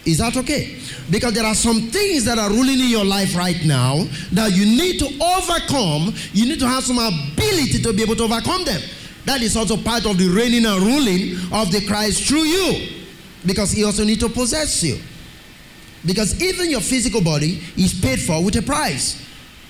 Is 0.03 0.17
that 0.17 0.35
okay? 0.35 0.79
Because 1.11 1.33
there 1.33 1.45
are 1.45 1.55
some 1.55 1.91
things 1.91 2.25
that 2.25 2.39
are 2.39 2.49
ruling 2.49 2.79
in 2.79 2.89
your 2.89 3.05
life 3.05 3.35
right 3.35 3.63
now 3.63 4.05
that 4.31 4.51
you 4.51 4.65
need 4.65 4.97
to 4.97 5.05
overcome. 5.23 6.13
You 6.33 6.47
need 6.47 6.59
to 6.59 6.67
have 6.67 6.83
some 6.83 6.97
ability 6.97 7.83
to 7.83 7.93
be 7.93 8.01
able 8.01 8.15
to 8.15 8.23
overcome 8.23 8.65
them. 8.65 8.81
That 9.25 9.43
is 9.43 9.55
also 9.55 9.77
part 9.77 10.07
of 10.07 10.17
the 10.17 10.27
reigning 10.27 10.65
and 10.65 10.81
ruling 10.81 11.37
of 11.53 11.71
the 11.71 11.85
Christ 11.87 12.27
through 12.27 12.45
you. 12.45 13.02
Because 13.45 13.71
he 13.71 13.83
also 13.83 14.03
needs 14.03 14.21
to 14.21 14.29
possess 14.29 14.83
you. 14.83 14.99
Because 16.05 16.41
even 16.41 16.69
your 16.69 16.81
physical 16.81 17.21
body 17.21 17.61
is 17.77 17.99
paid 17.99 18.19
for 18.19 18.43
with 18.43 18.55
a 18.57 18.61
price. 18.61 19.21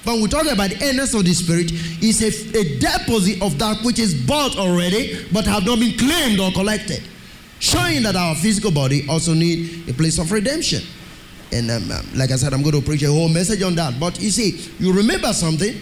When 0.04 0.22
we 0.22 0.28
talk 0.28 0.46
about 0.48 0.70
the 0.70 0.90
earnest 0.90 1.14
of 1.16 1.24
the 1.24 1.34
Spirit, 1.34 1.72
it's 1.72 2.22
a, 2.22 2.58
a 2.58 2.78
deposit 2.80 3.42
of 3.42 3.58
that 3.60 3.84
which 3.84 4.00
is 4.00 4.14
bought 4.26 4.58
already 4.58 5.26
but 5.32 5.46
have 5.46 5.66
not 5.66 5.80
been 5.80 5.98
claimed 5.98 6.40
or 6.40 6.52
collected. 6.52 7.04
Showing 7.60 8.04
that 8.04 8.16
our 8.16 8.36
physical 8.36 8.72
body 8.72 9.08
also 9.08 9.34
need 9.34 9.88
a 9.88 9.94
place 9.94 10.20
of 10.20 10.32
redemption. 10.32 10.84
And 11.54 11.72
um, 11.72 11.90
um, 11.92 12.06
like 12.16 12.32
I 12.32 12.36
said, 12.36 12.54
I'm 12.54 12.64
going 12.64 12.76
to 12.76 12.82
preach 12.82 13.04
a 13.04 13.08
whole 13.08 13.30
message 13.30 13.62
on 13.62 13.76
that. 13.76 14.00
But 14.00 14.20
you 14.20 14.32
see, 14.32 14.70
you 14.80 14.92
remember 14.92 15.32
something? 15.32 15.74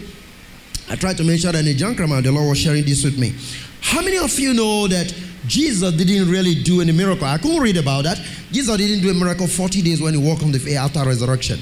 I 0.88 0.96
tried 0.96 1.16
to 1.16 1.24
mention 1.24 1.50
that 1.52 1.58
in 1.58 1.64
the 1.64 1.74
junk 1.74 1.96
the 1.96 2.30
Lord 2.30 2.48
was 2.48 2.58
sharing 2.58 2.84
this 2.84 3.02
with 3.02 3.18
me. 3.18 3.34
How 3.80 4.02
many 4.02 4.18
of 4.18 4.38
you 4.38 4.54
know 4.54 4.86
that 4.86 5.12
Jesus 5.52 5.92
didn't 5.92 6.30
really 6.30 6.54
do 6.54 6.80
any 6.80 6.92
miracle? 6.92 7.26
I 7.26 7.36
couldn't 7.36 7.60
read 7.60 7.76
about 7.76 8.04
that. 8.04 8.18
Jesus 8.50 8.74
didn't 8.74 9.02
do 9.02 9.10
a 9.10 9.14
miracle 9.14 9.46
40 9.46 9.82
days 9.82 10.00
when 10.00 10.14
he 10.14 10.18
walked 10.18 10.42
on 10.42 10.50
the 10.50 10.72
air 10.72 10.78
after 10.78 11.04
resurrection. 11.04 11.60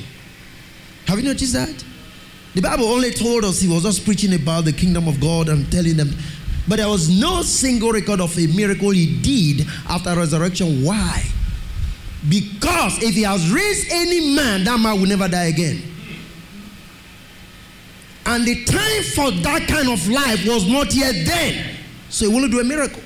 Have 1.07 1.19
you 1.19 1.25
noticed 1.25 1.55
that? 1.55 1.85
The 2.55 2.61
Bible 2.61 2.85
only 2.85 3.11
told 3.11 3.45
us 3.45 3.61
he 3.61 3.67
was 3.67 3.83
just 3.83 4.05
preaching 4.05 4.33
about 4.33 4.65
the 4.65 4.73
kingdom 4.73 5.09
of 5.09 5.21
God 5.21 5.49
and 5.49 5.69
telling 5.73 5.97
them, 5.97 6.11
but 6.69 6.77
there 6.77 6.89
was 6.89 7.09
no 7.09 7.43
single 7.43 7.91
record 7.91 8.21
of 8.21 8.39
a 8.39 8.47
miracle 8.47 8.91
he 8.91 9.21
did 9.23 9.67
after 9.89 10.15
resurrection. 10.15 10.85
Why? 10.85 11.25
Because 12.29 13.03
if 13.03 13.17
he 13.17 13.23
has 13.23 13.51
raised 13.51 13.89
any 13.91 14.37
man, 14.37 14.63
that 14.65 14.79
man 14.79 15.01
will 15.01 15.09
never 15.09 15.27
die 15.27 15.47
again. 15.47 15.83
And 18.25 18.47
the 18.47 18.65
time 18.67 19.03
for 19.17 19.33
that 19.43 19.67
kind 19.67 19.89
of 19.89 20.07
life 20.07 20.47
was 20.47 20.69
not 20.69 20.95
yet 20.95 21.27
then. 21.27 21.77
So 22.09 22.31
he 22.31 22.33
will 22.33 22.49
do 22.49 22.61
a 22.61 22.65
miracle. 22.65 23.03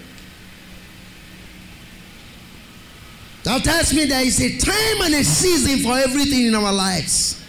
That 3.44 3.62
tells 3.62 3.92
me 3.92 4.06
there 4.06 4.24
is 4.24 4.40
a 4.40 4.56
time 4.56 5.02
and 5.02 5.14
a 5.14 5.22
season 5.22 5.80
for 5.80 5.98
everything 5.98 6.46
in 6.46 6.54
our 6.54 6.72
lives. 6.72 7.42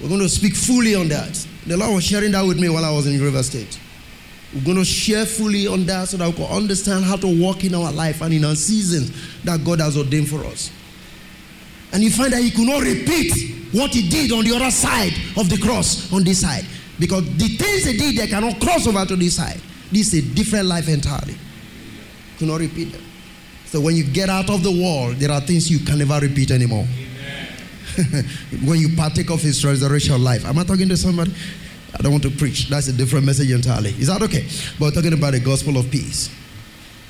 We're 0.00 0.08
going 0.08 0.20
to 0.20 0.28
speak 0.28 0.54
fully 0.54 0.94
on 0.94 1.08
that. 1.08 1.34
The 1.66 1.76
Lord 1.76 1.96
was 1.96 2.04
sharing 2.04 2.30
that 2.32 2.46
with 2.46 2.60
me 2.60 2.68
while 2.68 2.84
I 2.84 2.92
was 2.92 3.08
in 3.08 3.20
River 3.20 3.42
State. 3.42 3.80
We're 4.54 4.64
going 4.64 4.76
to 4.76 4.84
share 4.84 5.26
fully 5.26 5.66
on 5.66 5.84
that 5.86 6.08
so 6.08 6.16
that 6.18 6.28
we 6.28 6.34
can 6.36 6.46
understand 6.46 7.04
how 7.04 7.16
to 7.16 7.42
walk 7.42 7.64
in 7.64 7.74
our 7.74 7.90
life 7.90 8.22
and 8.22 8.32
in 8.32 8.44
our 8.44 8.54
seasons 8.54 9.42
that 9.42 9.64
God 9.64 9.80
has 9.80 9.96
ordained 9.98 10.28
for 10.28 10.44
us. 10.44 10.70
And 11.92 12.02
you 12.04 12.10
find 12.10 12.32
that 12.32 12.42
He 12.42 12.52
could 12.52 12.66
not 12.68 12.82
repeat 12.82 13.72
what 13.72 13.90
He 13.90 14.08
did 14.08 14.30
on 14.30 14.44
the 14.44 14.54
other 14.54 14.70
side 14.70 15.12
of 15.36 15.50
the 15.50 15.58
cross 15.58 16.12
on 16.12 16.22
this 16.22 16.42
side. 16.42 16.64
Because 17.00 17.24
the 17.36 17.48
things 17.48 17.84
He 17.86 17.96
did, 17.96 18.16
they 18.16 18.28
cannot 18.28 18.60
cross 18.60 18.86
over 18.86 19.04
to 19.04 19.16
this 19.16 19.34
side. 19.34 19.60
This 19.90 20.14
is 20.14 20.24
a 20.24 20.34
different 20.34 20.66
life 20.66 20.88
entirely. 20.88 21.34
Could 22.38 22.48
not 22.48 22.60
repeat 22.60 22.92
them. 22.92 23.02
So 23.66 23.80
when 23.80 23.96
you 23.96 24.04
get 24.04 24.30
out 24.30 24.48
of 24.48 24.62
the 24.62 24.70
world, 24.70 25.16
there 25.16 25.30
are 25.30 25.40
things 25.40 25.70
you 25.70 25.80
can 25.80 25.98
never 25.98 26.18
repeat 26.20 26.50
anymore. 26.50 26.86
when 28.64 28.78
you 28.78 28.96
partake 28.96 29.30
of 29.30 29.42
His 29.42 29.64
resurrection 29.64 30.22
life. 30.22 30.44
Am 30.46 30.58
I 30.58 30.64
talking 30.64 30.88
to 30.88 30.96
somebody? 30.96 31.34
I 31.94 32.02
don't 32.02 32.12
want 32.12 32.22
to 32.24 32.30
preach. 32.30 32.68
That's 32.68 32.88
a 32.88 32.92
different 32.92 33.26
message 33.26 33.50
entirely. 33.50 33.90
Is 33.90 34.06
that 34.06 34.22
okay? 34.22 34.46
But 34.78 34.86
we're 34.86 34.90
talking 34.92 35.12
about 35.12 35.32
the 35.32 35.40
gospel 35.40 35.76
of 35.76 35.90
peace. 35.90 36.30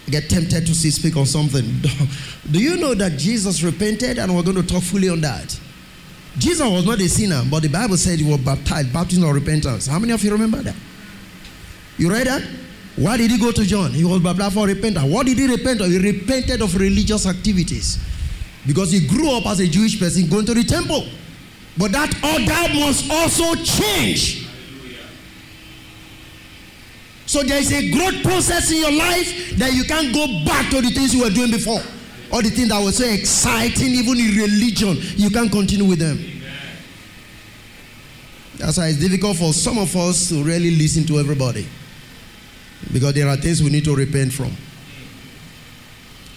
I 0.06 0.10
get 0.10 0.30
tempted 0.30 0.66
to 0.66 0.74
see, 0.74 0.90
speak 0.90 1.16
on 1.16 1.26
something. 1.26 1.64
Do 2.50 2.58
you 2.58 2.78
know 2.78 2.94
that 2.94 3.18
Jesus 3.18 3.62
repented? 3.62 4.18
And 4.18 4.34
we're 4.34 4.42
going 4.42 4.56
to 4.56 4.66
talk 4.66 4.82
fully 4.82 5.10
on 5.10 5.20
that. 5.20 5.58
Jesus 6.38 6.66
was 6.66 6.86
not 6.86 7.00
a 7.00 7.08
sinner, 7.08 7.42
but 7.50 7.62
the 7.62 7.68
Bible 7.68 7.96
said 7.96 8.18
he 8.18 8.30
was 8.30 8.40
baptized, 8.40 8.92
baptism 8.92 9.24
of 9.24 9.34
repentance. 9.34 9.86
How 9.86 9.98
many 9.98 10.12
of 10.12 10.22
you 10.22 10.30
remember 10.30 10.62
that? 10.62 10.76
You 11.98 12.10
read 12.10 12.26
that? 12.28 12.42
Why 12.98 13.16
did 13.16 13.30
he 13.30 13.38
go 13.38 13.52
to 13.52 13.64
John? 13.64 13.92
He 13.92 14.04
was 14.04 14.20
baptized 14.20 14.54
for 14.54 14.66
repentance. 14.66 15.06
What 15.06 15.26
did 15.26 15.38
he 15.38 15.46
repent 15.46 15.80
of? 15.80 15.86
He 15.86 15.98
repented 15.98 16.60
of 16.62 16.74
religious 16.74 17.26
activities. 17.26 17.98
Because 18.66 18.90
he 18.90 19.06
grew 19.06 19.30
up 19.30 19.46
as 19.46 19.60
a 19.60 19.68
Jewish 19.68 19.98
person 20.00 20.28
going 20.28 20.46
to 20.46 20.54
the 20.54 20.64
temple. 20.64 21.06
But 21.76 21.92
that 21.92 22.12
order 22.24 22.80
must 22.80 23.08
also 23.08 23.54
change. 23.62 24.48
So 27.26 27.44
there 27.44 27.58
is 27.58 27.72
a 27.72 27.90
growth 27.92 28.20
process 28.24 28.72
in 28.72 28.78
your 28.78 28.92
life 28.92 29.56
that 29.58 29.72
you 29.74 29.84
can't 29.84 30.12
go 30.12 30.26
back 30.44 30.68
to 30.70 30.80
the 30.80 30.90
things 30.90 31.14
you 31.14 31.22
were 31.22 31.30
doing 31.30 31.52
before. 31.52 31.80
Or 32.32 32.42
the 32.42 32.50
things 32.50 32.70
that 32.70 32.82
were 32.82 32.90
so 32.90 33.04
exciting, 33.08 33.88
even 33.88 34.18
in 34.18 34.36
religion, 34.36 34.96
you 35.16 35.30
can't 35.30 35.52
continue 35.52 35.84
with 35.84 36.00
them. 36.00 36.18
That's 38.56 38.76
why 38.76 38.88
it's 38.88 38.98
difficult 38.98 39.36
for 39.36 39.52
some 39.52 39.78
of 39.78 39.94
us 39.94 40.30
to 40.30 40.42
really 40.42 40.74
listen 40.74 41.04
to 41.06 41.20
everybody. 41.20 41.68
Because 42.92 43.14
there 43.14 43.28
are 43.28 43.36
things 43.36 43.62
we 43.62 43.70
need 43.70 43.84
to 43.84 43.94
repent 43.94 44.32
from. 44.32 44.52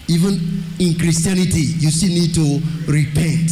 Even 0.08 0.64
in 0.78 0.98
Christianity, 0.98 1.60
you 1.78 1.90
still 1.90 2.10
need 2.10 2.34
to 2.34 2.60
repent. 2.86 3.50